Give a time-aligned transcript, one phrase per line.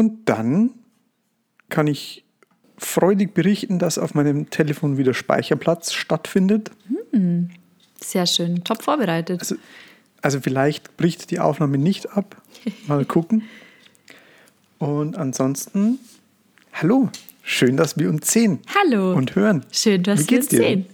[0.00, 0.70] Und dann
[1.68, 2.24] kann ich
[2.78, 6.70] freudig berichten, dass auf meinem Telefon wieder Speicherplatz stattfindet.
[8.00, 8.64] Sehr schön.
[8.64, 9.40] Top vorbereitet.
[9.40, 9.56] Also,
[10.22, 12.40] also vielleicht bricht die Aufnahme nicht ab.
[12.86, 13.42] Mal gucken.
[14.78, 15.98] Und ansonsten,
[16.72, 17.10] hallo,
[17.42, 19.12] schön, dass wir uns sehen Hallo.
[19.12, 19.66] und hören.
[19.70, 20.60] Schön, dass wir uns dir?
[20.60, 20.86] sehen.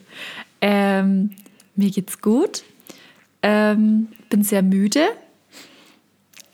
[0.60, 1.30] Ähm,
[1.76, 2.64] mir geht's gut.
[3.44, 5.06] Ähm, bin sehr müde,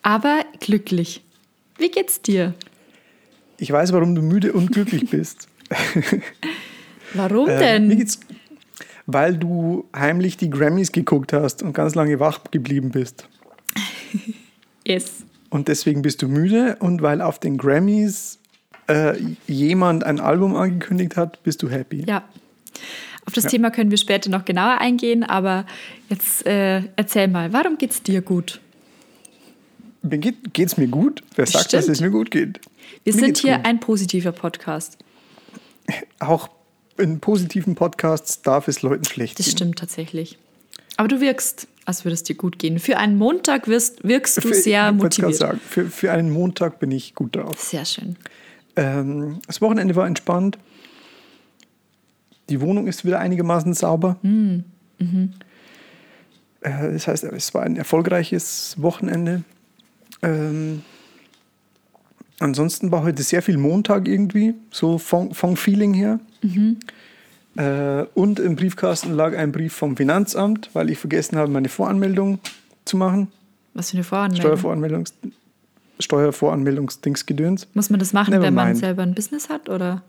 [0.03, 1.23] aber glücklich.
[1.83, 2.55] Wie geht's dir?
[3.59, 5.49] Ich weiß, warum du müde und glücklich bist.
[7.15, 7.89] Warum Äh, denn?
[7.97, 8.21] geht's,
[9.07, 13.27] weil du heimlich die Grammys geguckt hast und ganz lange wach geblieben bist.
[14.87, 15.25] yes.
[15.51, 18.39] Und deswegen bist du müde und weil auf den Grammys
[18.89, 19.15] äh,
[19.47, 22.05] jemand ein Album angekündigt hat, bist du happy.
[22.07, 22.23] Ja.
[23.27, 23.51] Auf das Ja.
[23.51, 25.67] Thema können wir später noch genauer eingehen, aber
[26.09, 28.61] jetzt äh, erzähl mal, warum geht's dir gut?
[30.03, 31.23] Mir geht, geht's mir gut?
[31.37, 31.97] Wer sagt, dass Stimmt.
[31.97, 32.61] es mir gut geht?
[33.05, 33.67] Wir Mir sind hier gut.
[33.67, 34.99] ein positiver Podcast.
[36.19, 36.49] Auch
[36.99, 39.57] in positiven Podcasts darf es Leuten schlecht Das gehen.
[39.57, 40.39] stimmt tatsächlich.
[40.97, 42.79] Aber du wirkst, als würde es dir gut gehen.
[42.79, 45.37] Für einen Montag wirst, wirkst du Für- sehr motiviert.
[45.37, 47.61] Sagen, für, für einen Montag bin ich gut drauf.
[47.61, 48.17] Sehr schön.
[48.77, 50.59] Ähm, das Wochenende war entspannt.
[52.51, 54.17] Die Wohnung ist wieder einigermaßen sauber.
[54.23, 54.65] Hm,
[56.61, 59.43] Äh, das heißt, es war ein erfolgreiches Wochenende.
[60.23, 60.83] Ähm,
[62.39, 66.21] ansonsten war heute sehr viel Montag irgendwie, so vom, vom Feeling her.
[66.43, 66.79] Mhm.
[67.57, 72.39] Äh, und im Briefkasten lag ein Brief vom Finanzamt, weil ich vergessen habe, meine Voranmeldung
[72.85, 73.29] zu machen.
[73.75, 74.41] Was für eine Voranmeldung.
[74.41, 75.15] Steuervoranmeldungs
[75.99, 77.69] Steuervoranmeldungsdingsgedöns.
[77.75, 79.69] Muss man das machen, Never wenn man selber ein Business hat?
[79.69, 80.03] Oder?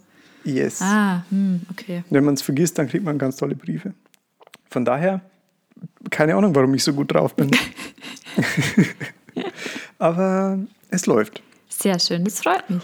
[0.43, 0.81] Yes.
[0.81, 2.03] Ah, hm, okay.
[2.09, 3.93] Wenn man es vergisst, dann kriegt man ganz tolle Briefe.
[4.69, 5.21] Von daher,
[6.09, 7.51] keine Ahnung, warum ich so gut drauf bin.
[9.99, 11.41] Aber es läuft.
[11.69, 12.83] Sehr schön, das freut mich.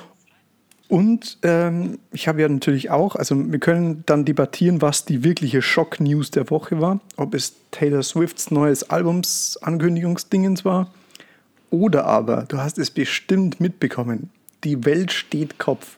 [0.89, 5.61] Und ähm, ich habe ja natürlich auch, also wir können dann debattieren, was die wirkliche
[5.61, 6.99] Schock-News der Woche war.
[7.15, 10.91] Ob es Taylor Swifts neues Albums-Ankündigungsdingens war.
[11.69, 14.31] Oder aber, du hast es bestimmt mitbekommen,
[14.63, 15.97] die Welt steht Kopf.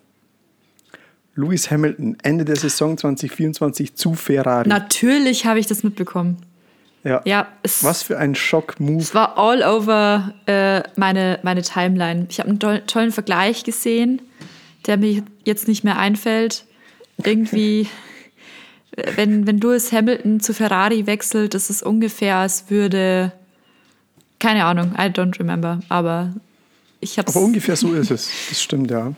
[1.35, 4.67] Lewis Hamilton, Ende der Saison 2024 zu Ferrari.
[4.67, 6.37] Natürlich habe ich das mitbekommen.
[7.03, 7.21] Ja.
[7.25, 9.01] Ja, es, Was für ein Schock-Move.
[9.01, 12.27] es war all over äh, meine, meine Timeline.
[12.29, 14.21] Ich habe einen toll- tollen Vergleich gesehen,
[14.87, 16.65] der mir jetzt nicht mehr einfällt.
[17.23, 17.87] Irgendwie,
[19.15, 23.31] wenn, wenn Lewis Hamilton zu Ferrari wechselt, das ist ungefähr, als würde,
[24.39, 26.33] keine Ahnung, I don't remember, aber
[26.99, 27.35] ich habe es.
[27.35, 28.29] Aber ungefähr so ist es.
[28.49, 29.13] Das stimmt, ja.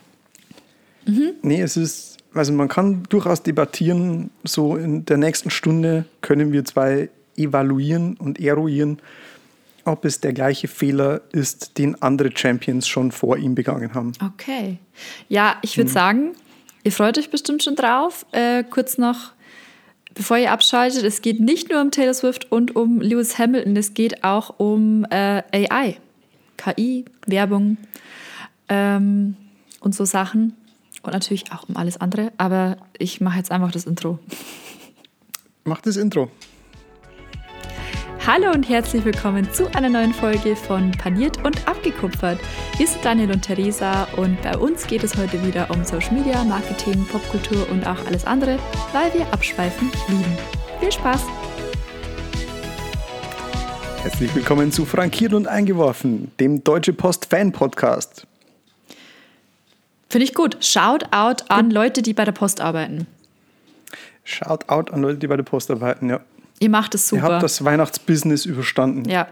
[1.42, 6.64] Nee, es ist, also man kann durchaus debattieren, so in der nächsten Stunde können wir
[6.64, 9.00] zwei evaluieren und eruieren,
[9.86, 14.14] ob es der gleiche Fehler ist, den andere Champions schon vor ihm begangen haben.
[14.24, 14.78] Okay.
[15.28, 16.34] Ja, ich würde sagen,
[16.84, 18.26] ihr freut euch bestimmt schon drauf.
[18.32, 19.32] Äh, kurz noch,
[20.14, 23.94] bevor ihr abschaltet, es geht nicht nur um Taylor Swift und um Lewis Hamilton, es
[23.94, 25.98] geht auch um äh, AI,
[26.58, 27.78] KI, Werbung
[28.70, 29.36] ähm,
[29.82, 30.54] und so Sachen.
[31.02, 32.32] Und natürlich auch um alles andere.
[32.38, 34.20] Aber ich mache jetzt einfach das Intro.
[35.66, 36.32] Mach das Intro.
[38.26, 42.40] Hallo und herzlich willkommen zu einer neuen Folge von Paniert und Abgekupfert.
[42.78, 46.42] Wir sind Daniel und Theresa und bei uns geht es heute wieder um Social Media,
[46.46, 48.60] Marketing, Popkultur und auch alles andere,
[48.94, 50.38] weil wir abschweifen lieben.
[50.80, 51.26] Viel Spaß!
[54.04, 58.26] Herzlich willkommen zu Frankiert und Eingeworfen, dem Deutsche Post Fan Podcast.
[60.10, 60.64] Finde ich gut.
[60.64, 63.06] Shout out an Leute, die bei der Post arbeiten.
[64.24, 66.10] Shout out an Leute, die bei der Post arbeiten.
[66.10, 66.22] Ja.
[66.64, 67.34] Ihr macht es Ihr super.
[67.34, 69.10] habt das Weihnachtsbusiness überstanden.
[69.10, 69.28] ja,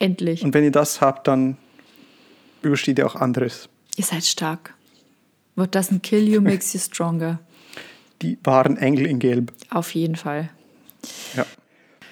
[0.00, 0.42] endlich.
[0.42, 1.56] Und wenn ihr das habt, dann
[2.60, 3.68] übersteht ihr auch anderes.
[3.96, 4.74] Ihr seid stark.
[5.54, 7.38] What doesn't kill you makes you stronger.
[8.20, 9.52] Die wahren Engel in Gelb.
[9.70, 10.50] Auf jeden Fall.
[11.36, 11.46] Ja.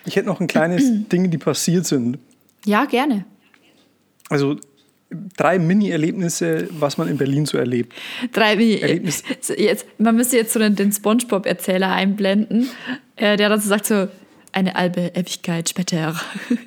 [0.05, 2.19] Ich hätte noch ein kleines Ding, die passiert sind.
[2.65, 3.25] Ja, gerne.
[4.29, 4.57] Also
[5.37, 7.93] drei Mini-Erlebnisse, was man in Berlin so erlebt.
[8.33, 9.25] Drei, wie, Erlebnis.
[9.41, 12.69] so jetzt, man müsste jetzt so den, den Spongebob-Erzähler einblenden,
[13.17, 14.07] äh, der dann so sagt so,
[14.53, 16.15] eine halbe Ewigkeit später.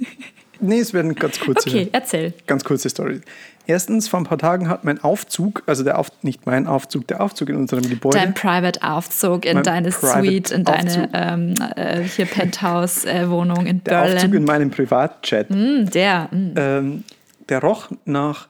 [0.60, 2.34] Nee, es werden ganz kurze, Okay, erzähl.
[2.48, 3.20] ganz kurze Story.
[3.66, 7.22] Erstens, vor ein paar Tagen hat mein Aufzug, also der Auf, nicht mein Aufzug, der
[7.22, 8.18] Aufzug in unserem Gebäude.
[8.18, 11.10] Dein Private-Aufzug in Mein deine Private Suite, in deine Aufzug.
[11.14, 14.46] ähm, äh, hier Penthouse-Wohnung in der Aufzug in Berlin.
[14.46, 15.50] meinem Privatjet.
[15.50, 16.54] Mm, der, mm.
[16.56, 17.04] ähm,
[17.50, 18.48] der roch nach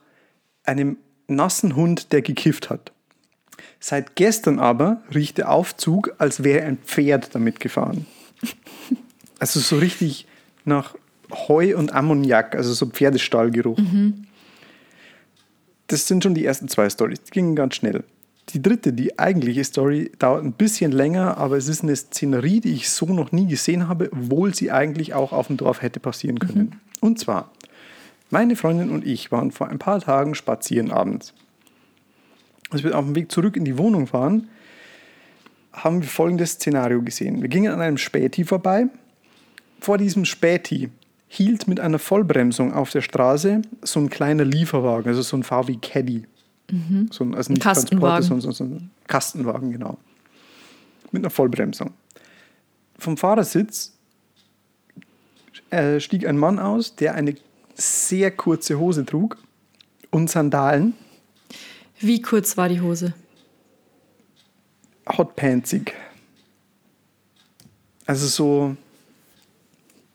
[0.64, 0.98] einem
[1.28, 2.92] nassen Hund, der gekifft hat.
[3.80, 8.06] Seit gestern aber riecht der Aufzug, als wäre ein Pferd damit gefahren.
[9.44, 10.26] Also so richtig
[10.64, 10.96] nach
[11.30, 13.78] Heu und Ammoniak, also so Pferdestallgeruch.
[15.88, 17.24] das sind schon die ersten zwei Stories.
[17.24, 18.06] Die gingen ganz schnell.
[18.52, 22.72] Die dritte, die eigentliche Story, dauert ein bisschen länger, aber es ist eine Szenerie, die
[22.72, 26.40] ich so noch nie gesehen habe, obwohl sie eigentlich auch auf dem Dorf hätte passieren
[26.40, 26.80] können.
[27.02, 27.06] Mhm.
[27.06, 27.52] Und zwar,
[28.30, 31.34] meine Freundin und ich waren vor ein paar Tagen spazieren abends.
[32.70, 34.48] Als wir auf dem Weg zurück in die Wohnung waren,
[35.74, 37.42] haben wir folgendes Szenario gesehen.
[37.42, 38.88] Wir gingen an einem Späti vorbei.
[39.84, 40.92] Vor diesem Späti
[41.28, 45.76] hielt mit einer Vollbremsung auf der Straße so ein kleiner Lieferwagen, also so ein VW
[45.82, 46.24] Caddy.
[46.72, 47.10] Mhm.
[47.12, 48.26] So ein, also nicht Kastenwagen.
[48.26, 49.98] Transporter, sondern so ein Kastenwagen, genau.
[51.12, 51.92] Mit einer Vollbremsung.
[52.98, 53.92] Vom Fahrersitz
[55.70, 57.36] äh, stieg ein Mann aus, der eine
[57.74, 59.38] sehr kurze Hose trug
[60.12, 60.94] und Sandalen.
[62.00, 63.16] Wie kurz war die Hose?
[65.10, 65.94] Hotpantsig.
[68.06, 68.78] Also so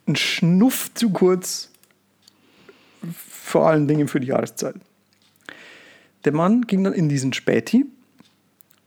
[0.09, 1.69] ein Schnuff zu kurz,
[3.17, 4.75] vor allen Dingen für die Jahreszeit.
[6.25, 7.85] Der Mann ging dann in diesen Späti,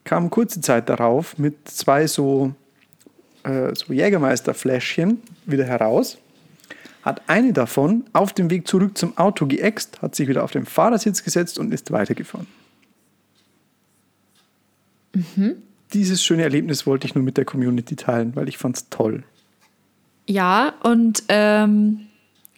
[0.05, 2.55] kam kurze Zeit darauf mit zwei so,
[3.45, 6.19] äh, so Jägermeisterfläschchen wieder heraus,
[7.03, 10.67] hat eine davon auf dem Weg zurück zum Auto geäxt, hat sich wieder auf den
[10.67, 12.47] Fahrersitz gesetzt und ist weitergefahren.
[15.15, 15.57] Mhm.
[15.93, 19.25] Dieses schöne Erlebnis wollte ich nur mit der Community teilen, weil ich fand es toll.
[20.33, 22.07] Ja, und ähm,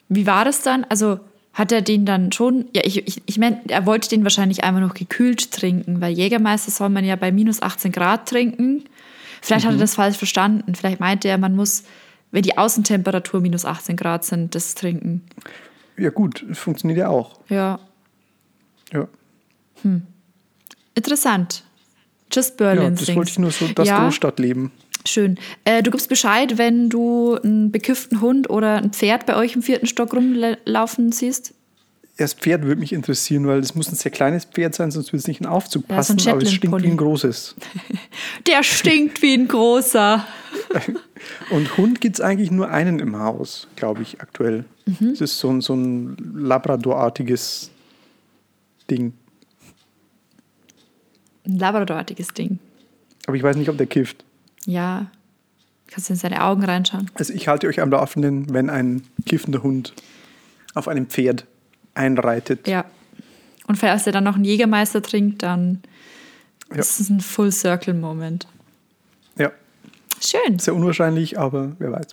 [0.09, 0.85] wie war das dann?
[0.85, 1.19] Also
[1.53, 4.81] hat er den dann schon, ja, ich, ich, ich meine, er wollte den wahrscheinlich einfach
[4.81, 8.85] noch gekühlt trinken, weil Jägermeister soll man ja bei minus 18 Grad trinken.
[9.43, 9.69] Vielleicht mhm.
[9.69, 9.81] hat er mhm.
[9.81, 10.77] das falsch verstanden.
[10.77, 11.83] Vielleicht meinte er, man muss,
[12.31, 15.25] wenn die Außentemperatur minus 18 Grad sind, das trinken.
[15.97, 17.41] Ja, gut, funktioniert ja auch.
[17.49, 17.81] Ja.
[18.93, 19.09] Ja.
[19.83, 20.03] Hm.
[20.95, 21.65] Interessant.
[22.33, 22.83] Just Berlin.
[22.83, 24.05] Ja, das wollte ich nur so, das ja.
[24.05, 24.71] Großstadtleben.
[25.07, 25.39] Schön.
[25.65, 29.63] Äh, du gibst Bescheid, wenn du einen bekifften Hund oder ein Pferd bei euch im
[29.63, 31.55] vierten Stock rumlaufen siehst?
[32.17, 35.19] Das Pferd würde mich interessieren, weil es muss ein sehr kleines Pferd sein, sonst würde
[35.19, 37.57] es nicht in den Aufzug passen, ja, so aber es stinkt wie ein großes.
[38.47, 40.25] Der stinkt wie ein großer.
[41.51, 44.65] Und Hund gibt es eigentlich nur einen im Haus, glaube ich, aktuell.
[44.87, 45.09] Mhm.
[45.09, 47.71] Es ist so ein, so ein Labrador-artiges
[48.89, 49.13] Ding.
[51.47, 52.59] Ein Labrador-artiges Ding.
[53.27, 54.25] Aber ich weiß nicht, ob der kifft.
[54.67, 55.11] Ja,
[55.89, 57.11] kannst du in seine Augen reinschauen.
[57.15, 59.93] Also ich halte euch am Laufenden, wenn ein kiffender Hund
[60.75, 61.47] auf einem Pferd
[61.95, 62.67] einreitet.
[62.67, 62.85] Ja.
[63.67, 65.83] Und falls er dann noch einen Jägermeister trinkt, dann
[66.71, 66.79] ja.
[66.79, 68.47] ist es ein Full-Circle-Moment.
[69.39, 69.53] Ja.
[70.21, 70.59] Schön.
[70.59, 72.09] Sehr unwahrscheinlich, aber wer weiß.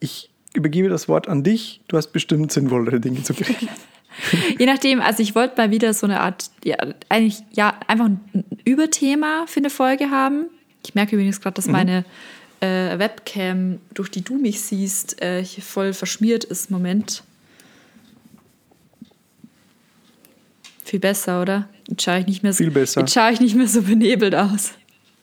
[0.00, 1.80] Ich übergebe das Wort an dich.
[1.88, 3.68] Du hast bestimmt sinnvollere Dinge zu berichten.
[4.58, 6.76] Je nachdem, also ich wollte mal wieder so eine Art, ja,
[7.08, 10.46] eigentlich, ja, einfach ein Überthema für eine Folge haben.
[10.86, 11.72] Ich merke übrigens gerade, dass mhm.
[11.72, 12.04] meine
[12.60, 16.70] äh, Webcam, durch die du mich siehst, äh, hier voll verschmiert ist.
[16.70, 17.24] Moment.
[20.84, 21.68] Viel besser, oder?
[21.88, 23.00] Jetzt schaue ich nicht mehr so, Viel besser.
[23.00, 24.72] Jetzt schaue ich nicht mehr so benebelt aus.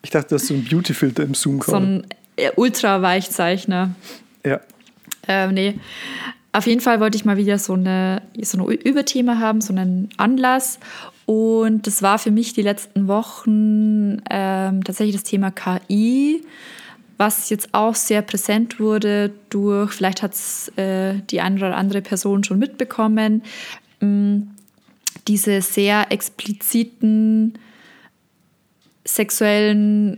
[0.02, 1.62] Ich dachte, das ist so ein Beautyfilter im Zoom.
[1.62, 1.72] -Call.
[1.72, 3.96] So ein äh, Ultra-Weichzeichner.
[4.46, 4.60] Ja.
[5.30, 5.80] Ähm, nee.
[6.52, 10.10] Auf jeden Fall wollte ich mal wieder so eine, so ein Überthema haben, so einen
[10.18, 10.80] Anlass.
[11.26, 16.42] Und das war für mich die letzten Wochen ähm, tatsächlich das Thema KI,
[17.18, 22.02] was jetzt auch sehr präsent wurde durch, vielleicht hat es äh, die eine oder andere
[22.02, 23.44] Person schon mitbekommen,
[24.02, 24.50] ähm,
[25.28, 27.54] diese sehr expliziten
[29.06, 30.18] sexuellen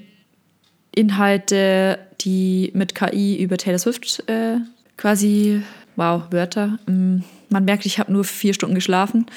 [0.92, 4.58] Inhalte, die mit KI über Taylor Swift äh,
[4.98, 5.62] quasi,
[5.96, 6.80] wow, Wörter.
[6.88, 9.28] Ähm, man merkt, ich habe nur vier Stunden geschlafen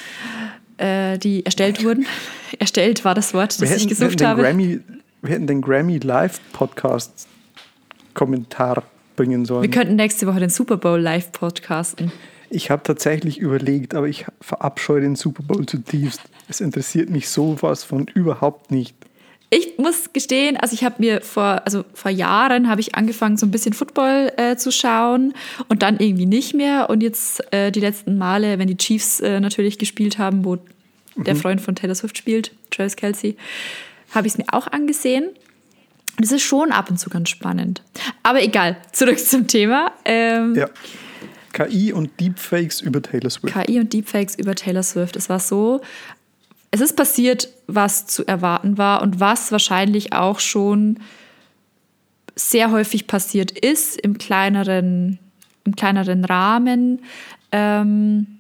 [0.79, 2.07] äh, die erstellt wurden.
[2.59, 4.43] erstellt war das Wort, das hätten, ich gesucht habe.
[4.43, 4.81] Grammy,
[5.23, 7.29] wir hätten den Grammy Live Podcast
[8.15, 8.83] Kommentar
[9.17, 9.63] bringen sollen.
[9.63, 12.11] Wir könnten nächste Woche den Super Bowl live podcasten.
[12.51, 16.23] Ich habe tatsächlich überlegt, aber ich verabscheue den Super Bowl zutiefst.
[16.49, 18.98] Es interessiert mich sowas von überhaupt nicht
[19.51, 23.47] ich muss gestehen, also ich habe mir vor, also vor Jahren habe ich angefangen, so
[23.47, 25.33] ein bisschen Football äh, zu schauen
[25.69, 26.91] und dann irgendwie nicht mehr.
[26.91, 31.25] Und jetzt äh, die letzten Male, wenn die Chiefs äh, natürlich gespielt haben, wo mhm.
[31.25, 33.37] der Freund von Taylor Swift spielt, Travis Kelsey,
[34.11, 35.29] habe ich es mir auch angesehen.
[36.19, 37.83] Und es ist schon ab und zu ganz spannend.
[38.23, 39.93] Aber egal, zurück zum Thema.
[40.05, 40.69] Ähm, ja.
[41.53, 43.55] KI und Deepfakes über Taylor Swift.
[43.55, 45.17] KI und Deepfakes über Taylor Swift.
[45.17, 45.81] Es war so,
[46.71, 51.01] es ist passiert, was zu erwarten war und was wahrscheinlich auch schon
[52.35, 55.19] sehr häufig passiert ist im kleineren,
[55.65, 57.01] im kleineren Rahmen.
[57.53, 58.39] Ähm,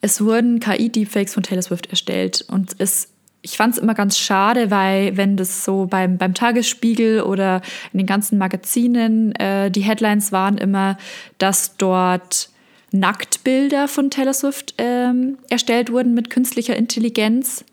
[0.00, 3.08] es wurden KI-Deepfakes von Taylor Swift erstellt und es
[3.44, 7.60] ich fand es immer ganz schade, weil wenn das so beim, beim Tagesspiegel oder
[7.92, 10.96] in den ganzen Magazinen, äh, die Headlines waren immer,
[11.38, 12.50] dass dort
[12.92, 17.64] Nacktbilder von Taylor Swift ähm, erstellt wurden mit künstlicher Intelligenz.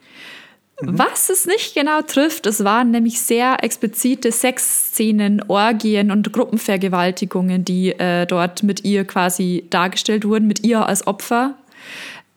[0.81, 0.97] Mhm.
[0.97, 7.91] Was es nicht genau trifft, es waren nämlich sehr explizite Sexszenen, Orgien und Gruppenvergewaltigungen, die
[7.91, 11.55] äh, dort mit ihr quasi dargestellt wurden, mit ihr als Opfer.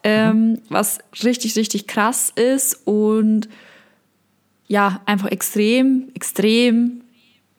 [0.05, 0.59] Ähm, mhm.
[0.69, 3.49] Was richtig, richtig krass ist und
[4.67, 7.03] ja, einfach extrem, extrem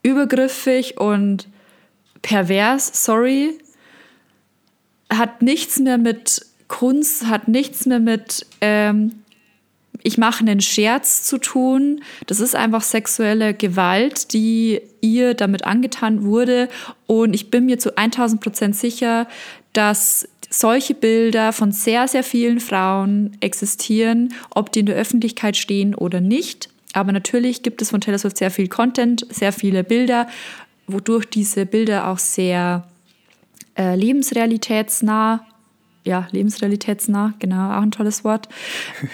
[0.02, 1.48] übergriffig und
[2.22, 3.58] pervers, sorry.
[5.14, 9.24] Hat nichts mehr mit Kunst, hat nichts mehr mit ähm,
[10.04, 12.02] ich mache einen Scherz zu tun.
[12.28, 16.68] Das ist einfach sexuelle Gewalt, die ihr damit angetan wurde.
[17.08, 19.28] Und ich bin mir zu 1000 Prozent sicher,
[19.72, 25.96] dass solche Bilder von sehr, sehr vielen Frauen existieren, ob die in der Öffentlichkeit stehen
[25.96, 26.70] oder nicht.
[26.92, 30.28] Aber natürlich gibt es von Taylor Swift sehr viel Content, sehr viele Bilder,
[30.86, 32.88] wodurch diese Bilder auch sehr
[33.78, 35.46] äh, lebensrealitätsnah,
[36.04, 38.50] ja, lebensrealitätsnah, genau, auch ein tolles Wort,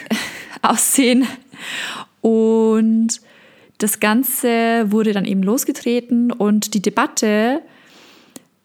[0.62, 1.26] aussehen.
[2.20, 3.20] Und
[3.78, 7.62] das Ganze wurde dann eben losgetreten und die Debatte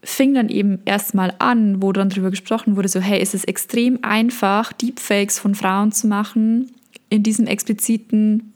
[0.03, 3.99] fing dann eben erstmal an, wo dann darüber gesprochen wurde, so hey, ist es extrem
[4.03, 6.71] einfach, Deepfakes von Frauen zu machen
[7.09, 8.53] in diesem expliziten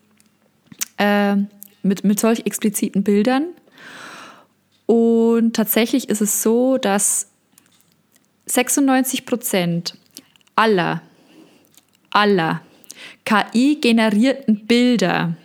[0.98, 1.38] äh,
[1.81, 3.46] mit, mit solch expliziten Bildern.
[4.86, 7.28] Und tatsächlich ist es so, dass
[8.51, 9.96] 96 Prozent
[10.56, 11.01] aller,
[12.12, 12.62] aller
[13.25, 15.36] KI-generierten Bilder,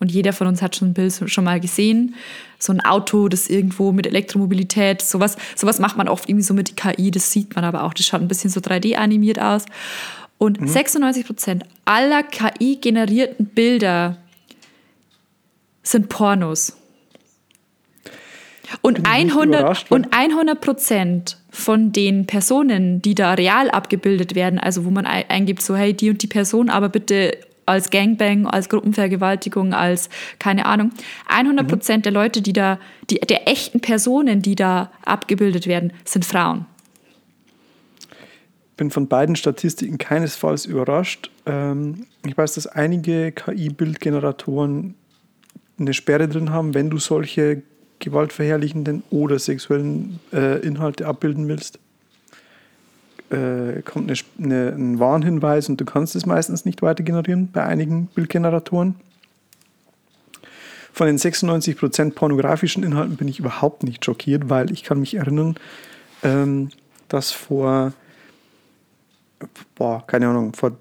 [0.00, 2.14] und jeder von uns hat schon ein Bild schon mal gesehen,
[2.58, 6.76] so ein Auto, das irgendwo mit Elektromobilität, sowas, sowas macht man oft irgendwie so mit
[6.76, 9.64] KI, das sieht man aber auch, das schaut ein bisschen so 3D animiert aus.
[10.38, 10.68] Und mhm.
[10.68, 14.18] 96 Prozent aller KI-generierten Bilder
[15.82, 16.76] sind Pornos.
[18.82, 24.90] Und 100, und 100 Prozent von den Personen, die da real abgebildet werden, also wo
[24.90, 27.36] man eingibt, so hey, die und die Person, aber bitte
[27.66, 30.92] als Gangbang, als Gruppenvergewaltigung, als keine Ahnung.
[31.26, 32.02] 100 Prozent mhm.
[32.04, 32.78] der Leute, die da,
[33.10, 36.64] die, der echten Personen, die da abgebildet werden, sind Frauen.
[38.76, 41.30] Bin von beiden Statistiken keinesfalls überrascht.
[41.44, 44.94] Ähm, ich weiß, dass einige KI-Bildgeneratoren
[45.78, 47.62] eine Sperre drin haben, wenn du solche
[47.98, 51.78] gewaltverherrlichenden oder sexuellen äh, Inhalte abbilden willst.
[53.30, 57.64] Äh, kommt eine, eine, ein Warnhinweis und du kannst es meistens nicht weiter generieren bei
[57.64, 58.94] einigen Bildgeneratoren.
[60.92, 65.56] Von den 96% pornografischen Inhalten bin ich überhaupt nicht schockiert, weil ich kann mich erinnern,
[66.22, 66.70] ähm,
[67.08, 67.92] dass vor,
[69.76, 70.72] boah, keine Ahnung, vor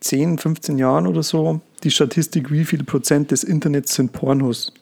[0.00, 4.72] 10, 15 Jahren oder so die Statistik, wie viel Prozent des Internets sind Pornos,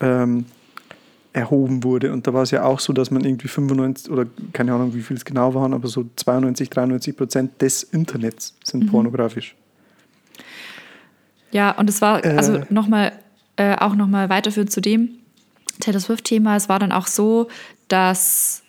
[0.00, 0.46] ähm,
[1.34, 2.12] erhoben wurde.
[2.12, 5.02] Und da war es ja auch so, dass man irgendwie 95 oder keine Ahnung, wie
[5.02, 8.88] viel es genau waren, aber so 92, 93 Prozent des Internets sind mhm.
[8.88, 9.54] pornografisch.
[11.50, 13.12] Ja, und es war, also äh, nochmal,
[13.56, 15.10] äh, auch nochmal weiterführend zu dem
[15.80, 17.48] Taylor Swift-Thema, es war dann auch so,
[17.88, 18.62] dass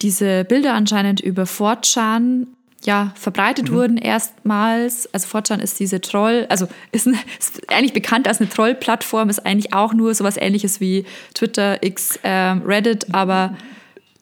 [0.00, 2.46] diese Bilder anscheinend über 4chan
[2.84, 3.74] ja, verbreitet mhm.
[3.74, 5.12] wurden erstmals.
[5.12, 9.44] Also Fortran ist diese Troll, also ist, ein, ist eigentlich bekannt als eine Troll-Plattform, ist
[9.46, 13.56] eigentlich auch nur sowas ähnliches wie Twitter, X, ähm, Reddit, aber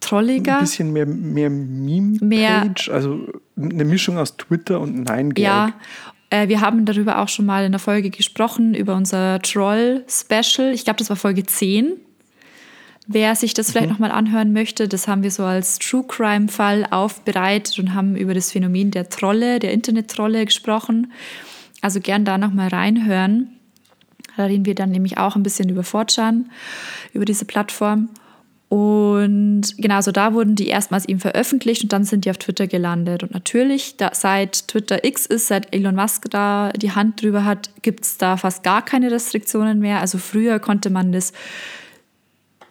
[0.00, 0.56] trolliger.
[0.56, 3.26] Ein bisschen mehr, mehr Meme-Page, also
[3.56, 5.44] eine Mischung aus Twitter und Nein-Gag.
[5.44, 5.72] Ja,
[6.30, 10.72] äh, wir haben darüber auch schon mal in der Folge gesprochen, über unser Troll-Special.
[10.72, 11.96] Ich glaube, das war Folge 10.
[13.12, 13.94] Wer sich das vielleicht mhm.
[13.94, 18.52] nochmal anhören möchte, das haben wir so als True Crime-Fall aufbereitet und haben über das
[18.52, 21.12] Phänomen der Trolle, der Internet-Trolle gesprochen.
[21.80, 23.48] Also gern da nochmal reinhören.
[24.36, 26.50] Da reden wir dann nämlich auch ein bisschen über Fortran,
[27.12, 28.10] über diese Plattform.
[28.68, 33.24] Und genauso da wurden die erstmals eben veröffentlicht und dann sind die auf Twitter gelandet.
[33.24, 37.70] Und natürlich, da, seit Twitter X ist, seit Elon Musk da die Hand drüber hat,
[37.82, 40.00] gibt es da fast gar keine Restriktionen mehr.
[40.00, 41.32] Also früher konnte man das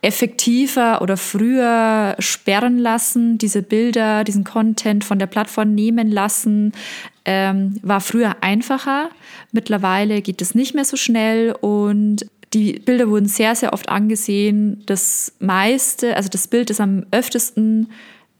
[0.02, 6.72] effektiver oder früher sperren lassen, diese Bilder, diesen Content von der Plattform nehmen lassen,
[7.26, 9.10] ähm, war früher einfacher.
[9.52, 14.82] Mittlerweile geht es nicht mehr so schnell und die Bilder wurden sehr, sehr oft angesehen.
[14.86, 17.90] Das meiste, also das Bild, das am öftesten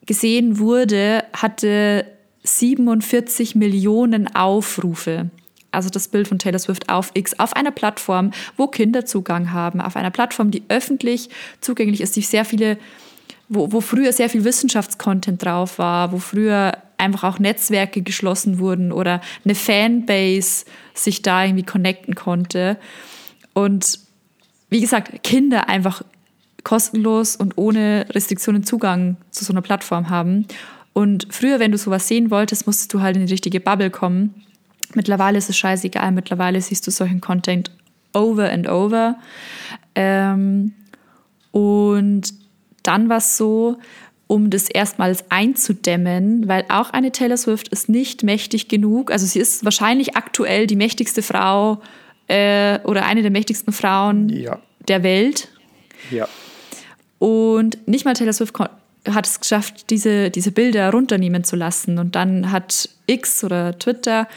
[0.06, 2.06] gesehen wurde, hatte
[2.44, 5.30] 47 Millionen Aufrufe
[5.72, 9.82] also das Bild von Taylor Swift auf X, auf einer Plattform, wo Kinder Zugang haben,
[9.82, 11.30] auf einer Plattform, die öffentlich
[11.62, 12.78] zugänglich ist, die sehr viele,
[13.48, 18.92] wo, wo früher sehr viel Wissenschaftscontent drauf war, wo früher einfach auch Netzwerke geschlossen wurden
[18.92, 22.78] oder eine Fanbase sich da irgendwie connecten konnte.
[23.54, 24.00] Und
[24.70, 26.04] wie gesagt, Kinder einfach
[26.64, 30.46] kostenlos und ohne Restriktionen Zugang zu so einer Plattform haben.
[30.94, 34.44] Und früher, wenn du sowas sehen wolltest, musstest du halt in die richtige Bubble kommen.
[34.96, 36.12] Mittlerweile ist es scheißegal.
[36.12, 37.72] Mittlerweile siehst du solchen Content
[38.14, 39.16] over and over.
[39.96, 40.74] Ähm,
[41.52, 42.34] und
[42.84, 43.78] dann war es so,
[44.28, 49.12] um das erstmals einzudämmen, weil auch eine Taylor Swift ist nicht mächtig genug.
[49.12, 51.82] Also sie ist wahrscheinlich aktuell die mächtigste Frau
[52.28, 54.60] äh, oder eine der mächtigsten Frauen Ja.
[54.88, 55.50] der Welt.
[56.12, 56.28] Ja.
[57.18, 58.54] Und nicht mal Taylor Swift
[59.10, 61.98] hat es geschafft, diese, diese Bilder runternehmen zu lassen.
[61.98, 64.28] Und dann hat X oder Twitter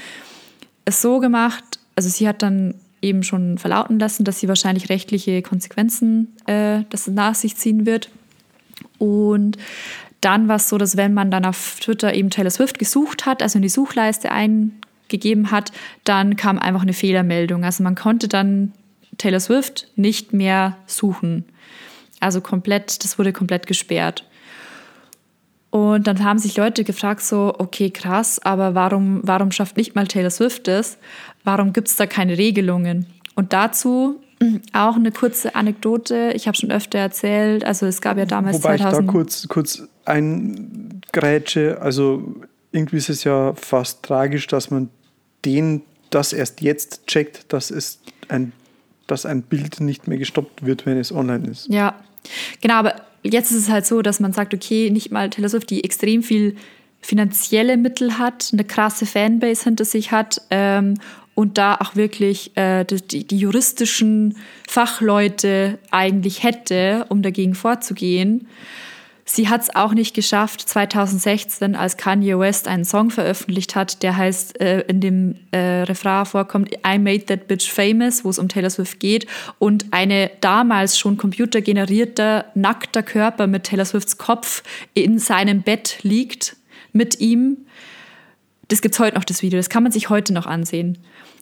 [0.85, 5.43] es so gemacht, also sie hat dann eben schon verlauten lassen, dass sie wahrscheinlich rechtliche
[5.43, 8.09] Konsequenzen äh, das nach sich ziehen wird.
[8.99, 9.59] Und
[10.21, 13.43] dann war es so, dass wenn man dann auf Twitter eben Taylor Swift gesucht hat,
[13.43, 15.73] also in die Suchleiste eingegeben hat,
[16.05, 17.65] dann kam einfach eine Fehlermeldung.
[17.65, 18.73] Also man konnte dann
[19.19, 21.45] Taylor Swift nicht mehr suchen.
[22.21, 24.25] Also komplett, das wurde komplett gesperrt.
[25.73, 30.07] Und dann haben sich Leute gefragt, so, okay, krass, aber warum, warum schafft nicht mal
[30.07, 30.99] Taylor Swift das?
[31.45, 33.07] Warum gibt es da keine Regelungen?
[33.35, 34.21] Und dazu
[34.75, 36.33] auch eine kurze Anekdote.
[36.35, 39.01] Ich habe schon öfter erzählt, also es gab ja damals Wobei 2000.
[39.01, 41.79] ich da kurz, kurz eingrätsche.
[41.81, 42.35] Also
[42.71, 44.91] irgendwie ist es ja fast tragisch, dass man
[45.47, 47.99] den das erst jetzt checkt, dass, es
[48.29, 48.53] ein,
[49.07, 51.69] dass ein Bild nicht mehr gestoppt wird, wenn es online ist.
[51.69, 51.95] Ja,
[52.61, 55.71] genau, aber jetzt ist es halt so, dass man sagt, okay, nicht mal Taylor Swift,
[55.71, 56.57] die extrem viel
[57.01, 60.95] finanzielle Mittel hat, eine krasse Fanbase hinter sich hat ähm,
[61.35, 64.37] und da auch wirklich äh, die, die juristischen
[64.69, 68.47] Fachleute eigentlich hätte, um dagegen vorzugehen.
[69.25, 74.17] Sie hat es auch nicht geschafft, 2016, als Kanye West einen Song veröffentlicht hat, der
[74.17, 78.49] heißt, äh, in dem äh, Refrain vorkommt, I made that bitch famous, wo es um
[78.49, 79.27] Taylor Swift geht.
[79.61, 84.65] Und eine damals schon computergenerierter, nackter Körper mit Taylor Swifts Kopf
[84.95, 86.57] in seinem Bett liegt
[86.93, 87.59] mit ihm.
[88.69, 89.59] Das gibt's heute noch, das Video.
[89.59, 90.99] Das kann man sich heute noch ansehen.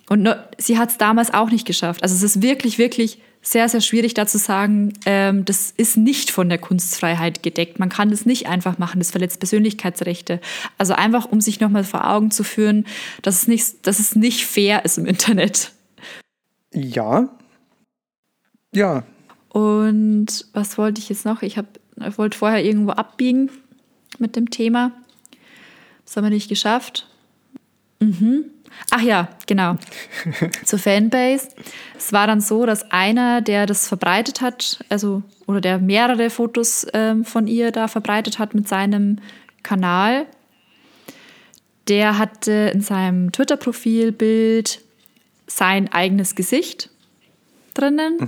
[0.08, 2.02] Und no, sie hat es damals auch nicht geschafft.
[2.02, 6.30] Also es ist wirklich, wirklich sehr, sehr schwierig da zu sagen, ähm, das ist nicht
[6.30, 7.78] von der Kunstfreiheit gedeckt.
[7.78, 10.40] Man kann das nicht einfach machen, das verletzt Persönlichkeitsrechte.
[10.76, 12.86] Also einfach, um sich nochmal vor Augen zu führen,
[13.22, 15.72] dass es, nicht, dass es nicht fair ist im Internet.
[16.74, 17.30] Ja.
[18.74, 19.04] Ja.
[19.48, 21.42] Und was wollte ich jetzt noch?
[21.42, 21.66] Ich, hab,
[22.06, 23.50] ich wollte vorher irgendwo abbiegen
[24.18, 24.92] mit dem Thema.
[26.04, 27.08] Das haben wir nicht geschafft.
[28.00, 28.44] Mhm.
[28.90, 29.76] Ach ja, genau.
[30.64, 31.48] Zur Fanbase.
[31.96, 36.86] Es war dann so, dass einer, der das verbreitet hat, also oder der mehrere Fotos
[36.92, 39.18] ähm, von ihr da verbreitet hat mit seinem
[39.62, 40.26] Kanal,
[41.88, 44.80] der hatte in seinem Twitter-Profilbild
[45.46, 46.90] sein eigenes Gesicht
[47.74, 48.18] drinnen.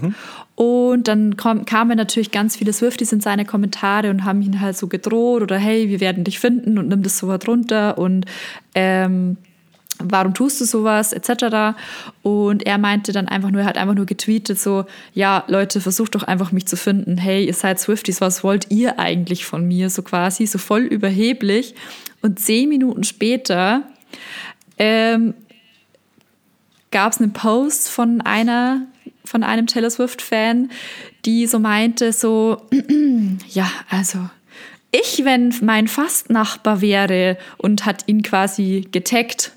[0.54, 4.88] Und dann kamen natürlich ganz viele Swifties in seine Kommentare und haben ihn halt so
[4.88, 8.26] gedroht oder hey, wir werden dich finden und nimm das so weit runter und
[8.74, 9.36] ähm,
[9.98, 11.76] warum tust du sowas, etc.
[12.22, 16.14] Und er meinte dann einfach nur, er hat einfach nur getweetet, so, ja, Leute, versucht
[16.14, 17.18] doch einfach mich zu finden.
[17.18, 19.90] Hey, ihr seid Swifties, was wollt ihr eigentlich von mir?
[19.90, 21.74] So quasi, so voll überheblich.
[22.20, 23.82] Und zehn Minuten später
[24.78, 25.34] ähm,
[26.90, 28.82] gab es einen Post von einer,
[29.24, 30.70] von einem Taylor Swift-Fan,
[31.24, 32.62] die so meinte, so,
[33.48, 34.18] ja, also
[34.92, 39.52] ich, wenn mein Fastnachbar wäre und hat ihn quasi getaggt,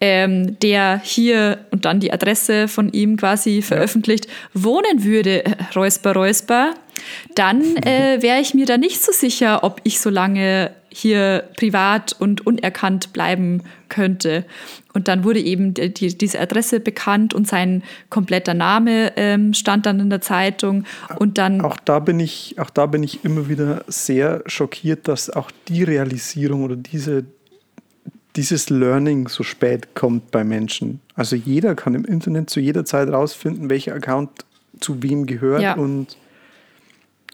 [0.00, 6.14] ähm, der hier und dann die Adresse von ihm quasi veröffentlicht, wohnen würde, äh, Räusper,
[6.14, 6.74] Räusper,
[7.34, 12.14] dann äh, wäre ich mir da nicht so sicher, ob ich so lange hier privat
[12.18, 14.44] und unerkannt bleiben könnte.
[14.92, 19.86] Und dann wurde eben die, die, diese Adresse bekannt und sein kompletter Name ähm, stand
[19.86, 20.84] dann in der Zeitung.
[21.18, 25.30] Und dann Auch da bin ich, auch da bin ich immer wieder sehr schockiert, dass
[25.30, 27.24] auch die Realisierung oder diese,
[28.36, 31.00] dieses Learning so spät kommt bei Menschen.
[31.14, 34.30] Also jeder kann im Internet zu jeder Zeit rausfinden, welcher Account
[34.80, 35.74] zu wem gehört Ja.
[35.74, 36.16] und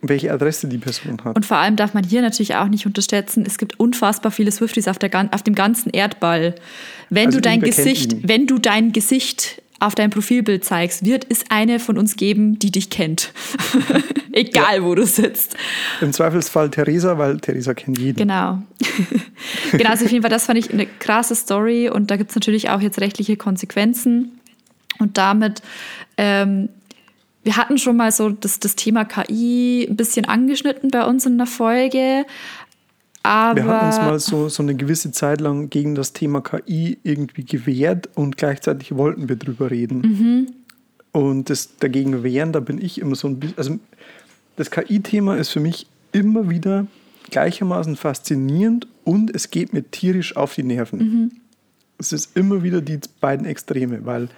[0.01, 1.35] welche Adresse die Person hat.
[1.37, 4.87] Und vor allem darf man hier natürlich auch nicht unterschätzen, es gibt unfassbar viele Swifties
[4.87, 6.55] auf, der, auf dem ganzen Erdball.
[7.11, 8.21] Wenn Also du dein Gesicht, ihn.
[8.25, 12.71] wenn du dein Gesicht auf dein Profilbild zeigst, wird es eine von uns geben, die
[12.71, 13.33] dich kennt.
[14.33, 15.57] Egal, wo du sitzt.
[16.01, 18.19] Im Zweifelsfall Theresa, weil Theresa kennt jeden.
[18.19, 18.63] Genau.
[19.73, 22.37] genau, also auf jeden Fall, das fand ich eine krasse Story und da gibt es
[22.37, 24.41] natürlich auch jetzt rechtliche Konsequenzen.
[24.99, 25.63] Und damit,
[26.17, 26.69] ähm,
[27.45, 31.39] wir hatten schon mal so das, das Thema KI ein bisschen angeschnitten bei uns in
[31.39, 32.27] der Folge.
[33.29, 36.97] Aber Wir hatten uns mal so, so eine gewisse Zeit lang gegen das Thema KI
[37.03, 40.01] irgendwie gewehrt und gleichzeitig wollten wir drüber reden.
[40.01, 40.47] Mhm.
[41.13, 43.79] Und das dagegen wehren, da bin ich immer so ein bisschen, also
[44.57, 46.87] das KI-Thema ist für mich immer wieder
[47.29, 50.99] gleichermaßen faszinierend und es geht mir tierisch auf die Nerven.
[50.99, 51.31] Mhm.
[51.99, 54.31] Es ist immer wieder die beiden Extreme, weil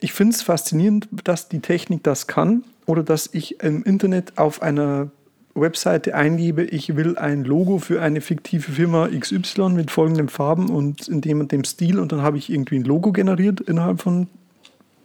[0.00, 4.62] ich finde es faszinierend, dass die Technik das kann oder dass ich im Internet auf
[4.62, 5.12] einer
[5.60, 11.08] Webseite eingebe, ich will ein Logo für eine fiktive Firma XY mit folgenden Farben und
[11.08, 14.28] in dem und dem Stil und dann habe ich irgendwie ein Logo generiert innerhalb von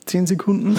[0.05, 0.77] 10 Sekunden.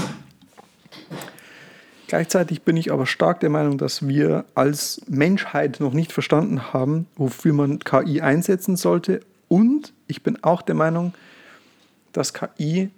[2.07, 7.07] Gleichzeitig bin ich aber stark der Meinung, dass wir als Menschheit noch nicht verstanden haben,
[7.17, 9.21] wofür man KI einsetzen sollte.
[9.49, 11.15] Und ich bin auch der Meinung,
[12.13, 12.91] dass KI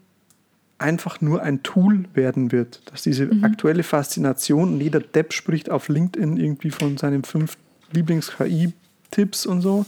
[0.78, 2.82] einfach nur ein Tool werden wird.
[2.90, 3.44] Dass diese mhm.
[3.44, 7.56] aktuelle Faszination, und jeder Depp spricht auf LinkedIn irgendwie von seinen fünf
[7.92, 9.86] Lieblings-KI-Tipps und so.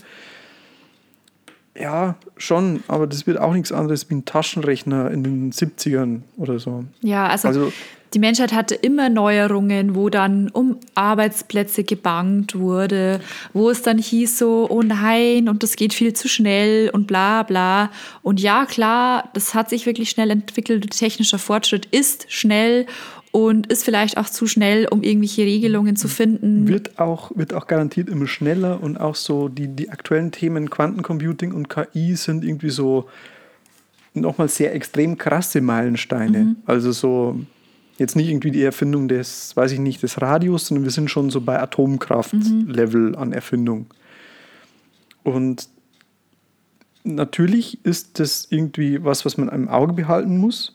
[1.77, 6.59] Ja, schon, aber das wird auch nichts anderes wie ein Taschenrechner in den 70ern oder
[6.59, 6.85] so.
[7.03, 7.73] Ja, also, also
[8.15, 13.21] die Menschheit hatte immer Neuerungen, wo dann um Arbeitsplätze gebangt wurde,
[13.53, 17.43] wo es dann hieß so, oh nein, und das geht viel zu schnell und bla
[17.43, 17.91] bla.
[18.23, 20.91] Und ja, klar, das hat sich wirklich schnell entwickelt.
[20.91, 22.87] Technischer Fortschritt ist schnell
[23.31, 26.67] und ist vielleicht auch zu schnell, um irgendwelche Regelungen zu finden.
[26.67, 31.53] Wird auch, wird auch garantiert immer schneller und auch so die, die aktuellen Themen Quantencomputing
[31.53, 33.09] und KI sind irgendwie so
[34.15, 36.39] nochmal sehr extrem krasse Meilensteine.
[36.39, 36.57] Mhm.
[36.67, 37.39] Also so
[37.99, 41.31] jetzt nicht irgendwie die Erfindung des, weiß ich nicht, des Radios, sondern wir sind schon
[41.31, 43.15] so bei Atomkraft-Level mhm.
[43.17, 43.87] an Erfindung.
[45.25, 45.69] Und
[47.03, 50.75] natürlich ist das irgendwie was, was man im Auge behalten muss.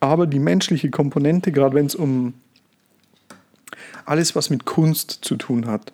[0.00, 2.34] Aber die menschliche Komponente, gerade wenn es um
[4.04, 5.92] alles, was mit Kunst zu tun hat,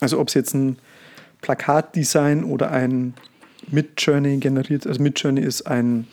[0.00, 0.78] also ob es jetzt ein
[1.42, 3.14] Plakatdesign oder ein
[3.68, 6.06] Midjourney generiert, also Midjourney ist ein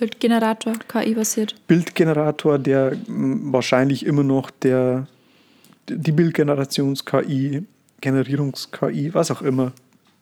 [0.00, 1.54] Bildgenerator, KI-basiert.
[1.66, 5.06] Bildgenerator, der wahrscheinlich immer noch der,
[5.88, 7.66] die Bildgenerations-KI,
[8.00, 9.72] Generierungs-KI, was auch immer,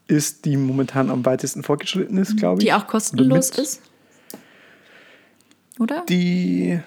[0.09, 2.67] ist, die momentan am weitesten fortgeschritten ist, glaube ich.
[2.67, 3.83] Die auch kostenlos ist?
[5.79, 6.05] Oder?
[6.09, 6.81] Die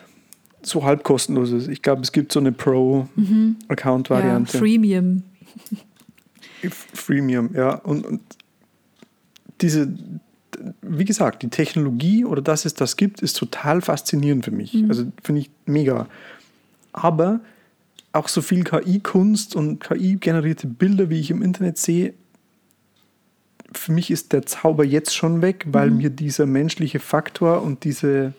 [0.62, 1.70] so halb kostenlos ist.
[1.70, 4.52] Ich glaube, es gibt so eine Pro-Account-Variante.
[4.52, 5.24] Ja, Freemium.
[6.94, 7.76] Freemium, ja.
[7.76, 8.20] Und, und
[9.62, 9.94] diese,
[10.82, 14.74] wie gesagt, die Technologie oder dass es das gibt, ist total faszinierend für mich.
[14.74, 14.90] Mhm.
[14.90, 16.08] Also finde ich mega.
[16.94, 17.40] Aber
[18.14, 22.14] auch so viel KI-Kunst und KI-generierte Bilder, wie ich im Internet sehe,
[23.74, 25.98] für mich ist der Zauber jetzt schon weg, weil mhm.
[25.98, 28.34] mir dieser menschliche Faktor und diese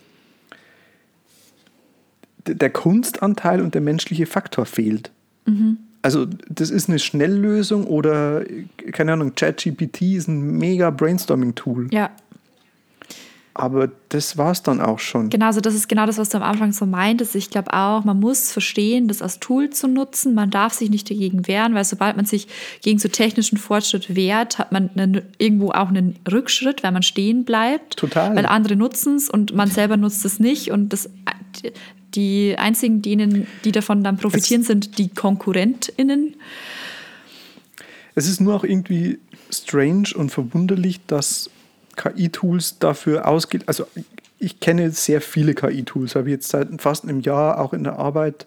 [2.47, 5.13] der Kunstanteil und der menschliche Faktor fehlt.
[5.47, 5.79] Mhm.
[6.03, 8.45] Also das ist eine Schnelllösung oder,
[8.91, 11.89] keine Ahnung, ChatGPT ist ein mega Brainstorming-Tool.
[11.93, 12.11] Ja.
[13.55, 15.29] Aber das war es dann auch schon.
[15.29, 17.35] Genau, also das ist genau das, was du am Anfang so meintest.
[17.35, 20.35] Ich glaube auch, man muss verstehen, das als Tool zu nutzen.
[20.35, 22.49] Man darf sich nicht dagegen wehren, weil sobald man sich
[22.81, 27.45] gegen so technischen Fortschritt wehrt, hat man einen, irgendwo auch einen Rückschritt, weil man stehen
[27.45, 27.99] bleibt.
[27.99, 28.35] Total.
[28.35, 30.71] Weil andere nutzen es und man selber nutzt es nicht.
[30.71, 31.11] Und das,
[32.15, 36.37] die einzigen, denen, die davon dann profitieren, es, sind die KonkurrentInnen.
[38.15, 39.19] Es ist nur auch irgendwie
[39.51, 41.51] strange und verwunderlich, dass
[41.97, 43.65] KI-Tools dafür ausgeht.
[43.67, 43.87] Also
[44.39, 48.47] ich kenne sehr viele KI-Tools, habe jetzt seit fast einem Jahr auch in der Arbeit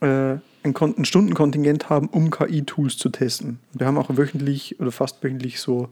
[0.00, 3.60] äh, ein, ein Stundenkontingent haben, um KI-Tools zu testen.
[3.72, 5.88] Wir haben auch wöchentlich oder fast wöchentlich so,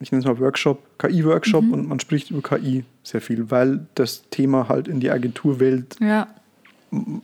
[0.00, 1.72] ich nenne es mal Workshop, KI-Workshop mhm.
[1.72, 6.28] und man spricht über KI sehr viel, weil das Thema halt in die Agenturwelt ja.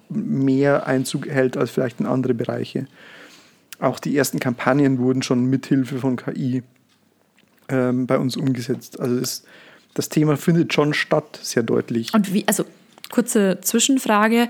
[0.08, 2.86] mehr Einzug hält als vielleicht in andere Bereiche.
[3.78, 6.62] Auch die ersten Kampagnen wurden schon mithilfe von KI
[7.68, 8.98] ähm, bei uns umgesetzt.
[9.00, 9.44] Also das,
[9.94, 12.12] das Thema findet schon statt, sehr deutlich.
[12.14, 12.64] Und wie, also
[13.10, 14.48] kurze Zwischenfrage.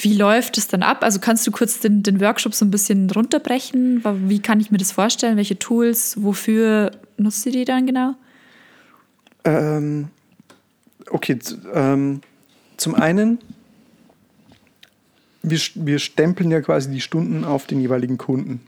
[0.00, 1.04] Wie läuft es dann ab?
[1.04, 4.02] Also kannst du kurz den, den Workshop so ein bisschen runterbrechen?
[4.28, 5.36] Wie kann ich mir das vorstellen?
[5.36, 8.14] Welche Tools, wofür nutzt ihr die dann genau?
[9.44, 10.08] Ähm,
[11.10, 11.38] okay,
[11.72, 12.22] ähm,
[12.76, 13.38] zum einen,
[15.42, 18.60] wir, wir stempeln ja quasi die Stunden auf den jeweiligen Kunden.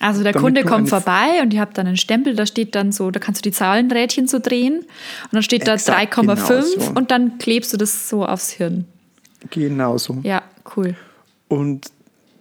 [0.00, 3.12] Also der Kunde kommt vorbei und ihr habt dann einen Stempel, da steht dann so,
[3.12, 6.90] da kannst du die Zahlenrädchen so drehen und dann steht da 3,5 genau so.
[6.90, 8.84] und dann klebst du das so aufs Hirn.
[9.50, 10.18] Genau so.
[10.22, 10.42] Ja,
[10.76, 10.94] cool.
[11.48, 11.90] Und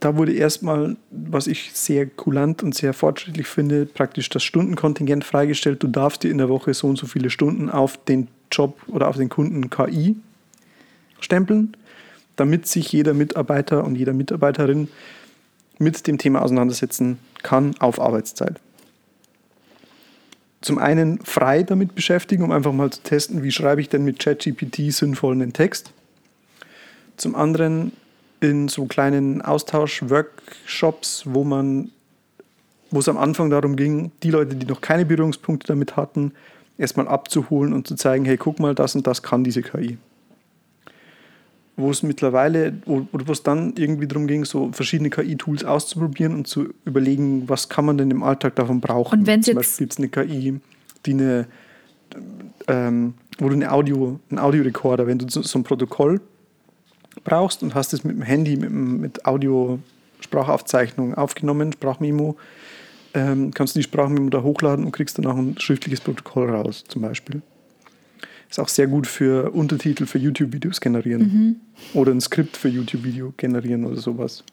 [0.01, 5.83] da wurde erstmal, was ich sehr kulant und sehr fortschrittlich finde, praktisch das Stundenkontingent freigestellt.
[5.83, 9.07] Du darfst dir in der Woche so und so viele Stunden auf den Job oder
[9.07, 10.15] auf den Kunden KI
[11.19, 11.77] stempeln,
[12.35, 14.87] damit sich jeder Mitarbeiter und jeder Mitarbeiterin
[15.77, 18.59] mit dem Thema auseinandersetzen kann auf Arbeitszeit.
[20.61, 24.19] Zum einen frei damit beschäftigen, um einfach mal zu testen, wie schreibe ich denn mit
[24.19, 25.91] ChatGPT sinnvoll einen Text.
[27.17, 27.91] Zum anderen
[28.41, 31.91] in so kleinen Austausch-Workshops, wo man,
[32.89, 36.33] wo es am Anfang darum ging, die Leute, die noch keine Berührungspunkte damit hatten,
[36.77, 39.97] erstmal abzuholen und zu zeigen, hey, guck mal, das und das kann diese KI.
[41.77, 46.47] Wo es mittlerweile, oder wo es dann irgendwie darum ging, so verschiedene KI-Tools auszuprobieren und
[46.47, 49.19] zu überlegen, was kann man denn im Alltag davon brauchen.
[49.19, 50.59] Und wenn Zum Beispiel gibt es eine KI,
[51.05, 51.45] die eine,
[52.67, 56.19] ähm, wo du eine Audio, einen Audiorekorder, wenn du so, so ein Protokoll
[57.23, 62.37] brauchst und hast es mit dem Handy, mit, mit Audio-Sprachaufzeichnung aufgenommen, Sprachmemo,
[63.13, 67.01] ähm, kannst du die Sprachmemo da hochladen und kriegst danach ein schriftliches Protokoll raus, zum
[67.01, 67.41] Beispiel.
[68.49, 71.55] Ist auch sehr gut für Untertitel für YouTube-Videos generieren Mhm.
[71.93, 74.43] oder ein Skript für YouTube-Video generieren oder sowas.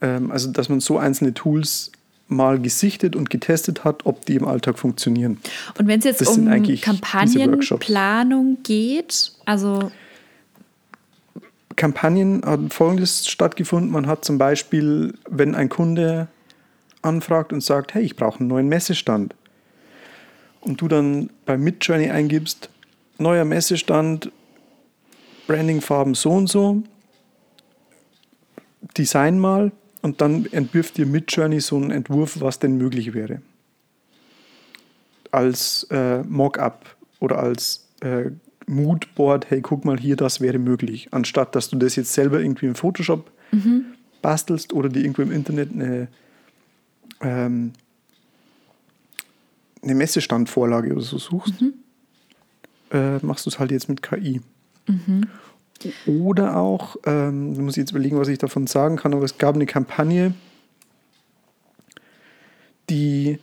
[0.00, 1.90] Ähm, also, dass man so einzelne Tools
[2.28, 5.38] mal gesichtet und getestet hat, ob die im Alltag funktionieren.
[5.78, 6.46] Und wenn es jetzt Das um.
[6.80, 9.90] Kampagnenplanung geht, also
[11.78, 13.90] Kampagnen hat Folgendes stattgefunden.
[13.90, 16.28] Man hat zum Beispiel, wenn ein Kunde
[17.00, 19.34] anfragt und sagt, hey, ich brauche einen neuen Messestand.
[20.60, 22.68] Und du dann bei Midjourney eingibst,
[23.18, 24.30] neuer Messestand,
[25.46, 26.82] Brandingfarben so und so,
[28.96, 29.70] Design mal
[30.02, 33.40] und dann entwirft dir Midjourney so einen Entwurf, was denn möglich wäre.
[35.30, 38.30] Als äh, Mockup oder als äh,
[38.68, 41.08] Moodboard, hey, guck mal hier, das wäre möglich.
[41.10, 43.30] Anstatt dass du das jetzt selber irgendwie im Photoshop
[44.22, 46.08] bastelst oder dir irgendwo im Internet eine,
[47.20, 47.72] ähm,
[49.82, 51.54] eine Messestandvorlage oder so suchst,
[52.92, 54.40] äh, machst du es halt jetzt mit KI.
[56.06, 59.38] Oder auch, ähm, da muss ich jetzt überlegen, was ich davon sagen kann, aber es
[59.38, 60.34] gab eine Kampagne,
[62.90, 63.38] die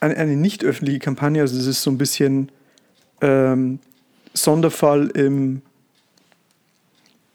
[0.00, 2.50] eine, eine nicht öffentliche Kampagne, also es ist so ein bisschen
[3.20, 3.78] ähm,
[4.34, 5.62] Sonderfall im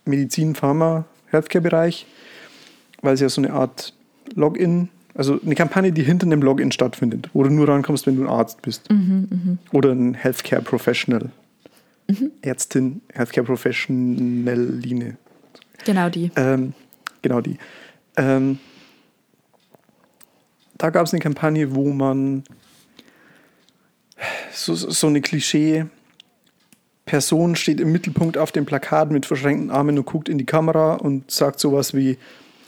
[0.05, 2.05] Medizin, Pharma, Healthcare-Bereich,
[3.01, 3.93] weil es ja so eine Art
[4.35, 8.23] Login, also eine Kampagne, die hinter einem Login stattfindet, wo du nur rankommst, wenn du
[8.23, 8.89] ein Arzt bist.
[9.71, 11.31] Oder ein Healthcare Professional.
[12.41, 15.17] Ärztin, Healthcare Professional Line.
[15.85, 16.31] genau die.
[16.35, 16.73] Ähm,
[17.21, 17.57] genau die.
[18.17, 18.59] Ähm,
[20.77, 22.43] da gab es eine Kampagne, wo man
[24.55, 25.85] so, so eine Klischee
[27.05, 30.95] Person steht im Mittelpunkt auf dem Plakat mit verschränkten Armen und guckt in die Kamera
[30.95, 32.17] und sagt sowas wie,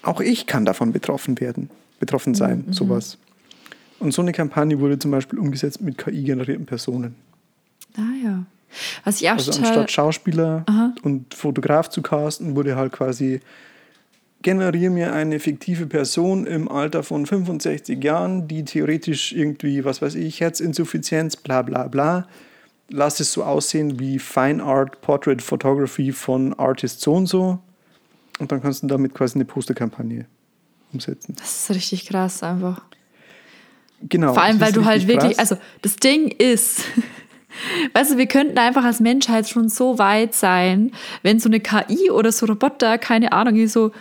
[0.03, 1.69] auch ich kann davon betroffen werden,
[1.99, 3.17] betroffen sein, sowas.
[3.99, 7.15] Und so eine Kampagne wurde zum Beispiel umgesetzt mit KI-generierten Personen.
[7.97, 8.45] Ah ja.
[9.03, 10.93] Was ich auch Also anstatt Schauspieler Aha.
[11.01, 13.39] und Fotograf zu casten, wurde halt quasi
[14.41, 20.15] generiere mir eine fiktive Person im Alter von 65 Jahren, die theoretisch irgendwie, was weiß
[20.15, 22.27] ich, Herzinsuffizienz, bla bla bla.
[22.89, 27.59] Lass es so aussehen wie Fine Art Portrait Photography von Artist so und so.
[28.39, 30.25] Und dann kannst du damit quasi eine Posterkampagne
[30.93, 31.35] umsetzen.
[31.37, 32.81] das ist richtig krass einfach.
[34.03, 34.33] Genau.
[34.33, 35.51] Vor allem, weil du halt wirklich, krass.
[35.51, 36.83] also das Ding ist,
[37.93, 40.91] weißt du, wir könnten einfach als Menschheit schon so weit sein,
[41.23, 43.91] wenn so eine KI oder so Roboter, keine Ahnung, so,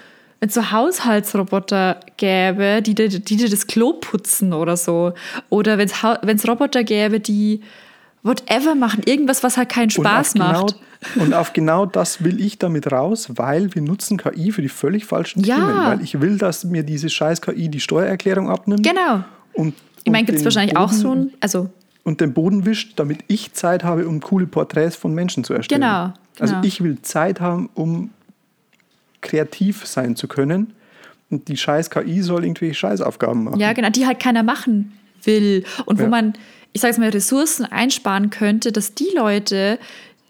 [0.41, 5.13] wenn es so Haushaltsroboter gäbe, die, dir- die dir das Klo putzen oder so.
[5.49, 5.89] Oder wenn
[6.37, 7.63] es Roboter gäbe, die
[8.23, 10.75] whatever machen, irgendwas, was halt keinen Spaß und macht.
[11.15, 14.69] Genau, und auf genau das will ich damit raus, weil wir nutzen KI für die
[14.69, 15.57] völlig falschen Ja.
[15.57, 15.87] Themen.
[15.87, 18.83] Weil ich will, dass mir diese scheiß KI die Steuererklärung abnimmt.
[18.85, 19.23] Genau.
[19.53, 21.71] Und, Ich meine, gibt es wahrscheinlich auch Boden- so ein, also
[22.05, 25.81] Und den Boden wischt, damit ich Zeit habe, um coole Porträts von Menschen zu erstellen.
[25.83, 26.67] Genau, Also genau.
[26.67, 28.11] ich will Zeit haben, um
[29.27, 30.73] kreativ sein zu können.
[31.31, 33.61] Und die scheiß KI soll irgendwelche Scheißaufgaben machen.
[33.61, 34.93] Ja, genau, die halt keiner machen
[35.25, 35.65] will.
[35.85, 36.09] Und wo Ja.
[36.09, 36.35] man,
[36.73, 39.79] ich sage mal, Ressourcen einsparen könnte, dass die Leute,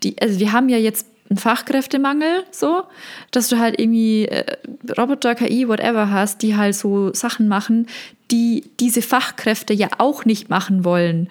[0.03, 2.85] die, also wir haben ja jetzt einen Fachkräftemangel, so,
[3.31, 4.57] dass du halt irgendwie äh,
[4.97, 7.89] Roboter, KI, whatever hast, die halt so Sachen machen,
[8.31, 11.29] die diese Fachkräfte ja auch nicht machen wollen.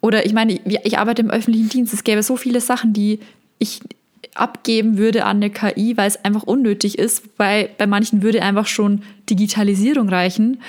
[0.00, 3.18] Oder ich meine, ich, ich arbeite im öffentlichen Dienst, es gäbe so viele Sachen, die
[3.58, 3.80] ich
[4.34, 8.66] abgeben würde an eine KI, weil es einfach unnötig ist, weil bei manchen würde einfach
[8.66, 10.60] schon Digitalisierung reichen.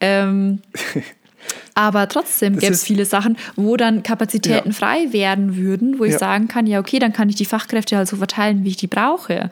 [0.00, 0.60] Ähm,
[1.74, 4.74] aber trotzdem gäbe es viele Sachen, wo dann Kapazitäten Ja.
[4.74, 6.18] frei werden würden, wo ich Ja.
[6.18, 8.86] sagen kann, ja, okay, dann kann ich die Fachkräfte halt so verteilen, wie ich die
[8.86, 9.50] brauche.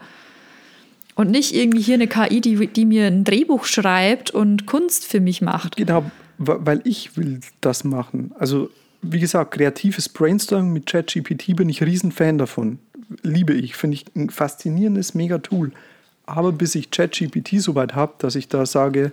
[1.14, 5.20] Und nicht irgendwie hier eine KI, die, die mir ein Drehbuch schreibt und Kunst für
[5.20, 5.76] mich macht.
[5.76, 8.32] Genau, weil ich will das machen.
[8.38, 8.70] Also,
[9.02, 12.78] wie gesagt, kreatives Brainstorming mit ChatGPT bin ich Riesenfan davon.
[13.22, 15.72] Liebe ich, finde ich ein faszinierendes Mega-Tool.
[16.26, 19.12] Aber bis ich ChatGPT so weit habe, dass ich da sage,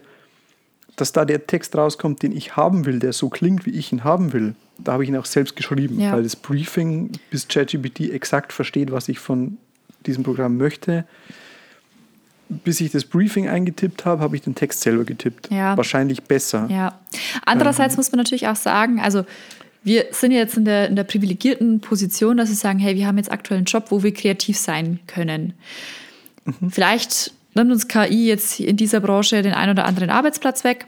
[0.98, 4.04] dass da der Text rauskommt, den ich haben will, der so klingt, wie ich ihn
[4.04, 6.12] haben will, da habe ich ihn auch selbst geschrieben, Ja.
[6.14, 9.58] weil das Briefing bis ChatGPT exakt versteht, was ich von
[10.06, 11.06] diesem Programm möchte.
[12.48, 15.50] Bis ich das Briefing eingetippt habe, habe ich den Text selber getippt.
[15.52, 15.76] Ja.
[15.78, 16.68] Wahrscheinlich besser.
[16.70, 17.00] Ja.
[17.46, 19.26] Andererseits muss man natürlich auch sagen, also
[19.86, 23.18] wir sind jetzt in der, in der privilegierten Position, dass wir sagen, hey, wir haben
[23.18, 25.54] jetzt aktuell einen Job, wo wir kreativ sein können.
[26.70, 30.88] Vielleicht nimmt uns KI jetzt in dieser Branche den einen oder anderen Arbeitsplatz weg.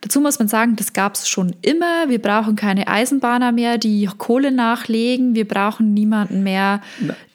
[0.00, 2.08] Dazu muss man sagen, das gab es schon immer.
[2.10, 5.34] Wir brauchen keine Eisenbahner mehr, die Kohle nachlegen.
[5.34, 6.82] Wir brauchen niemanden mehr,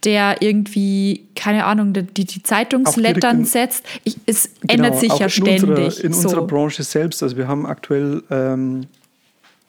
[0.04, 3.84] der irgendwie, keine Ahnung, die, die Zeitungslettern in- setzt.
[4.04, 5.64] Ich, es ändert sich Genau, ja in ständig.
[5.64, 6.20] Unserer, in so.
[6.28, 8.86] unserer Branche selbst, also wir haben aktuell, ähm,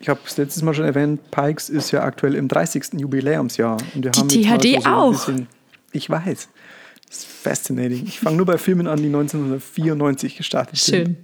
[0.01, 2.95] ich habe es letztes Mal schon erwähnt, Pikes ist ja aktuell im 30.
[2.99, 3.77] Jubiläumsjahr.
[3.95, 5.11] Und wir Die haben THD so auch.
[5.13, 5.47] bisschen-
[5.93, 6.49] ich weiß.
[7.09, 8.07] Das ist fascinating.
[8.07, 11.17] Ich fange nur bei Filmen an, die 1994 gestartet sind.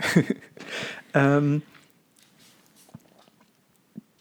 [0.00, 0.24] Schön.
[1.16, 1.62] Ähm,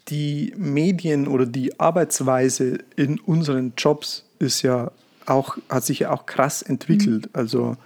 [0.09, 4.91] die Medien oder die Arbeitsweise in unseren Jobs ist ja
[5.25, 7.29] auch, hat sich ja auch krass entwickelt.
[7.33, 7.77] Also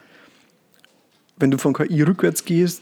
[1.38, 2.82] wenn du von KI rückwärts gehst,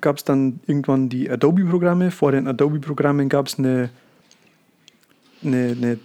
[0.00, 2.10] gab es dann irgendwann die Adobe-Programme.
[2.10, 3.90] Vor den Adobe-Programmen gab es eine,
[5.42, 5.98] eine, eine,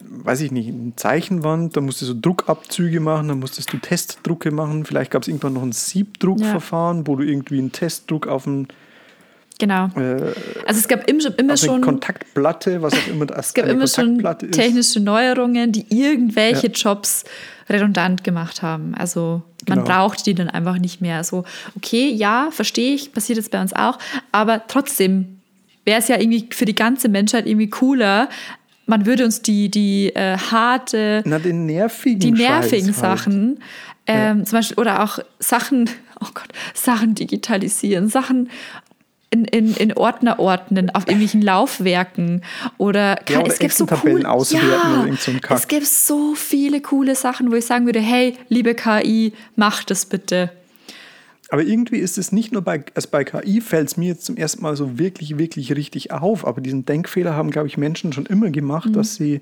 [0.00, 4.84] weiß ich nicht, eine Zeichenwand, da musstest du Druckabzüge machen, da musstest du Testdrucke machen.
[4.84, 8.68] Vielleicht gab es irgendwann noch ein Siebdruckverfahren, wo du irgendwie einen Testdruck auf, ein,
[9.58, 9.86] Genau.
[9.96, 10.32] äh,
[10.66, 11.80] Also es gab immer, immer schon.
[11.80, 14.18] Kontaktplatte, was auch immer das Es gab immer schon
[14.50, 16.72] technische Neuerungen, die irgendwelche Ja.
[16.72, 17.24] Jobs
[17.68, 18.94] redundant gemacht haben.
[18.94, 19.88] Also man Genau.
[19.90, 21.24] braucht die dann einfach nicht mehr.
[21.24, 21.44] So,
[21.76, 23.98] okay, ja, verstehe ich, passiert jetzt bei uns auch,
[24.32, 25.40] aber trotzdem
[25.84, 28.28] wäre es ja irgendwie für die ganze Menschheit irgendwie cooler.
[28.86, 33.18] Man würde uns die, die äh, harte, Na, den nervigen die nervigen Scheiß halt.
[33.20, 33.60] Sachen,
[34.06, 35.88] ähm, zum Beispiel, oder auch Sachen,
[36.20, 38.50] oh Gott, Sachen digitalisieren, Sachen
[39.34, 42.42] in, in, in Ordner ordnen, auf irgendwelchen Laufwerken
[42.78, 46.80] oder, Ja, oder es gibt so cool, auswerten ja, oder so es gibt so viele
[46.80, 50.50] coole Sachen, wo ich sagen würde, hey, liebe KI, mach das bitte.
[51.50, 54.36] Aber irgendwie ist es nicht nur bei, also bei KI fällt es mir jetzt zum
[54.36, 56.46] ersten Mal so wirklich, wirklich richtig auf.
[56.46, 58.92] Aber diesen Denkfehler haben, glaube ich, Menschen schon immer gemacht, Mhm.
[58.94, 59.40] dass sie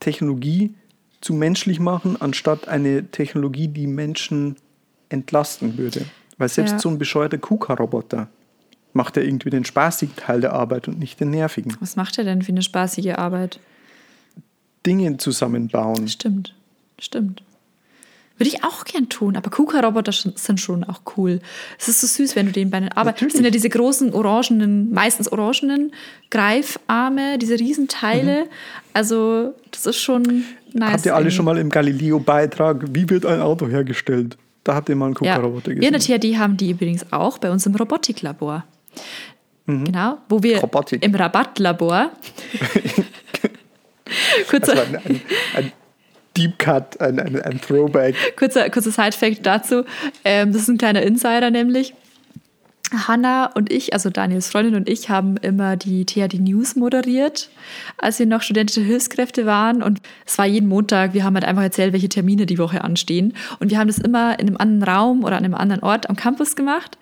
[0.00, 0.72] Technologie
[1.20, 4.56] zu menschlich machen, anstatt eine Technologie, die Menschen
[5.08, 6.02] entlasten würde.
[6.38, 6.78] Weil selbst Ja.
[6.80, 8.28] so ein bescheuerter KUKA-Roboter
[8.94, 11.76] macht ja irgendwie den spaßigen Teil der Arbeit und nicht den nervigen.
[11.80, 13.58] Was macht er denn für eine spaßige Arbeit?
[14.86, 16.08] Dinge zusammenbauen.
[16.08, 16.54] Stimmt,
[16.98, 17.42] stimmt.
[18.36, 21.38] Würde ich auch gern tun, aber KUKA-Roboter sind schon auch cool.
[21.78, 23.14] Es ist so süß, wenn du den bei den Arbeit.
[23.14, 23.32] Natürlich.
[23.32, 25.92] Das sind ja diese großen orangenen, meistens orangenen
[26.30, 28.46] Greifarme, diese Riesenteile.
[28.92, 30.44] Also, das ist schon nice.
[30.74, 30.82] Mhm.
[30.82, 34.36] Habt ihr alle schon mal im Galileo-Beitrag, wie wird ein Auto hergestellt?
[34.64, 35.36] Da habt ihr mal einen Ja.
[35.36, 36.20] KUKA-Roboter Wir in gesehen.
[36.20, 38.64] der THD haben die übrigens auch bei uns im Robotiklabor.
[39.66, 40.60] Genau, wo wir Mhm.
[40.60, 41.02] Robotik.
[41.02, 42.10] im Rabattlabor.
[44.50, 45.20] kurzer, war ein, ein,
[45.56, 45.72] ein
[46.36, 48.14] Deep Cut, ein, ein, ein Throwback.
[48.36, 49.84] kurzer, kurzer Side-Fact dazu.
[50.24, 51.94] Ähm, das ist ein kleiner Insider nämlich.
[53.08, 57.48] Hanna und ich, also Daniels Freundin und ich, haben immer die THD News moderiert,
[57.98, 59.82] als wir noch studentische Hilfskräfte waren.
[59.82, 63.34] Und es war jeden Montag, wir haben halt einfach erzählt, welche Termine die Woche anstehen.
[63.58, 66.16] Und wir haben das immer in einem anderen Raum oder an einem anderen Ort am
[66.16, 66.98] Campus gemacht.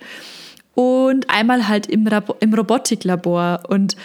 [0.75, 2.09] Und einmal halt im,
[2.41, 3.63] im Robotiklabor.
[3.69, 3.97] Und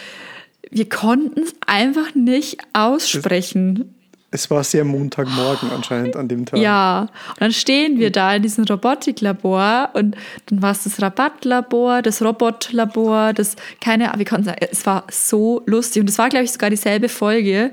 [0.69, 3.93] wir konnten es einfach nicht aussprechen.
[4.29, 6.59] Es war sehr Montagmorgen anscheinend an dem Tag.
[6.59, 12.01] Ja, und dann stehen wir da in diesem Robotiklabor und dann war es das Rabattlabor,
[12.01, 16.43] das Robotlabor, das keine wir konnten sagen, es war so lustig und es war, glaube
[16.43, 17.71] ich, sogar dieselbe Folge,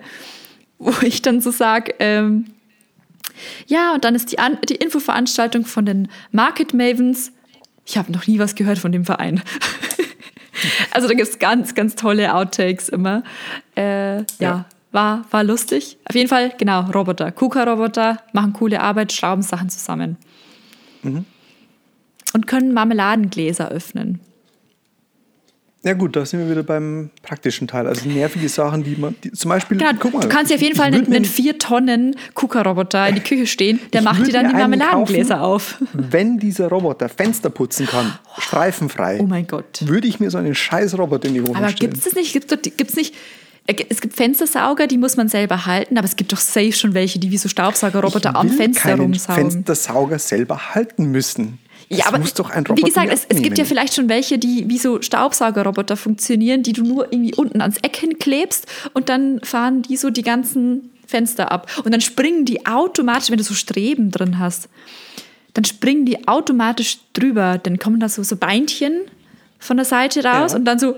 [0.78, 2.46] wo ich dann so sage, ähm,
[3.66, 7.32] ja, und dann ist die, An die Infoveranstaltung von den Market Mavens.
[7.86, 9.42] Ich habe noch nie was gehört von dem Verein.
[10.90, 13.22] also da gibt es ganz, ganz tolle Outtakes immer.
[13.76, 14.24] Äh, ja.
[14.38, 14.64] Ja.
[14.92, 15.98] War, war lustig.
[16.04, 17.32] Auf jeden Fall, genau, Roboter.
[17.32, 20.16] KUKA-Roboter machen coole Arbeit, schrauben Sachen zusammen.
[22.32, 24.20] Und können Marmeladengläser öffnen.
[25.84, 27.86] Ja gut, da sind wir wieder beim praktischen Teil.
[27.86, 30.20] Also nervige Sachen, die man, die, zum Beispiel, Genau, guck mal.
[30.20, 33.78] du kannst dir auf jeden Fall einen, einen 4 Tonnen KUKA-Roboter in die Küche stehen,
[33.92, 35.82] der macht dir dann die Marmeladengläser kaufen, auf.
[35.92, 39.82] Wenn dieser Roboter Fenster putzen kann, streifenfrei, Oh mein Gott.
[39.86, 41.90] würde ich mir so einen scheiß Roboter in die Wohnung Aber stellen.
[41.90, 42.32] gibt es das nicht?
[42.32, 43.14] Gibt's gibt's nicht?
[43.66, 46.94] äh, Es gibt Fenstersauger, die muss man selber halten, aber es gibt doch safe schon
[46.94, 49.50] welche, die wie so Staubsaugerroboter am Fenster keinen rumsaugen.
[49.50, 51.58] Fenstersauger selber halten müssen.
[51.88, 54.08] Das ja, aber muss doch ein Roboter wie gesagt, es, es gibt ja vielleicht schon
[54.08, 59.08] welche, die wie so Staubsaugerroboter funktionieren, die du nur irgendwie unten ans Eck hinklebst und
[59.08, 61.70] dann fahren die so die ganzen Fenster ab.
[61.84, 64.68] Und dann springen die automatisch, wenn du so Streben drin hast,
[65.52, 67.58] dann springen die automatisch drüber.
[67.62, 69.02] Dann kommen da so, so Beinchen
[69.58, 70.58] von der Seite raus Ja.
[70.58, 70.96] und dann so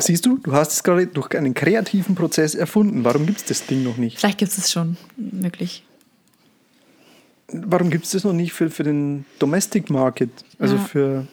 [0.00, 3.04] Siehst du, du hast es gerade durch einen kreativen Prozess erfunden.
[3.04, 4.18] Warum gibt es das Ding noch nicht?
[4.18, 5.82] Vielleicht gibt es es schon, möglich.
[7.52, 10.30] Warum gibt es das noch nicht für, für den Domestic Market?
[10.58, 10.80] Also Ja.
[10.82, 11.26] für,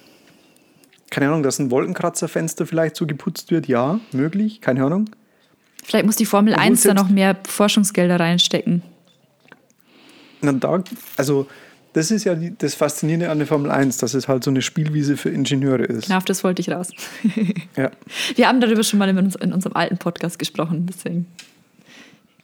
[1.09, 3.67] keine Ahnung, dass ein Wolkenkratzerfenster vielleicht so geputzt wird?
[3.67, 5.09] Ja, möglich, keine Ahnung.
[5.84, 8.84] Vielleicht muss die Formel Obwohl 1 da noch mehr Forschungsgelder reinstecken.
[10.41, 10.84] Na, da,
[11.17, 11.47] also
[11.93, 14.61] das ist ja die, das Faszinierende an der Formel 1, dass es halt so eine
[14.61, 16.05] Spielwiese für Ingenieure ist.
[16.05, 16.91] Genau, auf das wollte ich raus.
[17.76, 17.91] Ja.
[18.36, 21.28] Wir haben darüber schon mal in, uns, in unserem alten Podcast gesprochen, deswegen.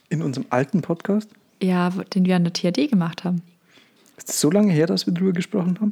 [0.10, 1.30] In unserem alten Podcast?
[1.62, 3.42] Ja, den wir an der THD gemacht haben.
[4.18, 5.92] Ist das so lange her, dass wir drüber gesprochen haben?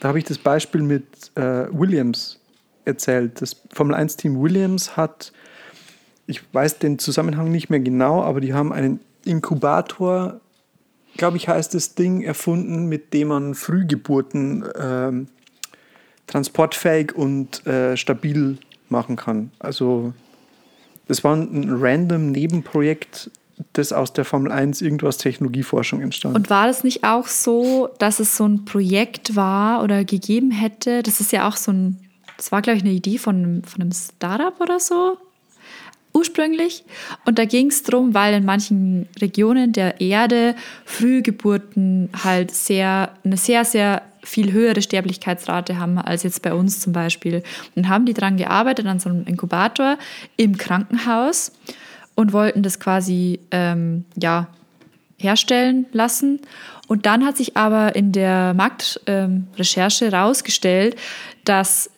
[0.00, 1.04] Da habe ich das Beispiel mit
[1.36, 2.40] äh, Williams
[2.84, 3.40] erzählt.
[3.40, 5.32] Das Formel 1-Team Williams hat,
[6.26, 10.40] ich weiß den Zusammenhang nicht mehr genau, aber die haben einen Inkubator,
[11.16, 15.28] glaube ich, heißt das Ding, erfunden, mit dem man Frühgeburten ähm,
[16.26, 18.58] transportfähig und äh, stabil
[18.88, 19.50] machen kann.
[19.58, 20.14] Also
[21.08, 23.30] das war ein random Nebenprojekt,
[23.72, 26.34] das aus der Formel 1 irgendwas Technologieforschung entstand.
[26.34, 31.02] Und war das nicht auch so, dass es so ein Projekt war oder gegeben hätte?
[31.02, 31.98] Das ist ja auch so ein,
[32.36, 35.18] das war, glaube ich, eine Idee von, von einem Startup oder so
[36.14, 36.84] ursprünglich.
[37.24, 43.36] Und da ging es darum, weil in manchen Regionen der Erde Frühgeburten halt sehr, eine
[43.36, 47.42] sehr, sehr viel höhere Sterblichkeitsrate haben als jetzt bei uns zum Beispiel.
[47.74, 49.98] Und haben die daran gearbeitet, an so einem Inkubator
[50.36, 51.52] im Krankenhaus
[52.14, 54.48] und wollten das quasi, ähm, ja,
[55.18, 56.40] herstellen lassen.
[56.88, 60.96] Und dann hat sich aber in der Marktrecherche herausgestellt,
[61.44, 61.90] dass,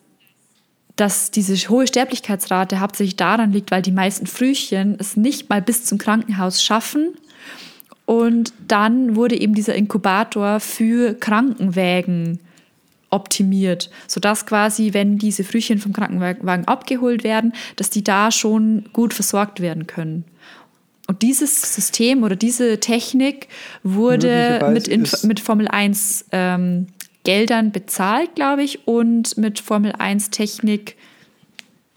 [0.97, 5.85] dass diese hohe Sterblichkeitsrate hauptsächlich daran liegt, weil die meisten Frühchen es nicht mal bis
[5.85, 7.15] zum Krankenhaus schaffen.
[8.07, 12.39] Und dann wurde eben dieser Inkubator für Krankenwägen
[13.15, 19.15] optimiert, sodass quasi, wenn diese Frühchen vom Krankenwagen abgeholt werden, dass die da schon gut
[19.15, 20.25] versorgt werden können.
[21.07, 23.49] Und dieses System oder diese Technik
[23.83, 26.87] wurde mit, Inf mit Formel 1 ähm,
[27.25, 30.97] Geldern bezahlt, glaube ich, und mit Formel 1 Technik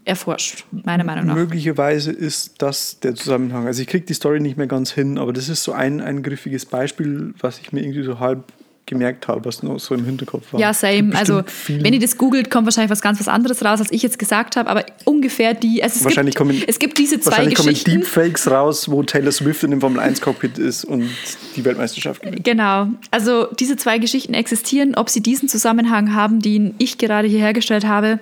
[0.07, 1.36] erforscht, meiner Meinung nach.
[1.36, 3.68] Möglicherweise ist das der Zusammenhang.
[3.68, 6.24] Also ich kriege die Story nicht mehr ganz hin, aber das ist so ein, ein
[6.24, 8.45] griffiges Beispiel, was ich mir irgendwie so halb
[8.88, 10.59] gemerkt habe, was noch so im Hinterkopf war.
[10.59, 11.15] Ja, same.
[11.15, 14.01] Also, viel- wenn ihr das googelt, kommt wahrscheinlich was ganz was anderes raus, als ich
[14.01, 15.83] jetzt gesagt habe, aber ungefähr die.
[15.83, 17.91] Also es, Wahrscheinlich gibt, kommen- es gibt diese zwei Wahrscheinlich kommen Geschichten.
[17.91, 21.07] Deepfakes raus, wo Taylor Swift in dem Formel 1 Cockpit ist und
[21.55, 22.43] die Weltmeisterschaft gewinnt.
[22.43, 22.88] Genau.
[23.11, 24.95] Also diese zwei Geschichten existieren.
[24.95, 28.19] Ob sie diesen Zusammenhang haben, den ich gerade hier hergestellt habe,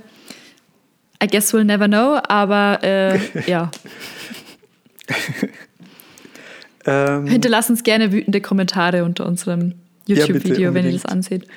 [1.23, 2.19] I guess we'll never know.
[2.27, 3.71] Aber äh, ja,
[6.87, 9.73] Ähm, hinterlasst uns gerne wütende Kommentare unter unserem
[10.07, 11.47] YouTube-Video, wenn ihr das anseht.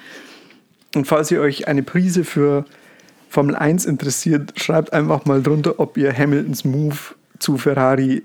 [0.94, 2.64] und falls ihr euch eine Prise für
[3.28, 6.96] Formel 1 interessiert, schreibt einfach mal drunter, ob ihr Hamiltons Move
[7.38, 8.22] zu Ferrari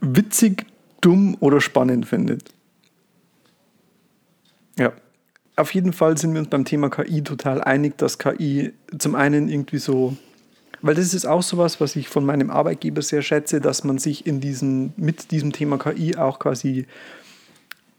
[0.00, 0.66] witzig,
[1.00, 2.50] dumm oder spannend findet.
[4.78, 4.92] Ja.
[5.56, 9.48] Auf jeden Fall sind wir uns beim Thema KI total einig, dass KI zum einen
[9.48, 10.16] irgendwie so,
[10.82, 14.26] weil das ist auch sowas, was ich von meinem Arbeitgeber sehr schätze, dass man sich
[14.26, 16.86] in diesem, mit diesem Thema KI auch quasi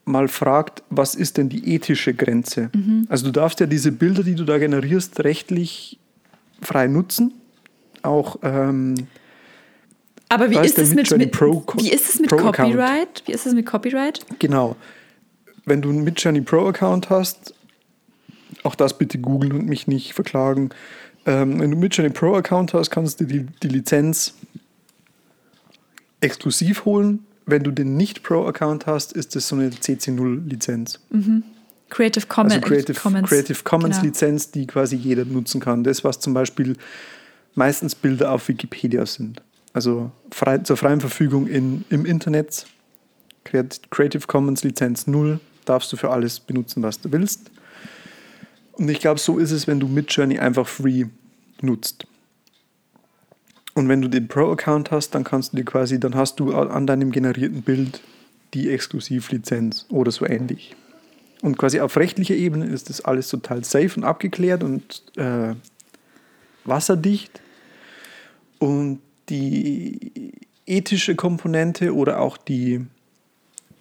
[0.05, 2.69] mal fragt, was ist denn die ethische Grenze?
[3.09, 5.99] Also du darfst ja diese Bilder, die du da generierst, rechtlich
[6.61, 7.33] frei nutzen.
[8.03, 8.95] Auch ähm,
[10.29, 12.55] Aber wie ist es mit, mit, Pro- wie ist es mit Pro-Account.
[12.55, 13.23] Copyright?
[13.25, 14.19] Wie ist es mit Copyright?
[14.39, 14.75] Genau.
[15.65, 17.55] Wenn du einen Midjourney Pro Account hast,
[18.63, 20.69] auch das bitte googeln und mich nicht verklagen.
[21.25, 24.35] Ähm, wenn du einen Midjourney Pro Account hast, kannst du die, die Lizenz
[26.21, 27.25] exklusiv holen.
[27.45, 30.99] Wenn du den nicht Pro Account hast, ist das so eine CC0 Lizenz.
[31.89, 32.53] Creative Commons.
[32.55, 34.05] Also Creative Commons, Creative Commons genau.
[34.07, 35.83] Lizenz, die quasi jeder nutzen kann.
[35.83, 36.75] Das, was zum Beispiel
[37.53, 39.41] meistens Bilder auf Wikipedia sind.
[39.73, 42.65] Also frei, zur freien Verfügung in, im Internet.
[43.43, 47.51] Creat- Creative Commons Lizenz 0 darfst du für alles benutzen, was du willst.
[48.73, 51.05] Und ich glaube, so ist es, wenn du Midjourney einfach free
[51.61, 52.07] nutzt.
[53.75, 56.87] Und wenn du den Pro-Account hast, dann kannst du dir quasi, dann hast du an
[56.87, 58.01] deinem generierten Bild
[58.53, 60.75] die Exklusivlizenz oder so ähnlich.
[61.41, 65.53] Und quasi auf rechtlicher Ebene ist das alles total safe und abgeklärt und äh,
[66.63, 67.41] wasserdicht.
[68.59, 70.31] Und die
[70.65, 72.85] ethische Komponente oder auch die,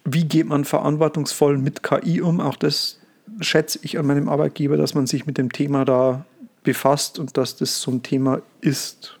[0.03, 2.99] wie geht man verantwortungsvoll mit KI um, auch das
[3.39, 6.25] schätze ich an meinem Arbeitgeber, dass man sich mit dem Thema da
[6.63, 9.17] befasst und dass das so ein Thema ist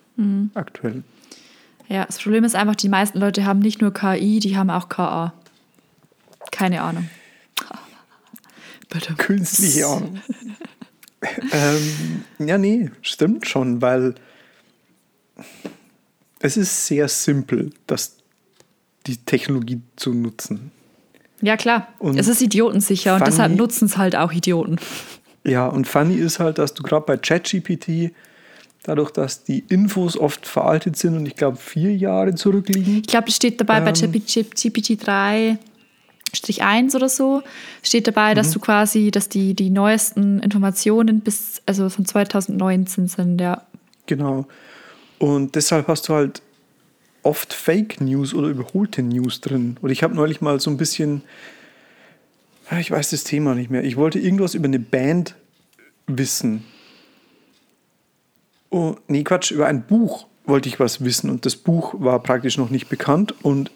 [0.53, 1.03] aktuell.
[1.87, 4.89] Ja, das Problem ist einfach, die meisten Leute haben nicht nur KI, die haben auch
[4.89, 5.33] KA.
[6.51, 7.09] Keine Ahnung.
[8.89, 9.13] Bitte.
[9.15, 10.19] Künstliche Ahnung.
[11.51, 14.15] ähm, ja, nee, stimmt schon, weil
[16.39, 18.17] es ist sehr simpel, das,
[19.07, 20.71] die Technologie zu nutzen.
[21.41, 21.87] Ja, klar.
[21.99, 24.77] Und es ist idiotensicher und funny- deshalb nutzen es halt auch Idioten.
[25.43, 28.13] Ja, und funny ist halt, dass du gerade bei ChatGPT,
[28.85, 33.27] dadurch, dass die Infos oft veraltet sind und ich glaube vier Jahre zurückliegen, Ich glaube,
[33.27, 34.11] es steht dabei bei Ähm.
[34.11, 35.57] GPT 3
[36.59, 37.43] 1 oder so,
[37.81, 43.39] steht dabei, dass du quasi, dass die, die neuesten Informationen bis, also von 2019 sind,
[43.39, 43.61] ja.
[44.05, 44.45] Genau.
[45.17, 46.41] Und deshalb hast du halt
[47.23, 49.77] oft Fake News oder überholte News drin.
[49.81, 51.23] Und ich habe neulich mal so ein bisschen,
[52.79, 53.83] ich weiß das Thema nicht mehr.
[53.83, 55.35] Ich wollte irgendwas über eine Band
[56.05, 56.65] wissen.
[58.69, 61.29] Oh, nee, Quatsch, über ein Buch wollte ich was wissen.
[61.29, 63.33] Und das Buch war praktisch noch nicht bekannt.
[63.43, 63.71] Und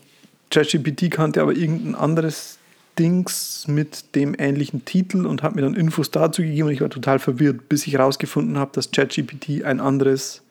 [0.51, 2.59] ChatGPT kannte aber irgendein anderes
[2.99, 6.89] Dings mit dem ähnlichen Titel und hat mir dann Infos dazu gegeben und ich war
[6.89, 10.41] total verwirrt, bis ich herausgefunden habe, dass ChatGPT ein anderes,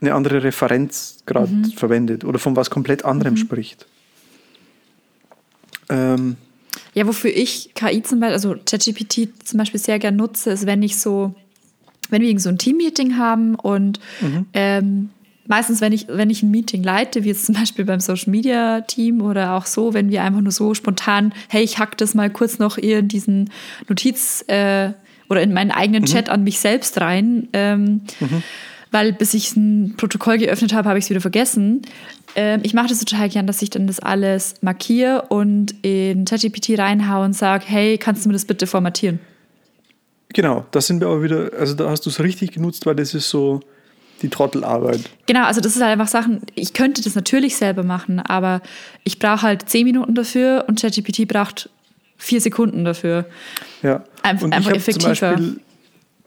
[0.00, 3.86] eine andere Referenz gerade verwendet oder von was komplett anderem spricht.
[5.88, 6.36] Ähm,
[6.94, 10.82] Ja, wofür ich KI zum Beispiel, also ChatGPT zum Beispiel sehr gern nutze, ist, wenn
[10.82, 11.34] ich so,
[12.10, 14.00] wenn wir so ein Team-Meeting haben und
[14.52, 15.10] ähm,
[15.48, 18.80] meistens, wenn ich, wenn ich ein Meeting leite, wie jetzt zum Beispiel beim Social Media
[18.82, 22.30] Team oder auch so, wenn wir einfach nur so spontan, hey, ich hack das mal
[22.30, 23.50] kurz noch in diesen
[23.88, 24.90] Notiz äh,
[25.28, 27.48] oder in meinen eigenen Chat an mich selbst rein.
[27.52, 28.02] Ähm,
[28.92, 31.82] weil bis ich ein Protokoll geöffnet habe, habe ich es wieder vergessen.
[32.34, 36.78] Ähm, ich mache das total gern, dass ich dann das alles markiere und in ChatGPT
[36.78, 39.18] reinhaue und sage, hey, kannst du mir das bitte formatieren?
[40.36, 43.14] Genau, das sind wir aber wieder, also da hast du es richtig genutzt, weil das
[43.14, 43.60] ist so
[44.22, 45.00] die Trottelarbeit.
[45.26, 48.60] Genau, also das ist halt einfach Sachen, ich könnte das natürlich selber machen, aber
[49.02, 51.70] ich brauche halt zehn Minuten dafür und ChatGPT braucht
[52.18, 53.24] vier Sekunden dafür.
[53.82, 54.04] Ja.
[54.22, 55.30] Einf- Und einfach ich habe zum effektiver.
[55.32, 55.60] Beispiel,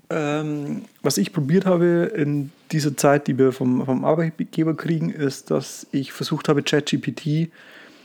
[0.10, 5.51] ähm, was ich probiert habe in dieser Zeit, die wir vom, vom Arbeitgeber kriegen, ist,
[5.51, 7.49] dass ich versucht habe, ChatGPT.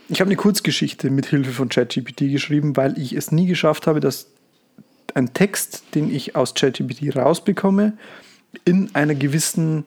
[0.07, 3.99] Ich habe eine Kurzgeschichte mit Hilfe von ChatGPT geschrieben, weil ich es nie geschafft habe,
[3.99, 4.27] dass
[5.15, 7.93] ein Text, den ich aus ChatGPT rausbekomme,
[8.65, 9.85] in einer gewissen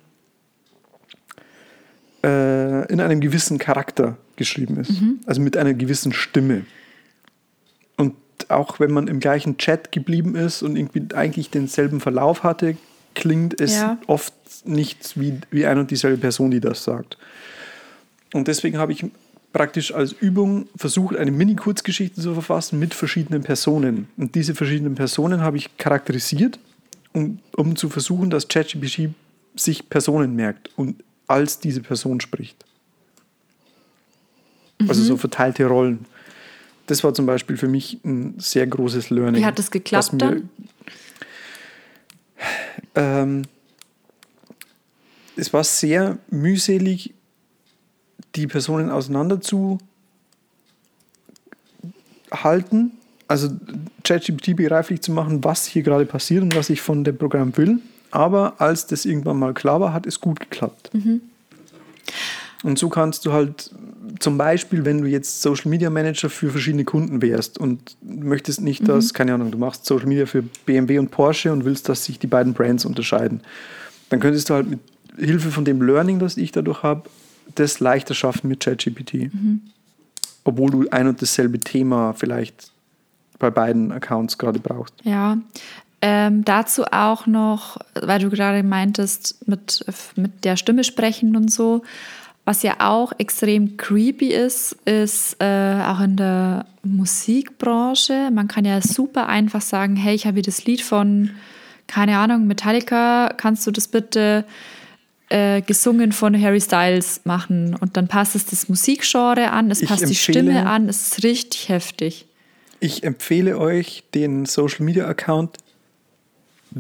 [2.25, 4.91] äh, in einem gewissen Charakter geschrieben ist.
[5.27, 6.65] Also mit einer gewissen Stimme.
[7.97, 8.15] Und
[8.49, 12.77] auch wenn man im gleichen Chat geblieben ist und irgendwie eigentlich denselben Verlauf hatte,
[13.15, 13.99] klingt es Ja.
[14.07, 14.33] oft
[14.65, 17.19] nicht wie, wie eine und dieselbe Person, die das sagt.
[18.33, 19.05] Und deswegen habe ich
[19.53, 24.09] praktisch als Übung versucht, eine Mini-Kurzgeschichte zu verfassen mit verschiedenen Personen.
[24.17, 26.59] Und diese verschiedenen Personen habe ich charakterisiert,
[27.13, 29.11] um, um zu versuchen, dass ChatGPT
[29.57, 32.65] sich Personen merkt und als diese Person spricht.
[34.87, 36.07] Also so verteilte Rollen.
[36.87, 39.43] Das war zum Beispiel für mich ein sehr großes Learning.
[39.43, 40.51] Wie hat das geklappt mir- dann?
[42.95, 43.43] Ähm,
[45.37, 47.13] es war sehr mühselig,
[48.35, 49.79] die Personen auseinander zu
[52.31, 52.93] halten.
[53.27, 53.51] Also
[54.05, 57.81] ChatGPT begreiflich zu machen, was hier gerade passiert und was ich von dem Programm will.
[58.11, 60.91] Aber als das irgendwann mal klar war, hat es gut geklappt.
[62.65, 63.71] Und so kannst du halt
[64.19, 68.89] zum Beispiel, wenn du jetzt Social Media Manager für verschiedene Kunden wärst und möchtest nicht,
[68.89, 72.19] dass, keine Ahnung, du machst Social Media für BMW und Porsche und willst, dass sich
[72.19, 73.43] die beiden Brands unterscheiden,
[74.09, 74.81] dann könntest du halt mit
[75.17, 77.03] Hilfe von dem Learning, das ich dadurch habe,
[77.55, 79.31] das leichter schaffen mit ChatGPT.
[80.45, 82.73] Obwohl du ein und dasselbe Thema vielleicht
[83.39, 84.95] bei beiden Accounts gerade brauchst.
[85.05, 85.39] Ja,
[86.01, 89.85] ähm, dazu auch noch, weil du gerade meintest, mit,
[90.17, 91.83] mit der Stimme sprechen und so.
[92.45, 98.31] Was ja auch extrem creepy ist, ist äh, auch in der Musikbranche.
[98.33, 101.31] Man kann ja super einfach sagen, hey, ich habe hier das Lied von,
[101.89, 104.45] keine Ahnung, Metallica, kannst du das bitte
[105.31, 107.75] äh, gesungen von Harry Styles machen?
[107.81, 111.09] Und dann passt es das Musikgenre an, es Ich passt die empfehle- Stimme an, es
[111.09, 112.27] ist richtig heftig.
[112.81, 115.59] Ich empfehle euch den Social Media Account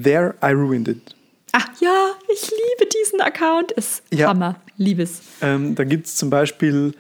[0.01, 1.15] There I Ruined It.
[1.53, 3.73] Ach ja, ich liebe diesen Account.
[3.73, 4.29] Ist Ja.
[4.29, 4.57] Hammer.
[4.77, 5.23] Liebes.
[5.41, 6.95] Ähm, da gibt es zum Beispiel,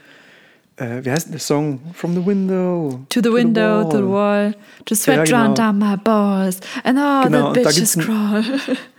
[0.76, 1.80] äh, wie heißt der Song?
[1.94, 3.04] From the Window.
[3.10, 4.54] To the window, to the wall,
[4.86, 5.54] to sweat Ja, genau.
[5.54, 8.42] down my balls, and all Genau, the bitches crawl.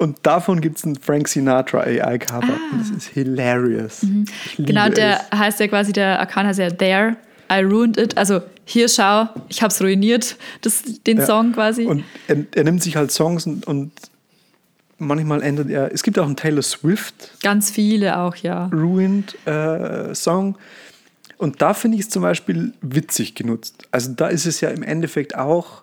[0.00, 2.54] Und davon gibt es ein Frank Sinatra AI-Cover.
[2.72, 4.00] Und das ist hilarious.
[4.00, 4.24] Liebe
[4.56, 5.38] genau, der es.
[5.38, 7.16] heißt ja quasi, der Account heißt ja There,
[7.52, 8.16] I ruined it.
[8.16, 11.26] Also hier schau, ich hab's ruiniert, das, den Ja.
[11.26, 11.84] Song quasi.
[11.84, 13.92] Und er, er nimmt sich halt Songs und, und
[14.96, 15.92] manchmal ändert er.
[15.92, 18.70] Es gibt auch einen Taylor Swift Ganz viele auch, ja.
[18.72, 20.56] Ruined äh, Song.
[21.36, 23.86] Und da finde ich es zum Beispiel witzig genutzt.
[23.90, 25.82] Also da ist es ja im Endeffekt auch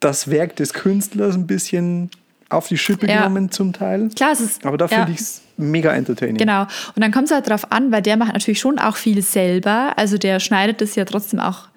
[0.00, 2.10] das Werk des Künstlers ein bisschen
[2.54, 3.18] auf die Schippe Ja.
[3.18, 4.08] genommen zum Teil.
[4.14, 4.64] Klar, es ist.
[4.66, 4.96] Aber da ja.
[4.98, 6.36] finde ich es mega entertaining.
[6.36, 6.62] Genau.
[6.62, 9.92] Und dann kommt es halt drauf an, weil der macht natürlich schon auch viel selber.
[9.96, 11.68] Also der schneidet das ja trotzdem auch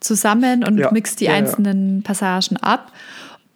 [0.00, 0.90] zusammen und Ja.
[0.92, 1.38] mixt die Ja, ja.
[1.38, 2.92] einzelnen Passagen ab.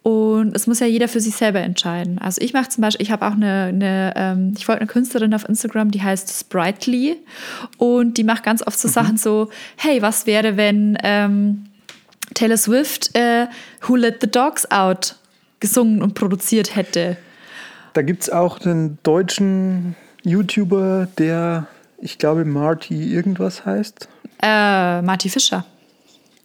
[0.01, 2.19] Und es muss ja jeder für sich selber entscheiden.
[2.19, 5.33] Also ich mache zum Beispiel, ich habe auch eine, eine ähm, ich folge eine Künstlerin
[5.33, 7.15] auf Instagram, die heißt Sprightly
[7.77, 11.63] und die macht ganz oft so Sachen so, hey, was wäre, wenn ähm,
[12.33, 13.47] Taylor Swift äh,
[13.87, 15.15] Who Let the Dogs Out
[15.63, 17.17] gesungen und produziert hätte?
[17.93, 21.67] Da gibt es auch einen deutschen YouTuber, der,
[21.99, 24.07] ich glaube, Marty irgendwas heißt.
[24.41, 25.65] Äh, Marty Fischer.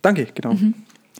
[0.02, 0.50] Danke, genau.
[0.50, 0.74] Genau, Mhm.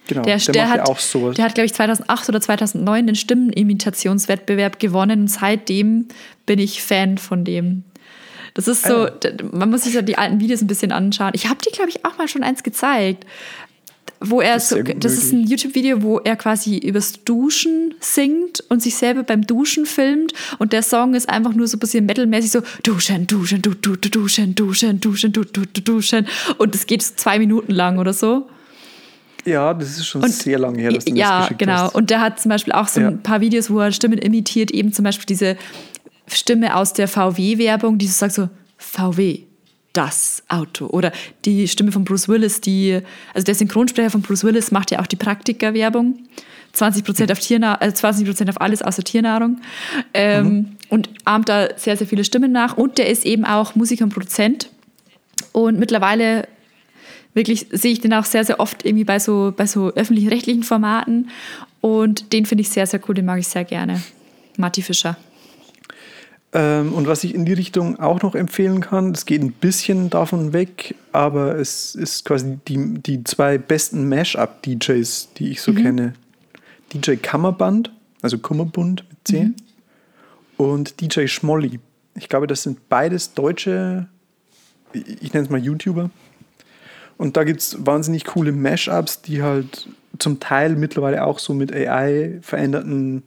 [0.09, 1.36] Der, der, macht hat, ja auch sowas.
[1.36, 6.07] der hat, glaube ich, 2008 oder 2009 den Stimmenimitationswettbewerb gewonnen und seitdem
[6.46, 7.84] bin ich Fan von dem.
[8.55, 11.32] Das ist so, d- man muss sich ja die alten Videos ein bisschen anschauen.
[11.34, 13.26] Ich habe dir, glaube ich, auch mal schon eins gezeigt.
[14.21, 18.64] Wo er Das ist so, das ist ein YouTube-Video, wo er quasi übers Duschen singt
[18.69, 20.33] und sich selber beim Duschen filmt.
[20.59, 23.95] Und der Song ist einfach nur so ein bisschen metalmäßig so Duschen, Duschen, du, du,
[23.97, 26.27] du, Duschen, Duschen, Duschen, du, du, du, Duschen.
[26.59, 28.49] Und es geht zwei Minuten lang oder so.
[29.45, 31.73] ja, das ist schon sehr lange her, dass du ja, das geschickt genau.
[31.75, 31.95] hast.
[31.95, 33.09] Und der hat zum Beispiel auch so Ja.
[33.09, 35.57] ein paar Videos, wo er Stimmen imitiert, eben zum Beispiel diese
[36.27, 39.45] Stimme aus der VW-Werbung, die so sagt so, VW,
[39.93, 40.86] das Auto.
[40.86, 41.12] Oder
[41.45, 43.01] die Stimme von Bruce Willis, die,
[43.34, 46.18] also der Synchronsprecher von Bruce Willis macht ja auch die Praktiker-Werbung.
[46.72, 49.61] 20 Prozent auf, Tierna äh, 20 auf alles außer Tiernahrung.
[50.14, 52.76] Ähm, Und ahmt da sehr, sehr viele Stimmen nach.
[52.76, 54.70] Und der ist eben auch Musiker und Produzent.
[55.53, 56.47] Und mittlerweile
[57.34, 61.30] wirklich sehe ich den auch sehr, sehr oft irgendwie bei so, bei so öffentlich-rechtlichen Formaten.
[61.80, 64.01] Und den finde ich sehr, sehr cool, den mag ich sehr gerne.
[64.57, 65.16] Marty Fischer.
[66.53, 70.09] Ähm, und was ich in die Richtung auch noch empfehlen kann, es geht ein bisschen
[70.09, 76.14] davon weg, aber es ist quasi die, die zwei besten Mash-up-DJs, die ich so kenne.
[76.92, 77.92] DJ Kammerband,
[78.22, 79.57] also Kummerbund mit 10,
[80.57, 81.80] und DJ Schmolli.
[82.14, 84.09] Ich glaube, das sind beides deutsche,
[84.92, 86.11] ich ich nenne es mal YouTuber.
[87.18, 89.88] Und da gibt es wahnsinnig coole Mashups, die halt
[90.18, 93.24] zum Teil mittlerweile auch so mit AI veränderten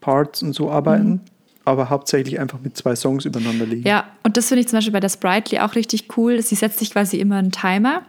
[0.00, 1.22] Parts und so arbeiten,
[1.64, 3.86] aber hauptsächlich einfach mit zwei Songs übereinander legen.
[3.86, 6.40] Ja, und das finde ich zum Beispiel bei der Sprightly auch richtig cool.
[6.42, 8.02] Sie setzt sich quasi immer einen Timer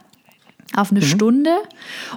[0.76, 1.52] auf eine Stunde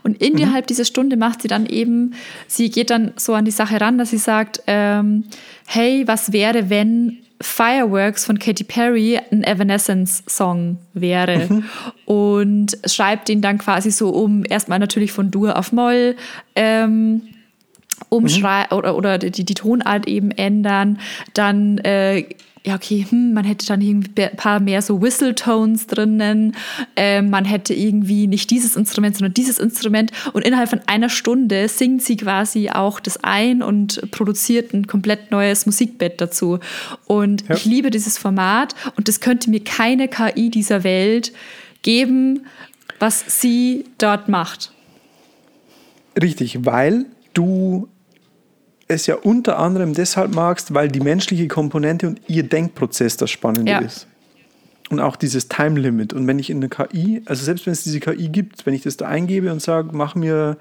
[0.05, 2.15] und innerhalb dieser Stunde macht sie dann eben,
[2.47, 5.25] sie geht dann so an die Sache ran, dass sie sagt, ähm,
[5.67, 11.65] hey, was wäre, wenn Fireworks von Katy Perry ein Evanescence-Song wäre
[12.05, 16.17] und schreibt den dann quasi so um, erstmal natürlich von Dur auf Moll,
[16.55, 17.23] ähm,
[18.09, 20.99] umschrei oder, oder die, die Tonart eben ändern.
[21.35, 22.25] Dann, äh,
[22.67, 26.57] ja, okay, hm, man hätte dann irgendwie ein paar mehr so Whistle-Tones drinnen.
[26.97, 30.13] Ähm, man hätte irgendwie nicht dieses Instrument, sondern dieses Instrument.
[30.33, 35.31] Und innerhalb von einer Stunde singt sie quasi auch das ein und produziert ein komplett
[35.31, 36.59] neues Musikbett dazu.
[37.05, 37.55] Und Ja.
[37.57, 41.33] ich liebe dieses Format und das könnte mir keine KI dieser Welt
[41.83, 42.47] geben,
[42.99, 44.73] was sie dort macht.
[46.21, 47.05] Richtig, weil
[47.35, 47.89] du
[48.89, 53.71] es ja unter anderem deshalb magst, weil die menschliche Komponente und ihr Denkprozess das Spannende
[53.73, 53.79] Ja.
[53.79, 54.07] ist.
[54.91, 56.13] Und auch dieses Time Limit.
[56.13, 58.83] Und wenn ich in eine KI, also selbst wenn es diese KI gibt, wenn ich
[58.83, 60.59] das da eingebe und sage, mach mir,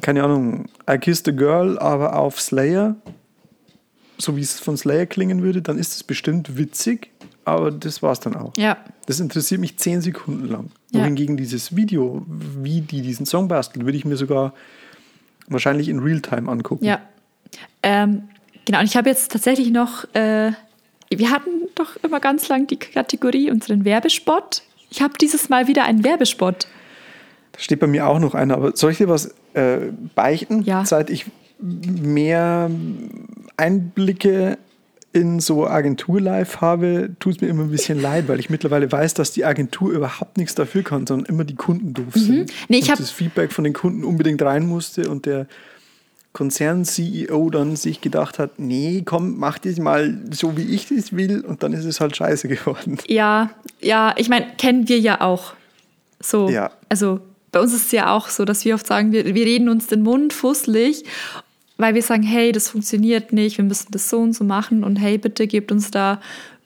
[0.00, 2.96] keine Ahnung, I Kissed a Girl, aber auf Slayer,
[4.18, 7.10] so wie es von Slayer klingen würde, dann ist es bestimmt witzig,
[7.44, 8.52] aber das war es dann auch.
[8.56, 8.76] Ja.
[9.06, 10.70] Das interessiert mich zehn Sekunden lang.
[10.90, 11.02] Ja.
[11.04, 14.52] Wohingegen dieses Video, wie die diesen Song basteln, würde ich mir sogar
[15.50, 16.84] wahrscheinlich in Realtime angucken.
[16.84, 17.00] Ja.
[17.82, 18.28] Ähm,
[18.64, 20.52] genau, und ich habe jetzt tatsächlich noch, äh,
[21.10, 24.62] wir hatten doch immer ganz lang die Kategorie unseren Werbespot.
[24.90, 26.66] Ich habe dieses Mal wieder einen Werbespot.
[27.52, 30.62] Da steht bei mir auch noch einer, aber soll ich dir was äh, beichten?
[30.62, 30.84] Ja.
[30.84, 31.26] Seit ich
[31.60, 32.70] mehr
[33.56, 34.58] Einblicke
[35.12, 39.14] in so Agentur-Live habe, tut es mir immer ein bisschen leid, weil ich mittlerweile weiß,
[39.14, 42.38] dass die Agentur überhaupt nichts dafür kann, sondern immer die Kunden doof sind.
[42.38, 42.46] Mhm.
[42.68, 45.46] Nee, ich und das Feedback von den Kunden unbedingt rein musste und der
[46.32, 51.40] Konzern-CEO dann sich gedacht hat, nee, komm, mach das mal so, wie ich das will
[51.40, 52.98] und dann ist es halt scheiße geworden.
[53.08, 53.50] Ja,
[53.80, 55.54] ja, ich meine, kennen wir ja auch.
[56.22, 56.70] So, Ja.
[56.88, 57.20] also
[57.52, 59.88] bei uns ist es ja auch so, dass wir oft sagen, wir, wir reden uns
[59.88, 61.04] den Mund fusselig,
[61.80, 64.96] weil wir sagen, hey, das funktioniert nicht, wir müssen das so und so machen und
[64.96, 66.20] hey, bitte gebt uns da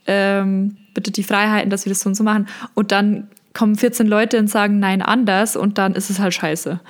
[0.07, 2.47] ähm, bitte die Freiheiten, dass wir das so und so machen.
[2.75, 6.81] Und dann kommen 14 Leute und sagen, nein, anders und dann ist es halt scheiße.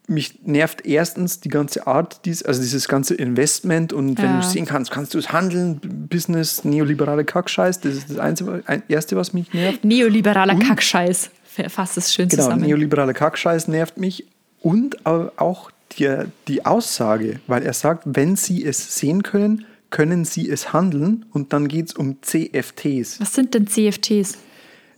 [0.08, 4.32] mich nervt erstens die ganze Art, dies, also dieses ganze Investment und wenn Ja.
[4.34, 5.80] du es sehen kannst, kannst du es handeln,
[6.10, 9.84] Business, neoliberale Kackscheiß, das ist das Einzige, ein, Erste, was mich nervt.
[9.84, 11.30] Neoliberaler Kackscheiß.
[11.68, 12.62] Fasst es schön Genau, zusammen.
[12.62, 14.26] neoliberale Kackscheiß nervt mich
[14.60, 20.24] und au- auch die, die Aussage, weil er sagt, wenn Sie es sehen können, können
[20.24, 23.20] Sie es handeln und dann geht es um CFTs.
[23.20, 24.38] Was sind denn CFTs?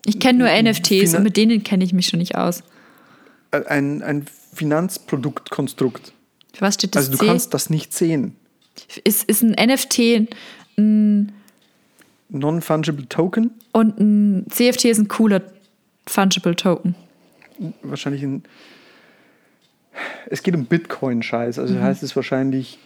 [0.06, 2.62] Ich kenne nur NFTs Finan- und mit denen kenne ich mich schon nicht aus.
[3.50, 6.12] Äh, Ein, ein Finanzproduktkonstrukt.
[6.52, 7.26] Für was steht das Also du C?
[7.26, 8.36] kannst das nicht sehen.
[9.04, 10.28] ist, ist ein NFT
[10.78, 11.32] ein,
[12.30, 15.42] Non-fungible Token, und ein CFT ist ein cooler
[16.06, 16.94] Fungible Token.
[17.82, 18.42] wahrscheinlich ein.
[20.26, 21.62] Es geht um Bitcoin-Scheiß, Mhm.
[21.62, 22.78] also heißt es wahrscheinlich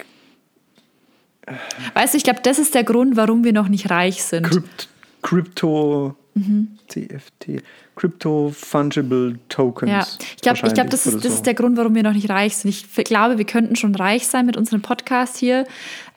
[1.95, 4.45] Weißt du, ich glaube, das ist der Grund, warum wir noch nicht reich sind.
[4.45, 4.89] Crypt,
[5.23, 6.79] Crypto Mhm.
[6.89, 7.63] CFT,
[7.97, 9.91] Crypto Fungible Tokens.
[9.91, 10.07] Ja,
[10.37, 11.29] ich glaube, glaub, das, ist, das so.
[11.31, 12.71] ist der Grund, warum wir noch nicht reich sind.
[12.71, 15.67] Ich glaube, wir könnten schon reich sein mit unserem Podcast hier,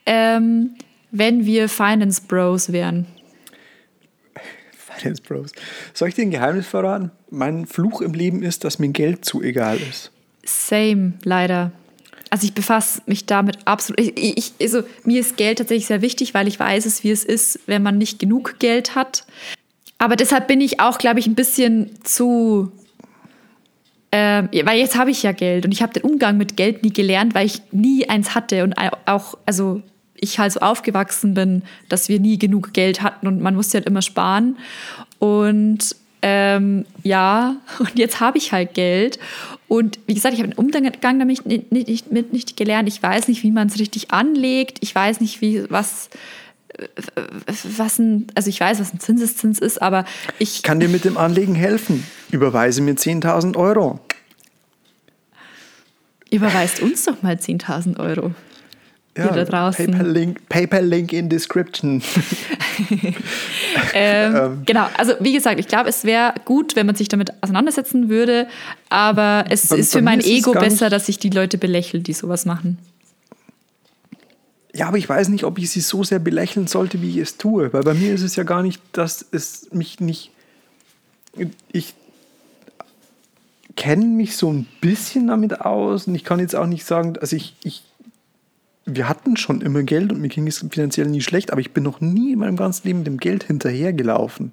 [0.06, 0.76] ähm,
[1.12, 3.08] wenn wir Finance Bros wären.
[4.78, 5.52] Finance Bros.
[5.94, 7.10] Soll ich dir ein Geheimnis verraten?
[7.32, 10.12] Mein Fluch im Leben ist, dass mir Geld zu egal ist.
[10.44, 11.72] Same, leider.
[12.30, 14.00] Also ich befasse mich damit absolut.
[14.00, 17.26] Ich, ich, also mir ist Geld tatsächlich sehr wichtig, weil ich weiß es, wie es
[17.26, 19.26] ist, wenn man nicht genug Geld hat.
[19.98, 22.72] Aber deshalb bin ich auch, glaube ich, ein bisschen zu.
[24.14, 26.92] Ähm, weil jetzt habe ich ja Geld und ich habe den Umgang mit Geld nie
[26.92, 28.76] gelernt, weil ich nie eins hatte und
[29.06, 29.82] auch, also
[30.16, 33.88] ich halt so aufgewachsen bin, dass wir nie genug Geld hatten und man musste halt
[33.88, 34.58] immer sparen.
[35.20, 39.20] Und ähm, ja, und jetzt habe ich halt Geld.
[39.72, 42.90] Und wie gesagt, ich habe den Umgang damit nicht, nicht, nicht, nicht gelernt.
[42.90, 44.80] Ich weiß nicht, wie man es richtig anlegt.
[44.82, 46.10] Ich weiß nicht, wie was,
[46.78, 46.88] äh,
[47.78, 50.04] was ein, also ich weiß, was ein Zinseszins ist, aber
[50.40, 52.06] ich Ich kann dir mit dem Anlegen helfen.
[52.32, 54.02] Überweise mir 10.000 Euro.
[56.30, 58.34] überweist uns doch mal 10.000 Euro.
[59.18, 59.88] Ihr da draußen.
[59.88, 62.02] PayPal-Link PayPal -Link in Description.
[63.94, 68.10] Ähm, genau, also wie gesagt, ich glaube, es wäre gut, wenn man sich damit auseinandersetzen
[68.10, 68.48] würde,
[68.90, 72.46] aber es Bei- ist für mein Ego besser, dass ich die Leute belächle, die sowas
[72.46, 72.78] machen.
[74.74, 77.38] Ja, aber ich weiß nicht, ob ich sie so sehr belächeln sollte, wie ich es
[77.38, 77.74] tue.
[77.74, 80.32] Weil bei mir ist es ja gar nicht, dass es mich nicht.
[81.72, 81.94] Ich
[83.76, 87.36] kenne mich so ein bisschen damit aus und ich kann jetzt auch nicht sagen, also
[87.36, 87.84] ich, ich.
[88.86, 91.84] Wir hatten schon immer Geld und mir ging es finanziell nie schlecht, aber ich bin
[91.84, 94.52] noch nie in meinem ganzen Leben dem Geld hinterhergelaufen.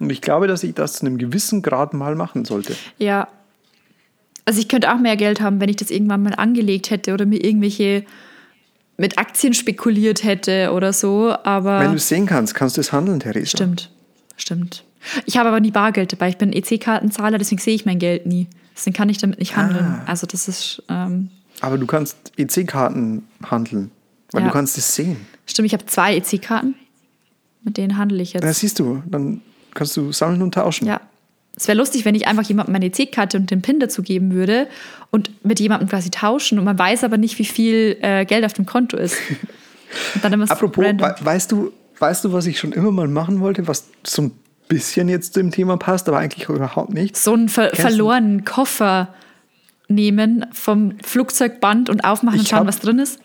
[0.00, 2.74] Und ich glaube, dass ich das zu einem gewissen Grad mal machen sollte.
[2.98, 3.28] Ja.
[4.46, 7.26] Also ich könnte auch mehr Geld haben, wenn ich das irgendwann mal angelegt hätte oder
[7.26, 8.04] mir irgendwelche
[8.96, 12.92] mit Aktien spekuliert hätte oder so, aber Wenn du es sehen kannst, kannst du es
[12.92, 13.56] handeln, Theresa.
[13.56, 13.90] stimmt,
[14.36, 14.84] stimmt.
[15.24, 16.28] Ich habe aber nie Bargeld dabei.
[16.28, 18.46] Ich bin EC-Kartenzahler, deswegen sehe ich mein Geld nie.
[18.76, 19.84] Deswegen kann ich damit nicht handeln.
[19.86, 20.02] Ah.
[20.06, 21.30] Also das ist, ähm,
[21.60, 23.90] Aber du kannst EC-Karten handeln,
[24.32, 24.48] weil Ja.
[24.48, 25.16] du kannst es sehen.
[25.46, 26.74] stimmt, ich habe zwei EC-Karten.
[27.62, 28.44] Mit denen handle ich jetzt.
[28.44, 29.42] Ja, siehst du, dann
[29.74, 30.86] kannst du sammeln und tauschen.
[30.86, 31.00] Ja.
[31.56, 34.66] Es wäre lustig, wenn ich einfach jemandem meine EC-Karte und den PIN dazu geben würde
[35.10, 38.54] und mit jemandem quasi tauschen und man weiß aber nicht, wie viel äh, Geld auf
[38.54, 39.16] dem Konto ist.
[40.14, 43.40] Und dann immer Apropos, we weißt du, weißt du, was ich schon immer mal machen
[43.40, 44.30] wollte, was so ein
[44.68, 47.16] bisschen jetzt zu dem Thema passt, aber eigentlich überhaupt nicht?
[47.16, 49.12] so einen ver Kennst verlorenen Koffer
[49.90, 53.18] nehmen vom Flugzeugband und aufmachen und schauen, hab- was drin ist.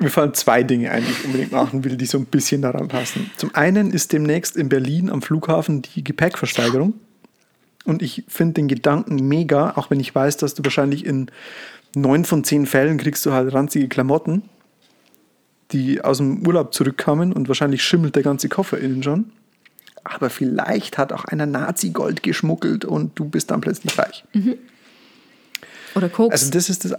[0.00, 2.86] Mir fallen zwei Dinge ein, die ich unbedingt machen will, die so ein bisschen daran
[2.88, 3.30] passen.
[3.36, 6.94] Zum einen ist demnächst in Berlin am Flughafen die Gepäckversteigerung.
[7.84, 11.30] Und ich finde den Gedanken mega, auch wenn ich weiß, dass du wahrscheinlich in
[11.96, 14.42] neun von zehn Fällen kriegst du halt ranzige Klamotten.
[15.72, 19.32] die aus dem Urlaub zurückkamen und wahrscheinlich schimmelt der ganze Koffer innen schon.
[20.04, 24.24] Aber vielleicht hat auch einer Nazi-Gold geschmuggelt und du bist dann plötzlich reich.
[25.94, 26.32] Oder Koks.
[26.32, 26.92] Also das ist das,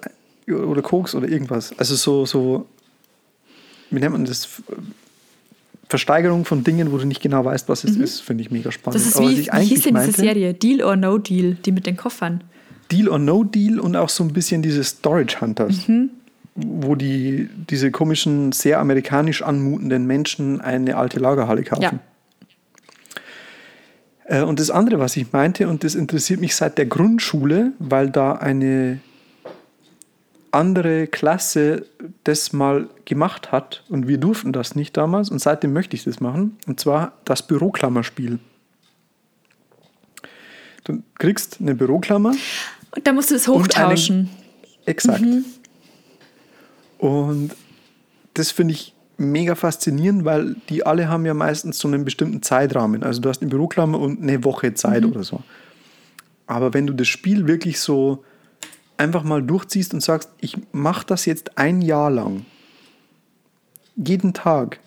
[0.48, 1.72] oder Koks oder irgendwas.
[1.78, 2.66] Also so, so,
[3.92, 4.48] wie nennt man das?
[5.88, 8.96] Versteigerung von Dingen, wo du nicht genau weißt, was es ist, finde ich mega spannend.
[9.02, 10.54] das ist wie, ich wie hieß denn diese meinte- Serie?
[10.54, 12.44] Deal or No Deal, die mit den Koffern.
[12.92, 16.12] Deal or No Deal und auch so ein bisschen diese Storage Hunters, Mhm.
[16.56, 21.82] wo die diese komischen, sehr amerikanisch anmutenden Menschen eine alte Lagerhalle kaufen.
[21.82, 21.94] Ja.
[24.30, 28.10] Äh, Und das andere, was ich meinte, und das interessiert mich seit der Grundschule, weil
[28.10, 29.00] da eine
[30.52, 31.86] andere Klasse
[32.24, 36.20] das mal gemacht hat und wir durften das nicht damals und seitdem möchte ich das
[36.22, 38.40] machen, und zwar das Büroklammerspiel.
[40.86, 42.34] Du kriegst eine Büroklammer
[42.96, 44.30] Und da musst du es hochtauschen.
[44.86, 45.24] Exakt.
[46.98, 47.52] Und
[48.34, 53.04] das finde ich mega faszinierend, weil die alle haben ja meistens so einen bestimmten Zeitrahmen.
[53.04, 55.42] Also du hast eine Büroklammer und eine Woche Zeit oder so.
[56.48, 58.24] Aber wenn du das Spiel wirklich so
[58.98, 62.46] einfach mal durchziehst und sagst, ich mache das jetzt ein Jahr lang,
[63.96, 64.80] jeden Tag,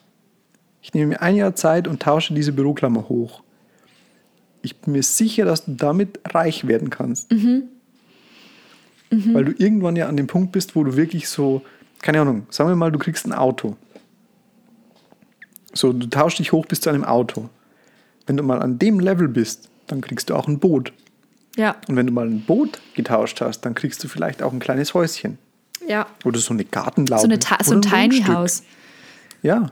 [0.80, 3.42] ich nehme mir ein Jahr Zeit und tausche diese Büroklammer hoch.
[4.62, 7.30] Ich bin mir sicher, dass du damit reich werden kannst.
[9.34, 11.62] Weil du irgendwann ja an dem Punkt bist, wo du wirklich so,
[12.00, 13.76] keine Ahnung, sagen wir mal, du kriegst ein Auto.
[15.72, 17.48] So, du tauschst dich hoch bis zu einem Auto.
[18.26, 20.92] Wenn du mal an dem Level bist, dann kriegst du auch ein Boot.
[21.56, 24.58] Ja, Und wenn du mal ein Boot getauscht hast, dann kriegst du vielleicht auch ein
[24.60, 25.38] kleines Häuschen.
[25.86, 26.06] ja.
[26.24, 27.20] Oder so eine Gartenlaube.
[27.22, 28.24] So, eine so oder ein Tiny.
[28.24, 28.62] House.
[29.42, 29.70] Ja.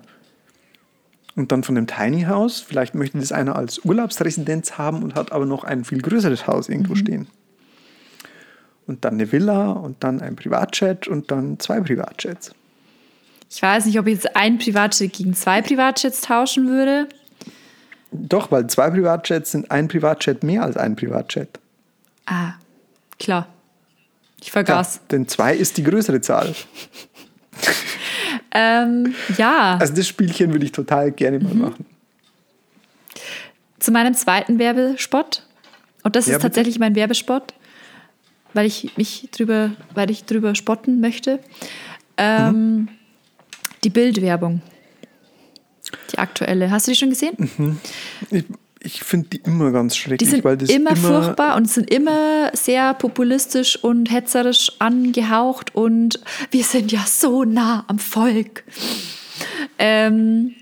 [1.37, 5.33] Und dann von dem Tiny House, vielleicht möchte das einer als Urlaubsresidenz haben und hat
[5.33, 7.29] aber noch ein viel größeres Haus irgendwo stehen.
[8.87, 12.53] Und dann eine Villa und dann ein Privatjet und dann zwei Privatjets.
[13.53, 17.09] Ich weiß nicht, ob ich jetzt ein Privatjet gegen zwei Privatjets tauschen würde.
[18.13, 21.49] Doch, weil zwei Privatjets sind ein Privatjet mehr als ein Privatjet.
[22.27, 22.53] Ah,
[23.19, 23.49] klar.
[24.41, 25.01] Ich vergaß.
[25.11, 26.55] denn zwei ist die größere Zahl.
[28.53, 31.61] Ähm, ja, Also das Spielchen würde ich total gerne mal Mhm.
[31.61, 31.87] machen.
[33.79, 35.47] zu meinem zweiten Werbespot.
[36.03, 36.49] Und das Ja, ist bitte.
[36.49, 37.55] tatsächlich mein Werbespot,
[38.53, 41.39] weil ich mich drüber, weil ich drüber spotten möchte.
[42.17, 42.89] Ähm, Mhm.
[43.85, 44.63] Die Bildwerbung.
[46.13, 46.71] Die aktuelle.
[46.71, 47.81] Hast du die schon gesehen?
[48.31, 48.45] Ich,
[48.81, 52.51] ich finde die immer ganz Die schrecklich, sind weil das immer, furchtbar und sind immer
[52.55, 56.21] sehr populistisch und hetzerisch angehaucht und
[56.51, 58.65] wir sind ja so nah am Volk.
[59.79, 60.55] Ähm,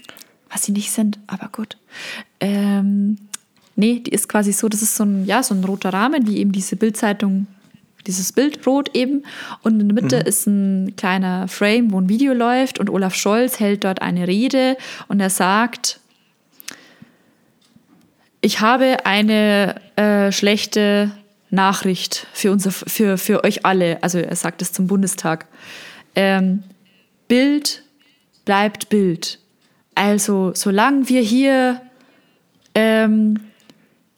[0.50, 1.76] was sie nicht sind, aber gut.
[2.40, 3.18] Ähm,
[3.76, 6.38] nee, die ist quasi so, das ist so ein, ja, so ein roter Rahmen, wie
[6.38, 7.46] eben diese Bildzeitung,
[8.09, 9.24] dieses Bild rot eben.
[9.62, 13.61] Und in der Mitte ist ein kleiner Frame, wo ein Video läuft und Olaf Scholz
[13.61, 16.00] hält dort eine Rede und er sagt,
[18.40, 21.12] ich habe eine äh, schlechte
[21.50, 24.02] Nachricht für, unser, für, für euch alle.
[24.02, 25.46] Also er sagt es zum Bundestag.
[26.14, 26.62] Ähm,
[27.26, 27.84] Bild
[28.44, 29.38] bleibt Bild.
[29.94, 31.80] Also solange wir hier
[32.74, 33.40] ähm,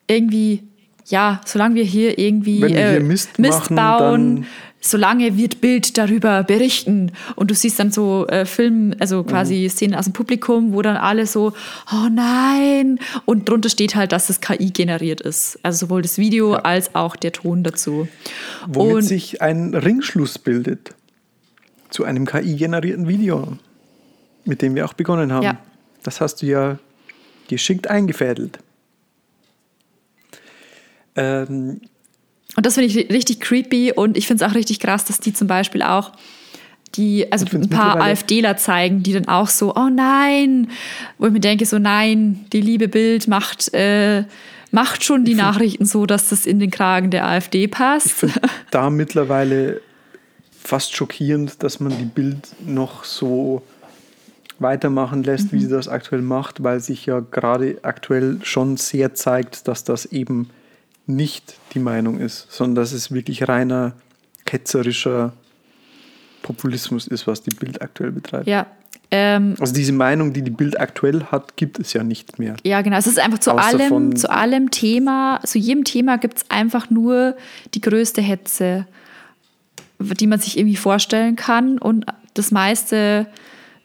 [0.07, 0.63] irgendwie,
[1.11, 4.47] ja, solange wir hier irgendwie wir äh, hier Mist machen, bauen,
[4.81, 7.13] solange wird Bild darüber berichten.
[7.37, 9.69] Und du siehst dann so äh, Film, also quasi Mhm.
[9.69, 11.53] Szenen aus dem Publikum, wo dann alle so,
[11.93, 12.99] oh nein.
[13.25, 15.59] Und drunter steht halt, dass es KI generiert ist.
[15.63, 18.09] Also sowohl das Video als auch der Ton dazu.
[18.67, 20.95] Womit Und sich ein Ringschluss bildet
[21.91, 23.59] zu einem KI-generierten Video,
[24.45, 25.45] mit dem wir auch begonnen haben.
[25.45, 25.59] Ja.
[26.03, 26.79] Das hast du ja
[27.49, 28.61] geschickt eingefädelt.
[31.17, 31.81] Ähm,
[32.57, 35.21] Und das finde ich ri- richtig creepy und ich finde es auch richtig krass, dass
[35.21, 36.13] die zum Beispiel auch
[36.97, 40.69] die, also ein paar AfDler zeigen, die dann auch so, oh nein,
[41.19, 44.25] wo ich mir denke, so nein, die liebe Bild macht, äh,
[44.73, 48.25] macht schon die Nachrichten so, dass das in den Kragen der AfD passt.
[48.25, 48.33] ich
[48.73, 49.81] da mittlerweile
[50.63, 53.63] fast schockierend, dass man die Bild noch so
[54.59, 59.69] weitermachen lässt, wie sie das aktuell macht, weil sich ja gerade aktuell schon sehr zeigt,
[59.69, 60.51] dass das eben
[61.17, 63.93] nicht die Meinung ist, sondern dass es wirklich reiner
[64.45, 65.33] ketzerischer
[66.43, 68.47] Populismus ist, was die Bild aktuell betreibt.
[68.47, 68.67] ja.
[69.13, 72.57] Ähm, Also diese Meinung, die die Bild aktuell hat, gibt es ja nicht mehr.
[72.65, 72.97] Ja, genau.
[72.97, 77.37] Es ist einfach zu allem, zu allem Thema, zu jedem Thema gibt es einfach nur
[77.75, 78.87] die größte Hetze,
[79.99, 81.79] die man sich irgendwie vorstellen kann.
[81.79, 83.27] Und das meiste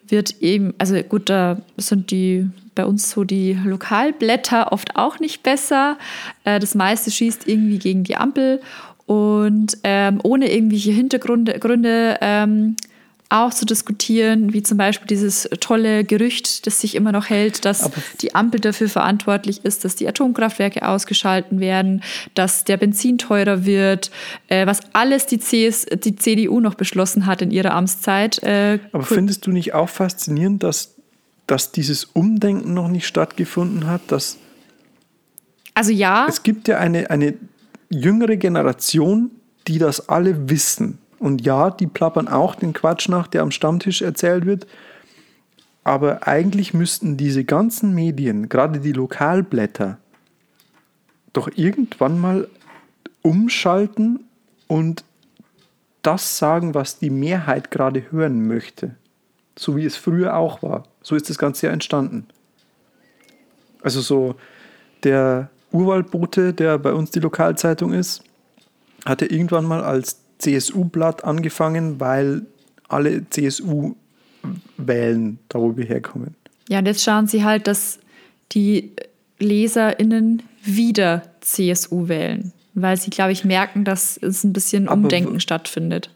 [0.07, 5.43] wird eben, also gut, da sind die bei uns so die Lokalblätter oft auch nicht
[5.43, 5.97] besser.
[6.43, 8.61] Äh, Das meiste schießt irgendwie gegen die Ampel
[9.05, 12.75] und ähm, ohne irgendwelche Hintergründe Gründe, ähm,
[13.29, 17.83] auch zu diskutieren, wie zum Beispiel dieses tolle Gerücht, das sich immer noch hält, dass
[17.83, 22.03] Aber die Ampel dafür verantwortlich ist, dass die Atomkraftwerke ausgeschalten werden,
[22.35, 24.11] dass der Benzin teurer wird,
[24.47, 28.41] äh, was alles die, CS, die CDU noch beschlossen hat in ihrer Amtszeit.
[28.43, 30.94] Äh, Aber findest du nicht auch faszinierend, dass,
[31.47, 34.01] dass dieses Umdenken noch nicht stattgefunden hat?
[34.07, 34.37] Dass
[35.73, 36.25] also ja.
[36.27, 37.35] Es gibt ja eine, eine
[37.89, 39.31] jüngere Generation,
[39.67, 44.01] die das alle wissen und ja, die plappern auch den Quatsch nach, der am Stammtisch
[44.01, 44.67] erzählt wird.
[45.83, 49.97] Aber eigentlich müssten diese ganzen Medien, gerade die Lokalblätter,
[51.33, 52.47] doch irgendwann mal
[53.21, 54.25] umschalten
[54.67, 55.03] und
[56.01, 58.95] das sagen, was die Mehrheit gerade hören möchte.
[59.57, 60.83] So wie es früher auch war.
[61.01, 62.27] So ist das Ganze ja entstanden.
[63.81, 64.35] Also so
[65.03, 68.23] der Urwaldbote, der bei uns die Lokalzeitung ist,
[69.05, 72.45] hatte irgendwann mal als CSU-Blatt angefangen, weil
[72.87, 73.95] alle CSU
[74.77, 76.35] wählen, da wo wir herkommen.
[76.69, 77.99] Ja, und jetzt schauen sie halt, dass
[78.51, 78.91] die
[79.39, 85.39] LeserInnen wieder CSU wählen, weil sie, glaube ich, merken, dass es ein bisschen aber Umdenken
[85.39, 86.09] stattfindet.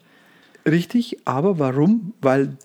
[0.66, 2.14] Richtig, aber warum?
[2.22, 2.58] Weil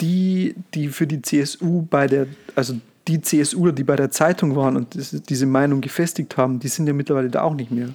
[0.00, 2.74] die, die für die CSU bei der, also
[3.08, 4.96] die CSU, die bei der Zeitung waren und
[5.28, 7.88] diese Meinung gefestigt haben, die sind ja mittlerweile da auch nicht mehr.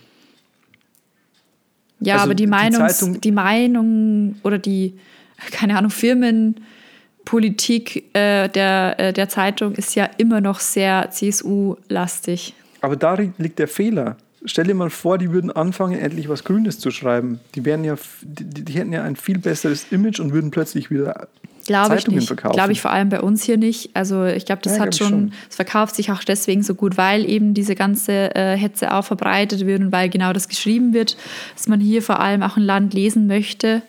[2.00, 4.96] Ja, also aber die, die, die Meinung oder die,
[5.52, 12.56] keine Ahnung, Firmenpolitik äh, der, äh, der Zeitung ist ja immer noch sehr CSU-lastig.
[12.82, 14.18] Aber da liegt der Fehler.
[14.44, 17.40] Stell dir mal vor, die würden anfangen, endlich was Grünes zu schreiben.
[17.54, 17.94] Die, wären ja,
[18.24, 21.28] die, die hätten ja ein viel besseres Image und würden plötzlich wieder
[21.66, 22.36] Glaube ich nicht.
[22.38, 23.92] Glaube ich vor allem bei uns hier nicht.
[23.94, 27.30] Also ich glaube, das ja, hat schon, es verkauft sich auch deswegen so gut, weil
[27.30, 31.18] eben diese ganze äh, Hetze auch verbreitet wird und weil genau das geschrieben wird,
[31.56, 33.82] dass man hier vor allem auch ein Land lesen möchte,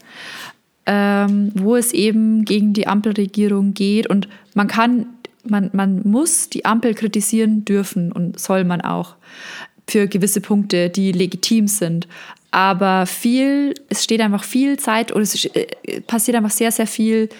[0.86, 4.06] ähm, wo es eben gegen die Ampelregierung geht.
[4.06, 5.06] Und man kann,
[5.44, 9.14] man, man muss die Ampel kritisieren dürfen und soll man auch
[9.88, 12.06] für gewisse Punkte, die legitim sind.
[12.50, 17.30] Aber viel, es steht einfach viel Zeit oder es äh, passiert einfach sehr, sehr viel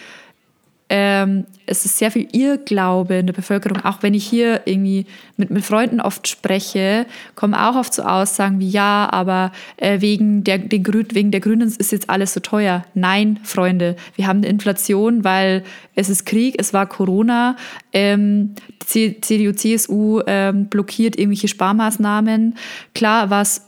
[0.95, 3.83] ähm, es ist sehr viel Irrglaube in der Bevölkerung.
[3.83, 5.07] Auch wenn ich hier irgendwie
[5.39, 10.45] mit, mit Freunden oft spreche, kommen auch oft so Aussagen wie, ja, aber äh, wegen,
[10.45, 12.85] der, den Grün, wegen der Grünen ist jetzt alles so teuer.
[12.93, 15.65] Nein, Freunde, wir haben eine Inflation, weil
[15.95, 17.57] es ist Krieg, es war Corona.
[17.95, 22.59] Ähm, CDU, CSU ähm, blockiert irgendwelche Sparmaßnahmen.
[22.95, 23.67] Klar war es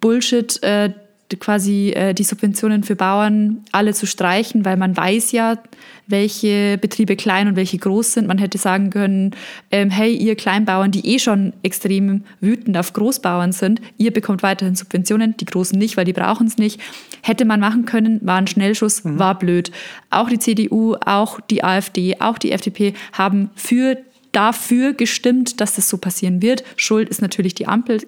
[0.00, 0.90] Bullshit, äh,
[1.36, 5.58] quasi äh, die Subventionen für Bauern alle zu streichen, weil man weiß ja,
[6.06, 8.28] welche Betriebe klein und welche groß sind.
[8.28, 9.32] Man hätte sagen können,
[9.70, 14.74] ähm, hey, ihr Kleinbauern, die eh schon extrem wütend auf Großbauern sind, ihr bekommt weiterhin
[14.74, 16.80] Subventionen, die Großen nicht, weil die brauchen es nicht.
[17.22, 19.18] Hätte man machen können, war ein Schnellschuss, mhm.
[19.18, 19.70] war blöd.
[20.10, 23.98] Auch die CDU, auch die AfD, auch die FDP haben für
[24.32, 26.64] dafür gestimmt, dass das so passieren wird.
[26.76, 28.00] Schuld ist natürlich die Ampel,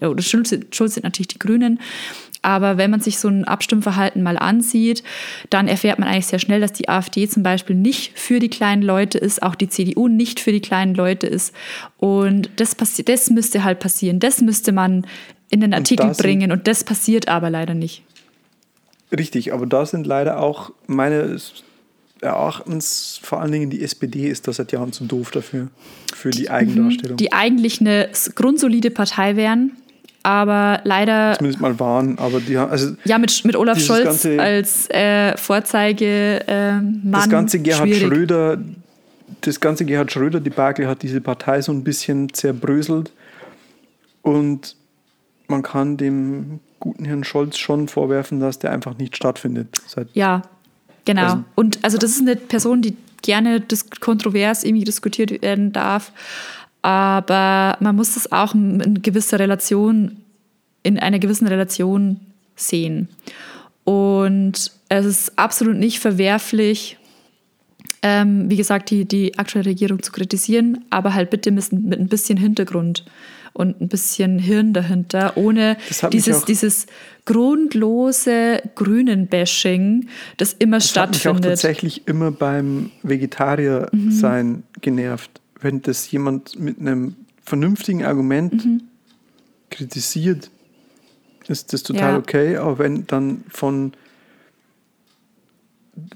[0.00, 1.80] oder Schuld sind, Schuld sind natürlich die Grünen.
[2.44, 5.02] Aber wenn man sich so ein Abstimmverhalten mal ansieht,
[5.48, 8.82] dann erfährt man eigentlich sehr schnell, dass die AfD zum Beispiel nicht für die kleinen
[8.82, 11.54] Leute ist, auch die CDU nicht für die kleinen Leute ist.
[11.96, 14.20] Und das, das müsste halt passieren.
[14.20, 15.06] Das müsste man
[15.48, 16.52] in den Artikel und bringen.
[16.52, 18.02] Und das passiert aber leider nicht.
[19.16, 21.64] Richtig, aber da sind leider auch meines
[22.20, 25.68] Erachtens vor allen Dingen die SPD ist da seit Jahren zu doof dafür,
[26.14, 27.16] für die Eigendarstellung.
[27.16, 29.72] Die eigentlich eine grundsolide Partei wären,
[30.24, 31.34] aber leider.
[31.36, 32.72] Zumindest mal waren, aber die haben.
[32.72, 37.12] Also ja, mit, mit Olaf Scholz ganze, als äh, Vorzeige äh, Mann.
[37.12, 38.08] Das ganze Gerhard schwierig.
[38.08, 38.58] Schröder,
[39.42, 43.12] das ganze Gerhard Schröder-Debakel hat diese Partei so ein bisschen zerbröselt.
[44.22, 44.76] Und
[45.46, 49.68] man kann dem guten Herrn Scholz schon vorwerfen, dass der einfach nicht stattfindet.
[50.14, 50.40] ja,
[51.04, 51.22] genau.
[51.22, 53.62] Also, und also das ist eine Person, die gerne
[54.00, 56.12] kontrovers irgendwie diskutiert werden darf
[56.84, 60.18] aber man muss das auch in gewisser Relation,
[60.82, 62.20] in einer gewissen Relation
[62.56, 63.08] sehen.
[63.84, 66.98] Und es ist absolut nicht verwerflich,
[68.02, 72.08] ähm, wie gesagt, die, die aktuelle Regierung zu kritisieren, aber halt bitte mit, mit ein
[72.08, 73.06] bisschen Hintergrund
[73.54, 75.78] und ein bisschen Hirn dahinter, ohne
[76.12, 76.86] dieses, dieses
[77.24, 81.24] grundlose Grünen-Bashing, das immer das stattfindet.
[81.24, 84.62] Hat mich auch tatsächlich immer beim Vegetarier-Sein mhm.
[84.82, 88.82] genervt wenn das jemand mit einem vernünftigen Argument mhm.
[89.70, 90.50] kritisiert,
[91.48, 92.18] ist das total ja.
[92.18, 92.56] okay.
[92.56, 93.92] Aber wenn dann von,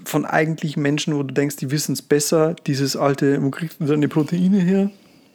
[0.05, 3.85] von eigentlich Menschen, wo du denkst, die wissen es besser, dieses alte, wo kriegst du
[3.85, 4.91] deine Proteine her?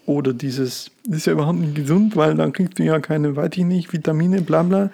[0.07, 3.51] Oder dieses, das ist ja überhaupt nicht gesund, weil dann kriegst du ja keine, weiß
[3.57, 4.91] ich nicht, Vitamine, bla bla.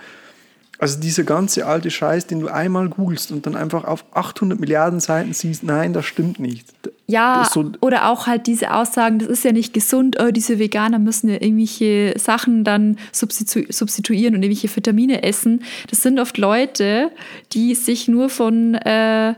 [0.78, 5.00] Also dieser ganze alte Scheiß, den du einmal googelst und dann einfach auf 800 Milliarden
[5.00, 6.72] Seiten siehst, nein, das stimmt nicht.
[7.10, 10.98] Ja, so oder auch halt diese Aussagen, das ist ja nicht gesund, oh, diese Veganer
[10.98, 15.62] müssen ja irgendwelche Sachen dann substitu substituieren und irgendwelche Vitamine essen.
[15.88, 17.10] Das sind oft Leute,
[17.52, 19.34] die sich nur von äh,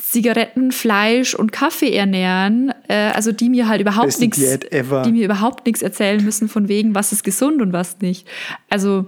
[0.00, 5.66] Zigaretten, Fleisch und Kaffee ernähren, äh, also die mir halt überhaupt nichts, die mir überhaupt
[5.66, 8.26] nichts erzählen müssen von wegen, was ist gesund und was nicht.
[8.68, 9.06] Also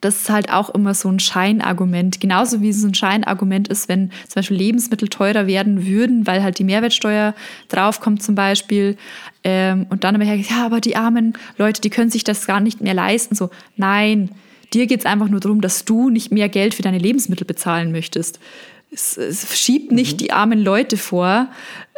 [0.00, 2.20] das ist halt auch immer so ein Scheinargument.
[2.20, 6.58] Genauso wie es ein Scheinargument ist, wenn zum Beispiel Lebensmittel teurer werden würden, weil halt
[6.58, 7.34] die Mehrwertsteuer
[7.68, 8.96] draufkommt zum Beispiel.
[9.44, 12.80] Ähm, und dann aber ja, aber die armen Leute, die können sich das gar nicht
[12.80, 13.34] mehr leisten.
[13.34, 14.30] So, nein,
[14.72, 17.92] dir geht es einfach nur darum, dass du nicht mehr Geld für deine Lebensmittel bezahlen
[17.92, 18.40] möchtest.
[18.90, 20.18] Es, es schiebt nicht mhm.
[20.18, 21.48] die armen Leute vor,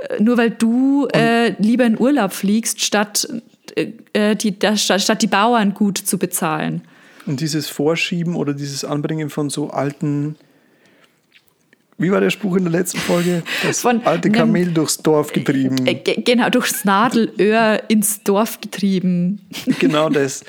[0.08, 3.28] äh, nur weil du äh, lieber in Urlaub fliegst, statt,
[3.76, 6.82] äh, äh die, statt, statt die Bauern gut zu bezahlen.
[7.26, 10.36] Und dieses Vorschieben oder dieses Anbringen von so alten,
[11.98, 13.42] wie war der Spruch in der letzten Folge?
[13.62, 15.86] Das von alte Kamel einem, durchs Dorf getrieben.
[15.86, 19.40] Äh, genau, durchs Nadelöhr ins Dorf getrieben.
[19.78, 20.44] Genau das.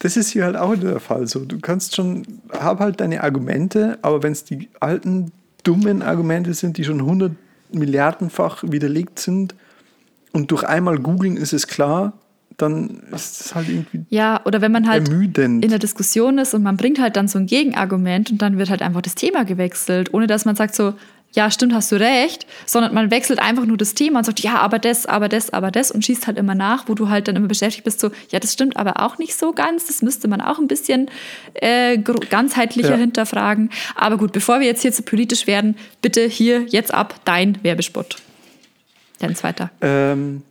[0.00, 1.44] Das ist hier halt auch der Fall so.
[1.44, 5.30] Du kannst schon, hab halt deine Argumente, aber wenn es die alten,
[5.62, 7.32] dummen Argumente sind, die schon 100
[7.72, 9.54] Milliardenfach widerlegt sind
[10.32, 12.12] und durch einmal googeln ist es klar,
[12.56, 14.04] dann ist es halt irgendwie.
[14.10, 15.64] Ja, oder wenn man halt ermüdend.
[15.64, 18.70] in der Diskussion ist und man bringt halt dann so ein Gegenargument und dann wird
[18.70, 20.94] halt einfach das Thema gewechselt, ohne dass man sagt so,
[21.34, 24.58] ja, stimmt, hast du recht, sondern man wechselt einfach nur das Thema und sagt, ja,
[24.58, 27.34] aber das, aber das, aber das und schießt halt immer nach, wo du halt dann
[27.34, 30.40] immer beschäftigt bist, so, ja, das stimmt aber auch nicht so ganz, das müsste man
[30.40, 31.10] auch ein bisschen
[31.54, 32.96] äh, ganzheitlicher ja.
[32.96, 33.70] hinterfragen.
[33.96, 38.16] Aber gut, bevor wir jetzt hier zu politisch werden, bitte hier jetzt ab dein Werbespot.
[39.18, 39.70] Dein zweiter.
[39.80, 40.42] Ähm,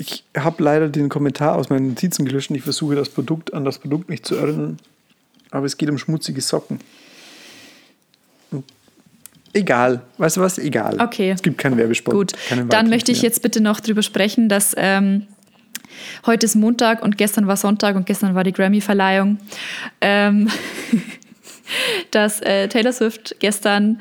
[0.00, 2.50] ich habe leider den Kommentar aus meinen Notizen gelöscht.
[2.52, 4.78] Ich versuche das Produkt an das Produkt nicht zu erinnern.
[5.50, 6.80] Aber es geht um schmutzige Socken.
[9.52, 10.00] Egal.
[10.16, 10.56] Weißt du was?
[10.56, 10.98] Egal.
[11.00, 11.30] Okay.
[11.30, 12.14] Es gibt keinen Werbespot.
[12.14, 12.32] Gut.
[12.70, 13.28] Dann möchte ich mehr.
[13.28, 15.26] jetzt bitte noch darüber sprechen, dass ähm,
[16.24, 19.38] heute ist Montag und gestern war Sonntag und gestern war die Grammy-Verleihung.
[20.00, 20.48] Ähm,
[22.10, 24.00] dass äh, Taylor Swift gestern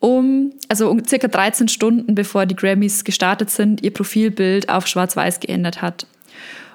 [0.00, 5.40] um, also um circa 13 Stunden bevor die Grammys gestartet sind, ihr Profilbild auf schwarz-weiß
[5.40, 6.06] geändert hat.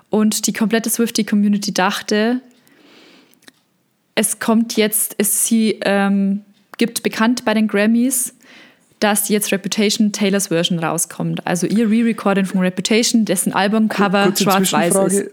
[0.09, 2.41] Und die komplette Swiftie-Community dachte,
[4.15, 6.41] es kommt jetzt, es, sie ähm,
[6.78, 8.34] gibt bekannt bei den Grammys,
[8.99, 11.45] dass jetzt Reputation Taylors Version rauskommt.
[11.47, 15.32] Also ihr Re-Recording von Reputation, dessen Albumcover schwarz-weiß ist.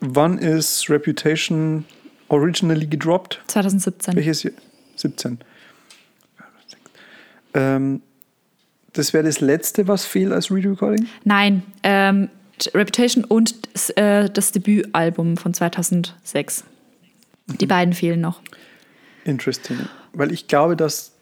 [0.00, 1.84] Wann ist Reputation
[2.28, 3.40] originally gedroppt?
[3.46, 4.16] 2017.
[4.16, 4.54] Welches Jahr?
[4.96, 5.38] 17.
[7.56, 8.02] Ähm,
[8.92, 11.06] das wäre das letzte, was fehlt als Re-Recording?
[11.24, 12.28] Nein, ähm,
[12.74, 13.54] Reputation und
[13.96, 16.64] äh, das Debütalbum von 2006.
[17.46, 17.58] Mhm.
[17.58, 18.40] Die beiden fehlen noch.
[19.24, 19.78] Interesting.
[20.12, 21.12] Weil ich glaube, dass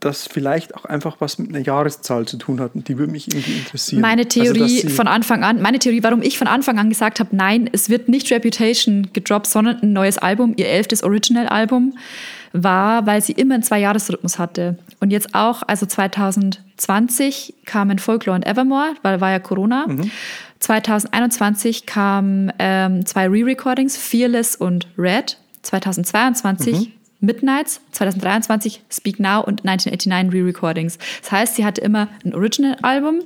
[0.00, 3.28] das vielleicht auch einfach was mit einer Jahreszahl zu tun hat und die würde mich
[3.28, 4.02] irgendwie interessieren.
[4.02, 7.20] Meine also, Theorie also, von Anfang an, meine Theorie, warum ich von Anfang an gesagt
[7.20, 11.94] habe, nein, es wird nicht Reputation gedroppt, sondern ein neues Album, ihr elftes Original-Album
[12.54, 14.78] war, weil sie immer einen Zwei-Jahres-Rhythmus hatte.
[15.00, 19.86] Und jetzt auch, also 2020 kamen Folklore und Evermore, weil war ja Corona.
[19.88, 20.10] Mhm.
[20.60, 25.36] 2021 kamen ähm, zwei Re-Recordings, Fearless und Red.
[25.62, 26.92] 2022 mhm.
[27.20, 30.98] Midnights, 2023 Speak Now und 1989 Re-Recordings.
[31.22, 33.20] Das heißt, sie hatte immer ein Original-Album,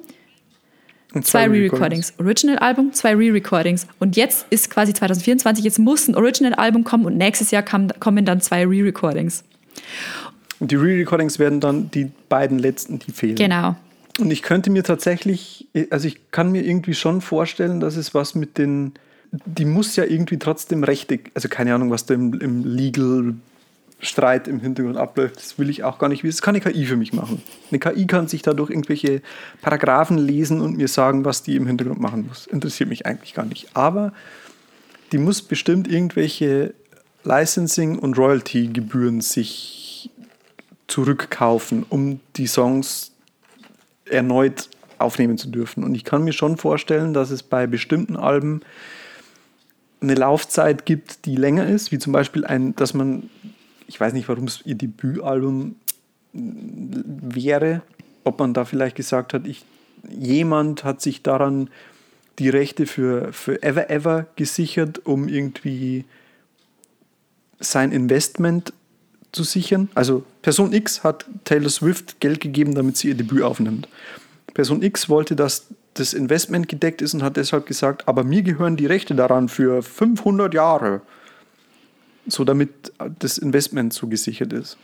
[1.14, 2.12] und zwei, Re-Recordings.
[2.18, 3.86] Original-Album, zwei Re-Recordings.
[3.98, 8.24] Und jetzt ist quasi 2024, jetzt muss ein Original-Album kommen und nächstes Jahr kam, kommen
[8.24, 9.44] dann zwei Re-Recordings.
[10.60, 13.36] Und die Re-Recordings werden dann die beiden letzten, die fehlen.
[13.36, 13.76] Genau.
[14.18, 18.34] Und ich könnte mir tatsächlich, also ich kann mir irgendwie schon vorstellen, dass es was
[18.34, 18.92] mit den,
[19.30, 23.34] die muss ja irgendwie trotzdem Rechte, also keine Ahnung, was da im, im Legal
[24.00, 26.36] Streit im Hintergrund abläuft, das will ich auch gar nicht wissen.
[26.36, 27.42] Das kann eine KI für mich machen.
[27.70, 29.22] Eine KI kann sich dadurch irgendwelche
[29.60, 32.46] Paragraphen lesen und mir sagen, was die im Hintergrund machen muss.
[32.46, 33.74] Interessiert mich eigentlich gar nicht.
[33.74, 34.12] Aber
[35.10, 36.74] die muss bestimmt irgendwelche
[37.24, 40.10] Licensing- und Royalty-Gebühren sich
[40.86, 43.12] zurückkaufen, um die Songs
[44.04, 44.68] erneut
[44.98, 45.84] aufnehmen zu dürfen.
[45.84, 48.62] Und ich kann mir schon vorstellen, dass es bei bestimmten Alben
[50.00, 53.30] eine Laufzeit gibt, die länger ist, wie zum Beispiel ein, dass man
[53.88, 55.74] ich weiß nicht, warum es ihr Debütalbum
[56.32, 57.82] wäre,
[58.22, 59.64] ob man da vielleicht gesagt hat, ich,
[60.08, 61.70] jemand hat sich daran
[62.38, 66.04] die Rechte für, für Ever Ever gesichert, um irgendwie
[67.58, 68.72] sein Investment
[69.32, 69.88] zu sichern.
[69.94, 73.88] Also Person X hat Taylor Swift Geld gegeben, damit sie ihr Debüt aufnimmt.
[74.54, 78.76] Person X wollte, dass das Investment gedeckt ist und hat deshalb gesagt, aber mir gehören
[78.76, 81.00] die Rechte daran für 500 Jahre.
[82.28, 84.76] So damit das Investment so gesichert ist.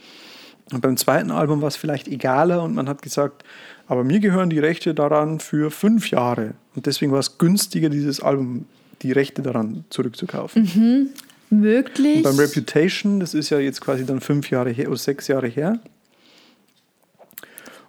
[0.72, 3.44] Und beim zweiten Album war es vielleicht egaler und man hat gesagt,
[3.86, 6.54] aber mir gehören die Rechte daran für fünf Jahre.
[6.74, 8.66] Und deswegen war es günstiger, dieses Album,
[9.02, 10.62] die Rechte daran zurückzukaufen.
[10.74, 11.10] Mhm.
[11.50, 12.16] Möglich.
[12.16, 15.48] Und beim Reputation, das ist ja jetzt quasi dann fünf Jahre her oder sechs Jahre
[15.48, 15.78] her.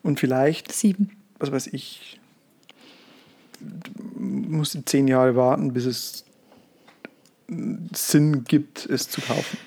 [0.04, 1.12] Und vielleicht, Sieben.
[1.40, 2.20] was weiß ich,
[4.18, 6.26] musste zehn Jahre warten, bis es
[7.94, 9.58] Sinn gibt, es zu kaufen.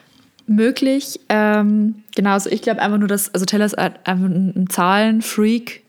[0.47, 1.21] Möglich.
[1.29, 5.83] Ähm, genau, also ich glaube einfach nur, dass, also Taylor ist einfach ein, ein Zahlenfreak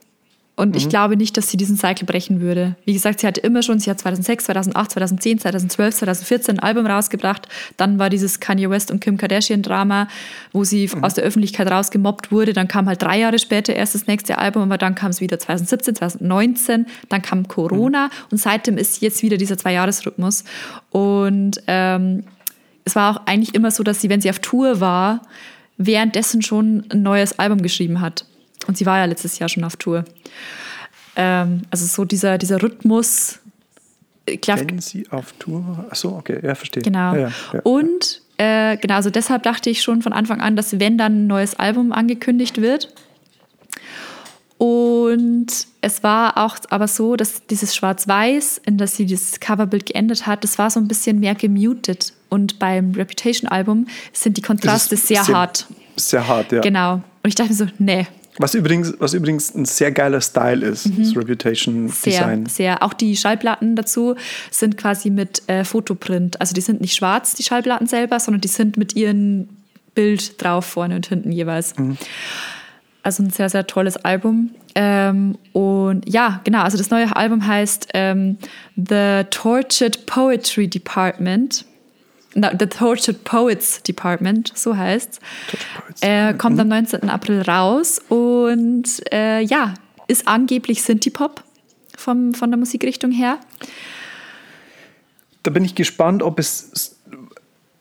[0.60, 2.76] und ich glaube nicht, dass sie diesen Cycle brechen würde.
[2.84, 6.84] Wie gesagt, sie hatte immer schon, sie hat 2006, 2008, 2010, 2012, 2014 ein Album
[6.84, 7.48] rausgebracht.
[7.78, 10.06] Dann war dieses Kanye West und Kim Kardashian Drama,
[10.52, 12.52] wo sie aus der Öffentlichkeit rausgemobbt wurde.
[12.52, 15.38] Dann kam halt drei Jahre später erst das nächste Album, aber dann kam es wieder
[15.38, 20.44] 2017, 2019, dann kam Corona und seitdem ist jetzt wieder dieser Zwei-Jahres-Rhythmus.
[20.90, 22.24] Und ähm,
[22.84, 25.22] es war auch eigentlich immer so, dass sie, wenn sie auf Tour war,
[25.78, 28.26] währenddessen schon ein neues Album geschrieben hat.
[28.70, 30.04] Und sie war ja letztes Jahr schon auf Tour.
[31.16, 33.40] Ähm, also so dieser, dieser Rhythmus.
[34.26, 35.86] Ich glaub, Wenn sie auf Tour war.
[35.90, 36.84] Achso, okay, ja, verstehe.
[36.84, 37.14] Genau.
[37.14, 37.60] Ja, ja, ja.
[37.64, 41.26] Und äh, genau, also deshalb dachte ich schon von Anfang an, dass wenn dann ein
[41.26, 42.94] neues Album angekündigt wird.
[44.56, 45.48] Und
[45.80, 50.44] es war auch aber so, dass dieses Schwarz-Weiß, in das sie dieses Coverbild geändert hat,
[50.44, 52.12] das war so ein bisschen mehr gemutet.
[52.28, 55.66] Und beim Reputation-Album sind die Kontraste sehr, sehr- hart.
[55.96, 56.60] Sehr hart, ja.
[56.60, 56.94] Genau.
[56.94, 58.06] Und ich dachte mir so, nee,
[58.42, 61.88] Was übrigens, was übrigens ein sehr geiler Style ist, das Reputation Mhm.
[61.90, 62.46] sehr, Design.
[62.46, 62.82] sehr.
[62.82, 64.14] Auch die Schallplatten dazu
[64.50, 66.40] sind quasi mit äh, Fotoprint.
[66.40, 69.48] Also die sind nicht schwarz, die Schallplatten selber, sondern die sind mit ihrem
[69.94, 71.74] Bild drauf vorne und hinten jeweils.
[73.02, 74.50] Also ein sehr, sehr tolles Album.
[74.74, 78.38] Ähm, und ja, genau, also das neue Album heißt ähm,
[78.76, 81.66] The Tortured Poetry Department.
[82.34, 85.18] The Tortured Poets Department, so heißt's.
[85.76, 86.02] Poets.
[86.02, 87.08] Äh, kommt am 19.
[87.10, 89.74] April raus und äh, ja,
[90.06, 91.42] ist angeblich Synthie-Pop
[91.96, 93.38] vom, von der Musikrichtung her.
[95.42, 96.96] Da bin ich gespannt, ob es.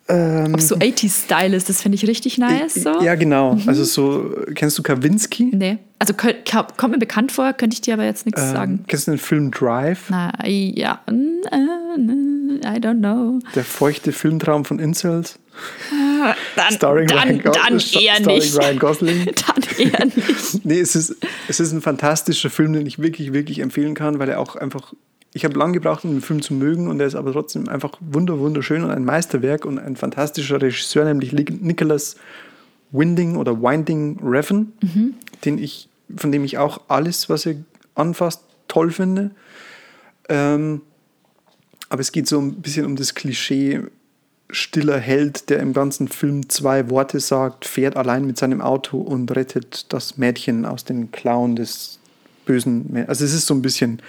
[0.10, 2.74] Ähm, Ob so 80s-Style ist, das finde ich richtig nice.
[2.74, 3.02] So.
[3.02, 3.54] Ja, genau.
[3.56, 3.70] Mhm.
[3.70, 5.52] Also so, kennst du Kawinski?
[5.54, 8.84] Nee, also kommt mir bekannt vor, könnte ich dir aber jetzt nichts Ähm, sagen.
[8.88, 10.10] kennst du den Film Drive?
[10.10, 13.40] Na, ja, äh, I don't know.
[13.54, 15.38] Der feuchte Filmtraum von Incels?
[16.56, 17.80] Dann, Starring dann, Ryan dann eher
[18.16, 18.58] starring nicht.
[18.58, 19.26] Ryan Gosling.
[19.48, 20.66] dann eher nicht.
[20.66, 21.16] Nee, es ist,
[21.48, 24.94] es ist ein fantastischer Film, den ich wirklich, wirklich empfehlen kann, weil er auch einfach.
[25.34, 27.94] Ich habe lange gebraucht, um den Film zu mögen und er ist aber trotzdem einfach
[28.00, 32.16] wunder, wunderschön und ein Meisterwerk und ein fantastischer Regisseur, nämlich Nicholas
[32.92, 34.74] Winding oder Winding Refn,
[35.46, 37.56] den ich, von dem ich auch alles, was er
[37.94, 39.32] anfasst, toll finde.
[40.30, 40.82] Ähm,
[41.90, 43.82] aber es geht so ein bisschen um das Klischee
[44.52, 49.36] stiller Held, der im ganzen Film zwei Worte sagt, fährt allein mit seinem Auto und
[49.36, 52.00] rettet das Mädchen aus den Klauen des
[52.46, 54.02] bösen Mä Also es ist so ein bisschen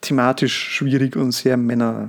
[0.00, 2.08] thematisch schwierig und sehr Männer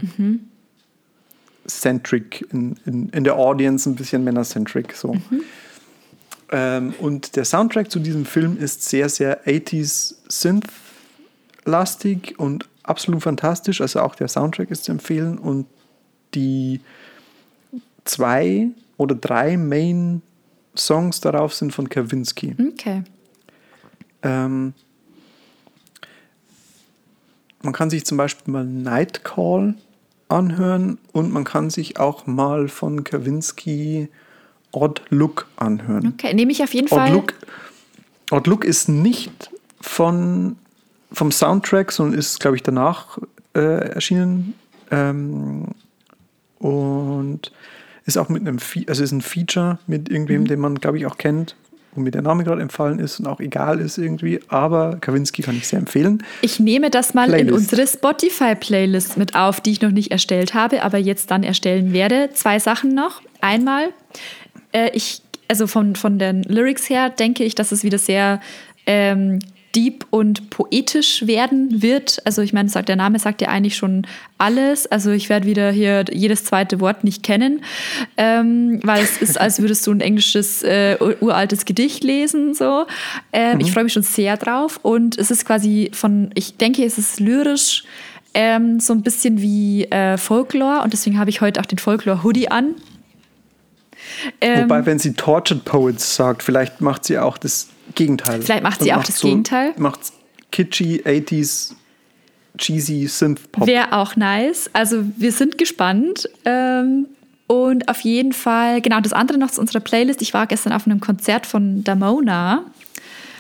[1.68, 4.94] centric in, in, in der Audience, ein bisschen Männer-centric.
[4.94, 5.16] So.
[6.52, 13.82] Ähm, und der Soundtrack zu diesem Film ist sehr, sehr 80s Synth-lastig und absolut fantastisch.
[13.82, 15.38] Also auch der Soundtrack ist zu empfehlen.
[15.38, 15.68] Und
[16.34, 16.80] die
[18.06, 22.56] zwei oder drei Main-Songs darauf sind von Kavinsky.
[22.74, 23.04] Okay.
[24.24, 24.74] Ähm,
[27.64, 29.76] man kann sich zum Beispiel mal Night Call
[30.30, 34.10] anhören und man kann sich auch mal von Kavinsky
[34.74, 36.14] Odd Look anhören.
[36.16, 37.12] Okay, nehme ich auf jeden Odd Fall.
[37.14, 37.34] Look,
[38.32, 40.58] Odd Look ist nicht von,
[41.12, 43.18] vom Soundtrack, sondern ist, glaube ich, danach
[43.56, 43.60] äh,
[43.92, 44.54] erschienen.
[44.92, 45.68] Ähm,
[46.60, 47.52] und
[48.06, 50.48] ist auch mit einem, Fe also ist ein Feature mit irgendwem, Mhm.
[50.48, 51.56] den man, glaube ich, auch kennt,
[51.98, 54.40] wo mir der Name gerade empfallen ist und auch egal ist irgendwie.
[54.48, 56.24] Aber Kavinsky kann ich sehr empfehlen.
[56.42, 57.58] Ich nehme das mal in Playlist.
[57.58, 62.30] unsere Spotify-Playlist mit auf, die ich noch nicht erstellt habe, aber jetzt dann erstellen werde.
[62.34, 63.22] Zwei Sachen noch.
[63.42, 63.90] Einmal,
[64.72, 68.40] äh, ich, also von, von den Lyrics her denke ich, dass es wieder sehr
[68.86, 69.40] ähm,
[69.76, 72.20] deep und poetisch werden wird.
[72.26, 74.08] Also ich meine, sagt- der Name sagt ja eigentlich schon
[74.38, 74.88] alles.
[74.88, 77.62] Also ich werde wieder hier jedes zweite Wort nicht kennen,
[78.18, 82.54] ähm, weil es ist, als würdest du ein englisches äh, ur- uraltes Gedicht lesen.
[82.54, 82.86] So.
[83.34, 86.98] Ähm, Ich freue mich schon sehr drauf und es ist quasi von, ich denke, es
[86.98, 87.84] ist lyrisch.
[88.34, 92.50] Ähm, so ein bisschen wie äh, Folklore und deswegen habe ich heute auch den Folklore-Hoodie
[92.50, 92.76] an.
[94.42, 98.42] Ähm, Wobei, wenn sie Tortured Poets sagt, vielleicht macht sie auch das Gegenteil.
[98.42, 99.74] Vielleicht macht sie auch das Gegenteil.
[99.78, 100.00] Macht
[100.52, 101.74] kitschy 80s
[102.58, 103.68] cheesy Synth-Pop.
[103.68, 104.70] Wäre auch nice.
[104.74, 106.30] Also wir sind gespannt.
[106.46, 107.08] Ähm,
[107.48, 110.22] und auf jeden Fall, genau, das andere noch zu unserer Playlist.
[110.22, 112.66] Ich war gestern auf einem Konzert von Damona.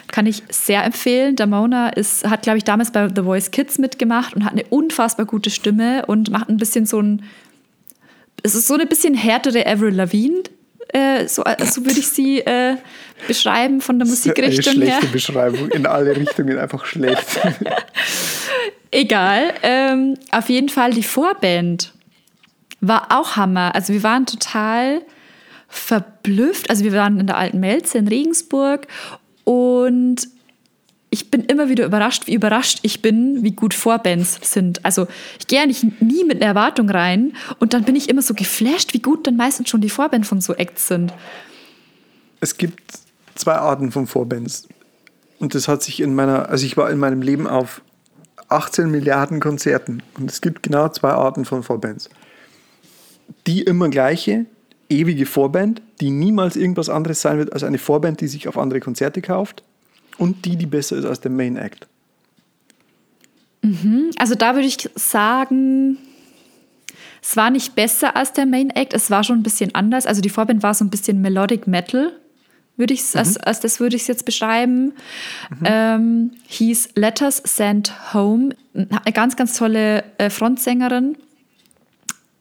[0.07, 1.36] Kann ich sehr empfehlen.
[1.36, 5.26] Damona ist, hat, glaube ich, damals bei The Voice Kids mitgemacht und hat eine unfassbar
[5.26, 7.24] gute Stimme und macht ein bisschen so ein.
[8.44, 10.44] Es ist so eine bisschen härtere Avril Lavigne.
[10.90, 12.78] Äh, so, so würde ich sie äh,
[13.26, 14.94] beschreiben von der Musikrichtung eine her.
[14.95, 15.69] schlechte Beschreibung.
[15.69, 17.26] In alle Richtungen einfach schlecht.
[18.91, 19.53] Egal.
[19.64, 21.94] Ähm, auf jeden Fall die Vorband
[22.80, 23.73] war auch Hammer.
[23.76, 25.02] Also wir waren total
[25.68, 26.69] verblüfft.
[26.69, 28.88] Also wir waren in der alten Melze in Regensburg
[29.44, 30.27] und
[31.10, 34.84] ich bin immer wieder überrascht, wie überrascht ich bin, wie gut Vorbands sind.
[34.85, 35.07] Also
[35.39, 38.94] ich gehe eigentlich nie mit einer Erwartung rein und dann bin ich immer so geflasht,
[38.94, 41.14] wie gut dann meistens schon die Vorbands von so Acts sind.
[42.39, 42.81] Es gibt
[43.38, 44.68] zwei Arten von Vorbands.
[45.40, 47.82] Und das hat sich in meiner, also ich war in meinem Leben auf
[48.50, 52.10] 18 Milliarden Konzerten und es gibt genau zwei Arten von Vorbands.
[53.46, 54.46] Die immer gleiche,
[54.90, 58.80] ewige Vorband, die niemals irgendwas anderes sein wird als eine Vorband, die sich auf andere
[58.80, 59.64] Konzerte kauft
[60.18, 61.88] und die, die besser ist als der Main Act.
[64.18, 65.98] Also da würde ich sagen,
[67.22, 70.06] es war nicht besser als der Main Act, es war schon ein bisschen anders.
[70.06, 72.14] Also die Vorband war so ein bisschen Melodic Metal,
[72.78, 74.94] würde ich als, als das würde ich es jetzt beschreiben.
[75.66, 81.18] Ähm, hieß Letters Sent Home, eine ganz, ganz tolle äh, Frontsängerin.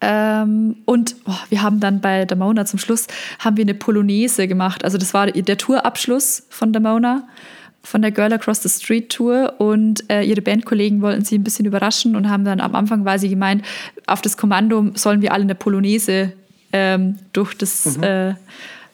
[0.02, 3.06] Ähm, und oh, wir haben dann bei Damona zum Schluss
[3.38, 4.84] haben wir eine Polonaise gemacht.
[4.84, 7.26] Also das war der Tourabschluss von Damona,
[7.82, 9.54] von der Girl Across the Street Tour.
[9.58, 13.18] Und äh, ihre Bandkollegen wollten sie ein bisschen überraschen und haben dann am Anfang war
[13.18, 13.64] sie gemeint,
[14.06, 16.32] auf das Kommando sollen wir alle eine Polonaise
[16.74, 18.34] ähm, durch das äh,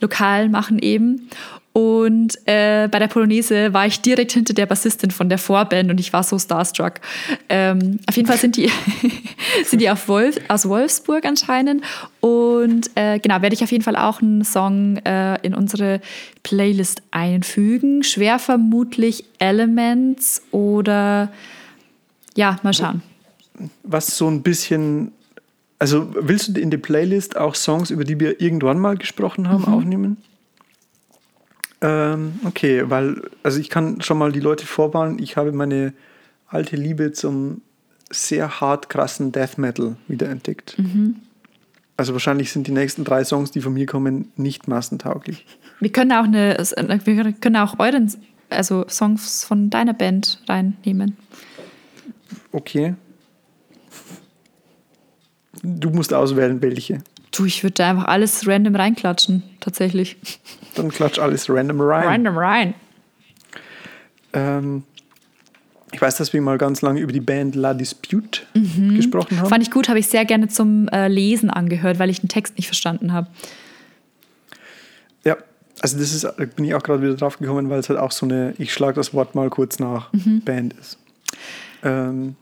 [0.02, 1.28] Lokal machen eben.
[1.72, 5.98] Und äh, bei der Polonaise war ich direkt hinter der Bassistin von der Vorband und
[5.98, 7.00] ich war so starstruck.
[7.48, 8.70] Ähm, auf jeden Fall sind die,
[9.64, 11.82] sind die Wolf, aus Wolfsburg anscheinend.
[12.20, 16.02] Und äh, genau, werde ich auf jeden Fall auch einen Song äh, in unsere
[16.42, 18.02] Playlist einfügen.
[18.02, 21.32] Schwer vermutlich Elements oder
[22.36, 23.02] ja, mal schauen.
[23.82, 25.12] Was so ein bisschen,
[25.82, 29.64] also willst du in die Playlist auch Songs, über die wir irgendwann mal gesprochen haben,
[29.64, 30.16] aufnehmen?
[31.80, 35.92] Ähm, okay, weil, also ich kann schon mal die Leute vorwarnen, ich habe meine
[36.46, 37.62] alte Liebe zum
[38.10, 40.76] sehr hart krassen Death Metal wiederentdeckt.
[41.96, 45.44] Also wahrscheinlich sind die nächsten drei Songs, die von mir kommen, nicht massentauglich.
[45.80, 48.08] Wir können auch eine, wir können auch euren,
[48.50, 51.16] also Songs von deiner Band reinnehmen.
[52.52, 52.94] Okay.
[55.62, 57.02] Du musst auswählen, welche.
[57.30, 60.16] Du, ich würde da einfach alles random reinklatschen, tatsächlich.
[60.74, 62.06] Dann klatsch alles random rein.
[62.06, 62.74] Random rein.
[64.32, 64.84] Ähm,
[65.92, 68.42] ich weiß, dass wir mal ganz lange über die Band La Dispute
[68.94, 69.48] gesprochen haben.
[69.48, 72.56] Fand ich gut, habe ich sehr gerne zum äh, Lesen angehört, weil ich den Text
[72.56, 73.28] nicht verstanden habe.
[75.24, 75.36] Ja,
[75.80, 76.26] also das ist,
[76.56, 78.94] bin ich auch gerade wieder drauf gekommen, weil es halt auch so eine, ich schlage
[78.94, 80.10] das Wort mal kurz nach,
[80.44, 80.98] Band ist.
[81.82, 82.36] Ähm,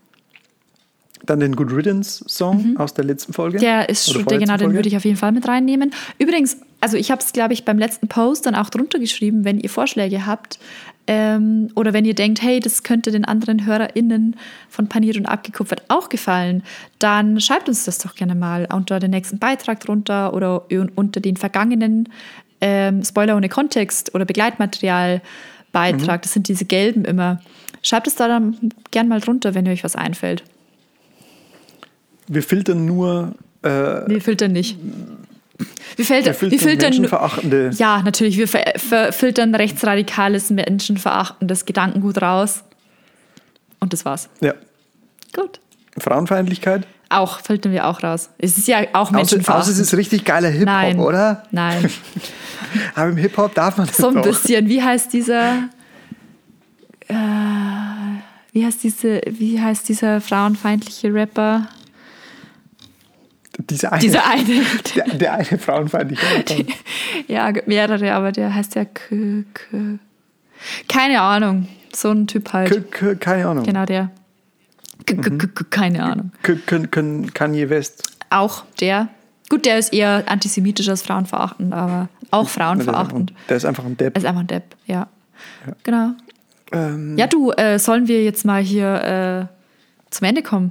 [1.25, 3.59] dann den Good Riddance Song aus der letzten Folge.
[3.59, 4.75] Der ist schon, der, genau, vorletzten den Folge.
[4.75, 5.93] würde ich auf jeden Fall mit reinnehmen.
[6.19, 9.61] Übrigens, also ich habe es, glaube ich, beim letzten Post dann auch drunter geschrieben, wenn
[9.61, 10.59] ihr Vorschläge habt
[11.07, 14.37] ähm, oder wenn ihr denkt, hey, das könnte den anderen HörerInnen
[14.69, 16.63] von Paniert und Abgekupfert auch gefallen,
[16.99, 21.37] dann schreibt uns das doch gerne mal unter den nächsten Beitrag drunter oder unter den
[21.37, 22.09] vergangenen
[22.61, 26.23] ähm, Spoiler ohne Kontext oder Begleitmaterial-Beitrag.
[26.23, 27.41] Das sind diese gelben immer.
[27.83, 30.45] Schreibt es da dann gern mal drunter, wenn euch was einfällt.
[32.33, 34.79] Wir filtern nur äh, Wir filtern nicht.
[35.97, 37.71] Wir, filter, wir filtern wir filtern menschenverachtende.
[37.75, 38.39] Ja, natürlich.
[38.39, 38.47] Wir
[39.13, 42.63] filtern rechtsradikales, menschenverachtendes Gedankengut raus.
[43.81, 44.29] Und das war's.
[44.41, 44.55] Ja.
[45.35, 45.61] Gut.
[45.99, 46.87] Frauenfeindlichkeit.
[47.09, 48.31] Auch filtern wir auch raus.
[48.39, 49.79] Es ist ja auch Außer, außer es menschenverachtend.
[49.81, 51.43] ist richtig geiler Hip-Hop, oder?
[51.51, 51.91] Nein.
[52.95, 54.23] Aber im Hip-Hop darf man das So ein doch.
[54.23, 54.69] bisschen.
[54.69, 55.69] Wie heißt dieser.
[57.09, 57.15] Äh,
[58.53, 61.67] wie heißt diese, wie heißt dieser frauenfeindliche Rapper?
[63.69, 64.63] Diese eine, Dieser eine.
[64.95, 66.73] der, der eine frauenfeindliche Rapper.
[67.29, 69.99] Ja, mehrere, aber der heißt ja K, K.
[70.89, 71.69] Keine Ahnung.
[71.95, 72.71] So ein Typ halt.
[72.71, 73.65] K- K- Keine Ahnung.
[73.65, 74.11] Genau der.
[75.07, 76.31] K -k Keine Ahnung.
[77.35, 78.17] Kanye West.
[78.31, 79.09] Auch der.
[79.49, 83.33] Gut, der ist eher antisemitisch als frauenverachtend, aber auch Der frauenverachtend.
[83.49, 84.15] der ist einfach ein Depp.
[84.15, 85.09] Er ist einfach ein Depp, ja.
[85.83, 86.11] Genau.
[86.71, 89.55] Ähm, Ja, du, äh, sollen wir jetzt mal hier äh,
[90.11, 90.71] zum Ende kommen?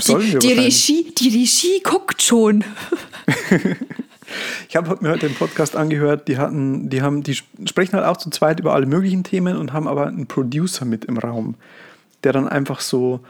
[0.00, 0.52] Sollen wir die.
[0.52, 2.64] Regie, die Regie guckt schon.
[4.68, 8.16] Ich habe mir heute den Podcast angehört, die hatten, die haben, die sprechen halt auch
[8.16, 11.54] zu zweit über alle möglichen Themen und haben aber einen Producer mit im Raum,
[12.24, 13.20] der dann einfach so,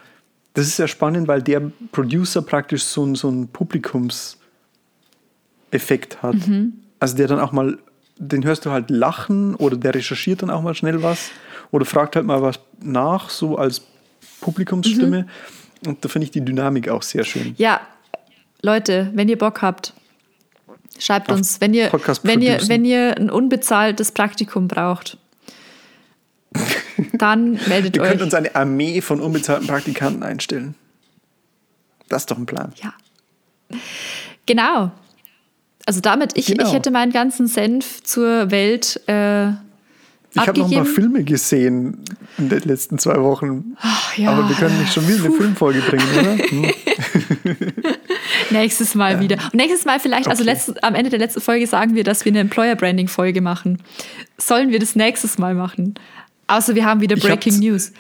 [0.55, 1.61] das ist ja spannend, weil der
[1.93, 4.39] Producer praktisch so, ein- so einen Publikumseffekt
[6.23, 6.37] hat.
[7.01, 7.77] Also der dann auch mal,
[8.17, 11.31] den hörst du halt lachen oder der recherchiert dann auch mal schnell was
[11.71, 13.83] oder fragt halt mal was nach, so als
[14.41, 15.27] Publikumsstimme.
[15.87, 17.55] Und da finde ich die Dynamik auch sehr schön.
[17.59, 17.81] Ja,
[18.63, 19.93] Leute, wenn ihr Bock habt,
[20.99, 21.91] schreibt Auf uns, wenn ihr,
[22.23, 25.19] wenn ihr, wenn ihr ein unbezahltes Praktikum braucht,
[27.15, 28.11] dann meldet Wir euch.
[28.11, 30.75] können uns eine Armee von unbezahlten Praktikanten einstellen.
[32.09, 32.73] Das ist doch ein Plan.
[32.83, 32.93] Ja.
[34.47, 34.93] Genau.
[35.87, 36.67] Also damit, ich, Genau.
[36.67, 39.53] ich hätte meinen ganzen Senf zur Welt äh,
[40.35, 40.85] Ich habe noch ein paar.
[40.85, 42.05] Filme gesehen
[42.39, 43.77] in den letzten zwei Wochen.
[43.81, 44.31] Ach, ja.
[44.31, 46.35] Aber wir können nicht schon wieder eine Filmfolge bringen, oder?
[46.45, 46.71] Hm.
[48.51, 49.37] Nächstes Mal wieder.
[49.37, 50.53] Und nächstes Mal vielleicht, also Okay.
[50.53, 53.83] letztes, am Ende der letzten Folge sagen wir, dass wir eine Employer Branding Folge machen.
[54.39, 55.95] Sollen wir das nächstes Mal machen?
[56.47, 57.93] Außer wir haben wieder Breaking News.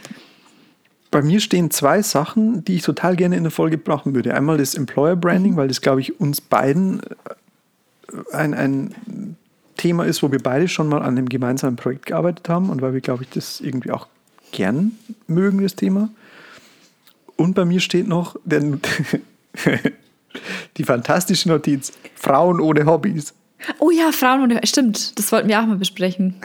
[1.11, 4.35] Bei mir stehen zwei Sachen, die ich total gerne in der Folge brauchen würde.
[4.35, 7.01] Einmal das Employer Branding, weil das, glaube ich, uns beiden
[8.32, 9.36] ein, ein
[9.76, 12.94] Thema ist, wo wir beide schon mal an einem gemeinsamen Projekt gearbeitet haben und weil
[12.94, 14.06] wir, glaube ich, das irgendwie auch
[14.52, 14.92] gern
[15.26, 16.09] mögen, das Thema.
[17.36, 18.62] Und bei mir steht noch der,
[20.76, 23.34] die fantastische Notiz: Frauen ohne Hobbys.
[23.78, 26.34] Oh ja, Frauen und stimmt, das wollten wir auch mal besprechen.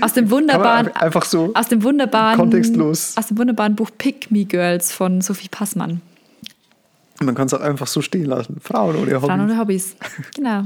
[0.00, 3.16] Aus dem wunderbaren, einfach so aus dem wunderbaren, kontextlos.
[3.16, 6.00] aus dem wunderbaren Buch Pick Me Girls von Sophie Passmann.
[7.20, 8.58] Man kann es auch einfach so stehen lassen.
[8.60, 9.26] Frauen ohne Hobbys.
[9.26, 9.96] Frauen ohne Hobbys.
[10.36, 10.64] Genau.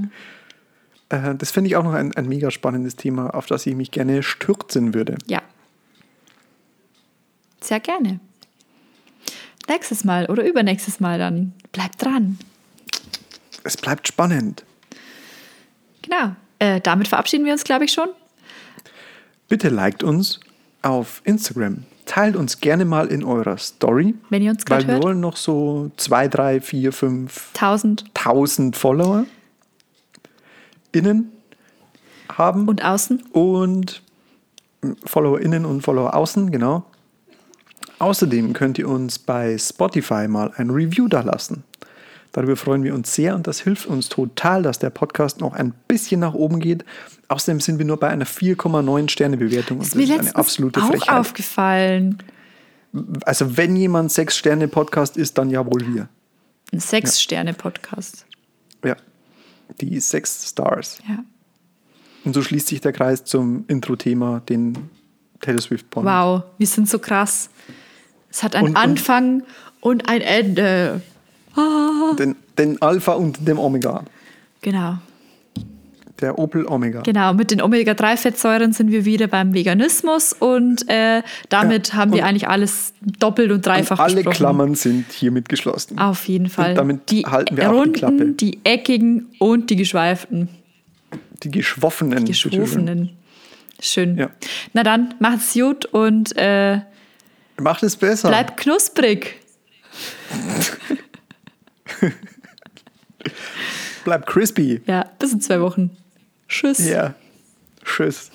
[1.09, 3.91] Äh, das finde ich auch noch ein, ein mega spannendes Thema, auf das ich mich
[3.91, 5.17] gerne stürzen würde.
[5.27, 5.43] Ja.
[7.61, 8.21] Sehr gerne.
[9.69, 11.53] Nächstes Mal oder übernächstes Mal dann.
[11.73, 12.39] Bleibt dran.
[13.65, 14.65] Es bleibt spannend.
[16.03, 16.37] Genau.
[16.59, 18.09] Äh, damit verabschieden wir uns, glaube ich, schon.
[19.49, 20.41] Bitte liked uns
[20.83, 21.85] auf Instagram.
[22.05, 25.05] Teilt uns gerne mal in eurer Story, Wenn ihr uns weil gerade wir hört.
[25.05, 29.25] wollen noch so zwei, drei, vier, fünf, 1000 tausend Follower
[30.97, 31.31] innen
[32.33, 33.23] haben und außen.
[33.33, 34.03] und
[35.05, 36.85] Follower innen und Follower außen, genau.
[37.99, 41.65] Außerdem könnt ihr uns bei Spotify mal ein Review da lassen.
[42.33, 45.73] Darüber freuen wir uns sehr und das hilft uns total, dass der Podcast noch ein
[45.89, 46.85] bisschen nach oben geht.
[47.29, 50.19] Außerdem sind wir nur bei einer 4,9 Sterne Bewertung und Ist das mir ist eine
[50.19, 51.19] letztens absolute auch Frechheit.
[51.19, 52.19] aufgefallen.
[53.25, 56.09] Also wenn jemand 6 Sterne Podcast ist, dann ja wohl wir.
[56.73, 58.27] Ein Sechs-Sterne-Podcast.
[58.85, 58.97] Ja,
[59.81, 60.99] die 6 Stars.
[61.09, 61.19] Ja.
[62.25, 64.91] Und so schließt sich der Kreis zum Intro-Thema, den
[65.41, 66.07] Taylor Swift Bond.
[66.07, 67.51] Wow, wir sind so krass.
[68.31, 69.43] Es hat einen Und- und- Anfang
[69.81, 71.01] und ein Ende.
[72.19, 74.03] Den, den Alpha und dem Omega.
[74.61, 74.99] Genau.
[76.21, 77.03] Der Opel Omega.
[77.03, 82.23] Genau, mit den Omega-3-Fettsäuren sind wir wieder beim Veganismus und äh, damit Ja, haben wir
[82.23, 84.37] und- eigentlich alles doppelt und dreifach Und alle besprochen.
[84.37, 85.99] Klammern sind hiermit geschlossen.
[85.99, 86.73] Auf jeden Fall.
[86.75, 88.27] damit die halten wir auch die runden, Klappe.
[88.33, 90.49] die eckigen und die geschweiften,
[91.43, 92.25] Die geschwoffenen.
[92.25, 93.11] die geschwofenen.
[93.79, 94.17] Schön.
[94.17, 94.31] Ja.
[94.73, 96.81] Na dann, macht's gut und äh,
[97.61, 98.29] Macht es besser.
[98.29, 99.35] bleibt knusprig.
[104.05, 104.81] Bleibt crispy.
[104.87, 105.91] Ja, bis in zwei Wochen.
[106.49, 106.79] Tschüss.
[106.87, 107.15] Ja.
[107.85, 108.31] Tschüss.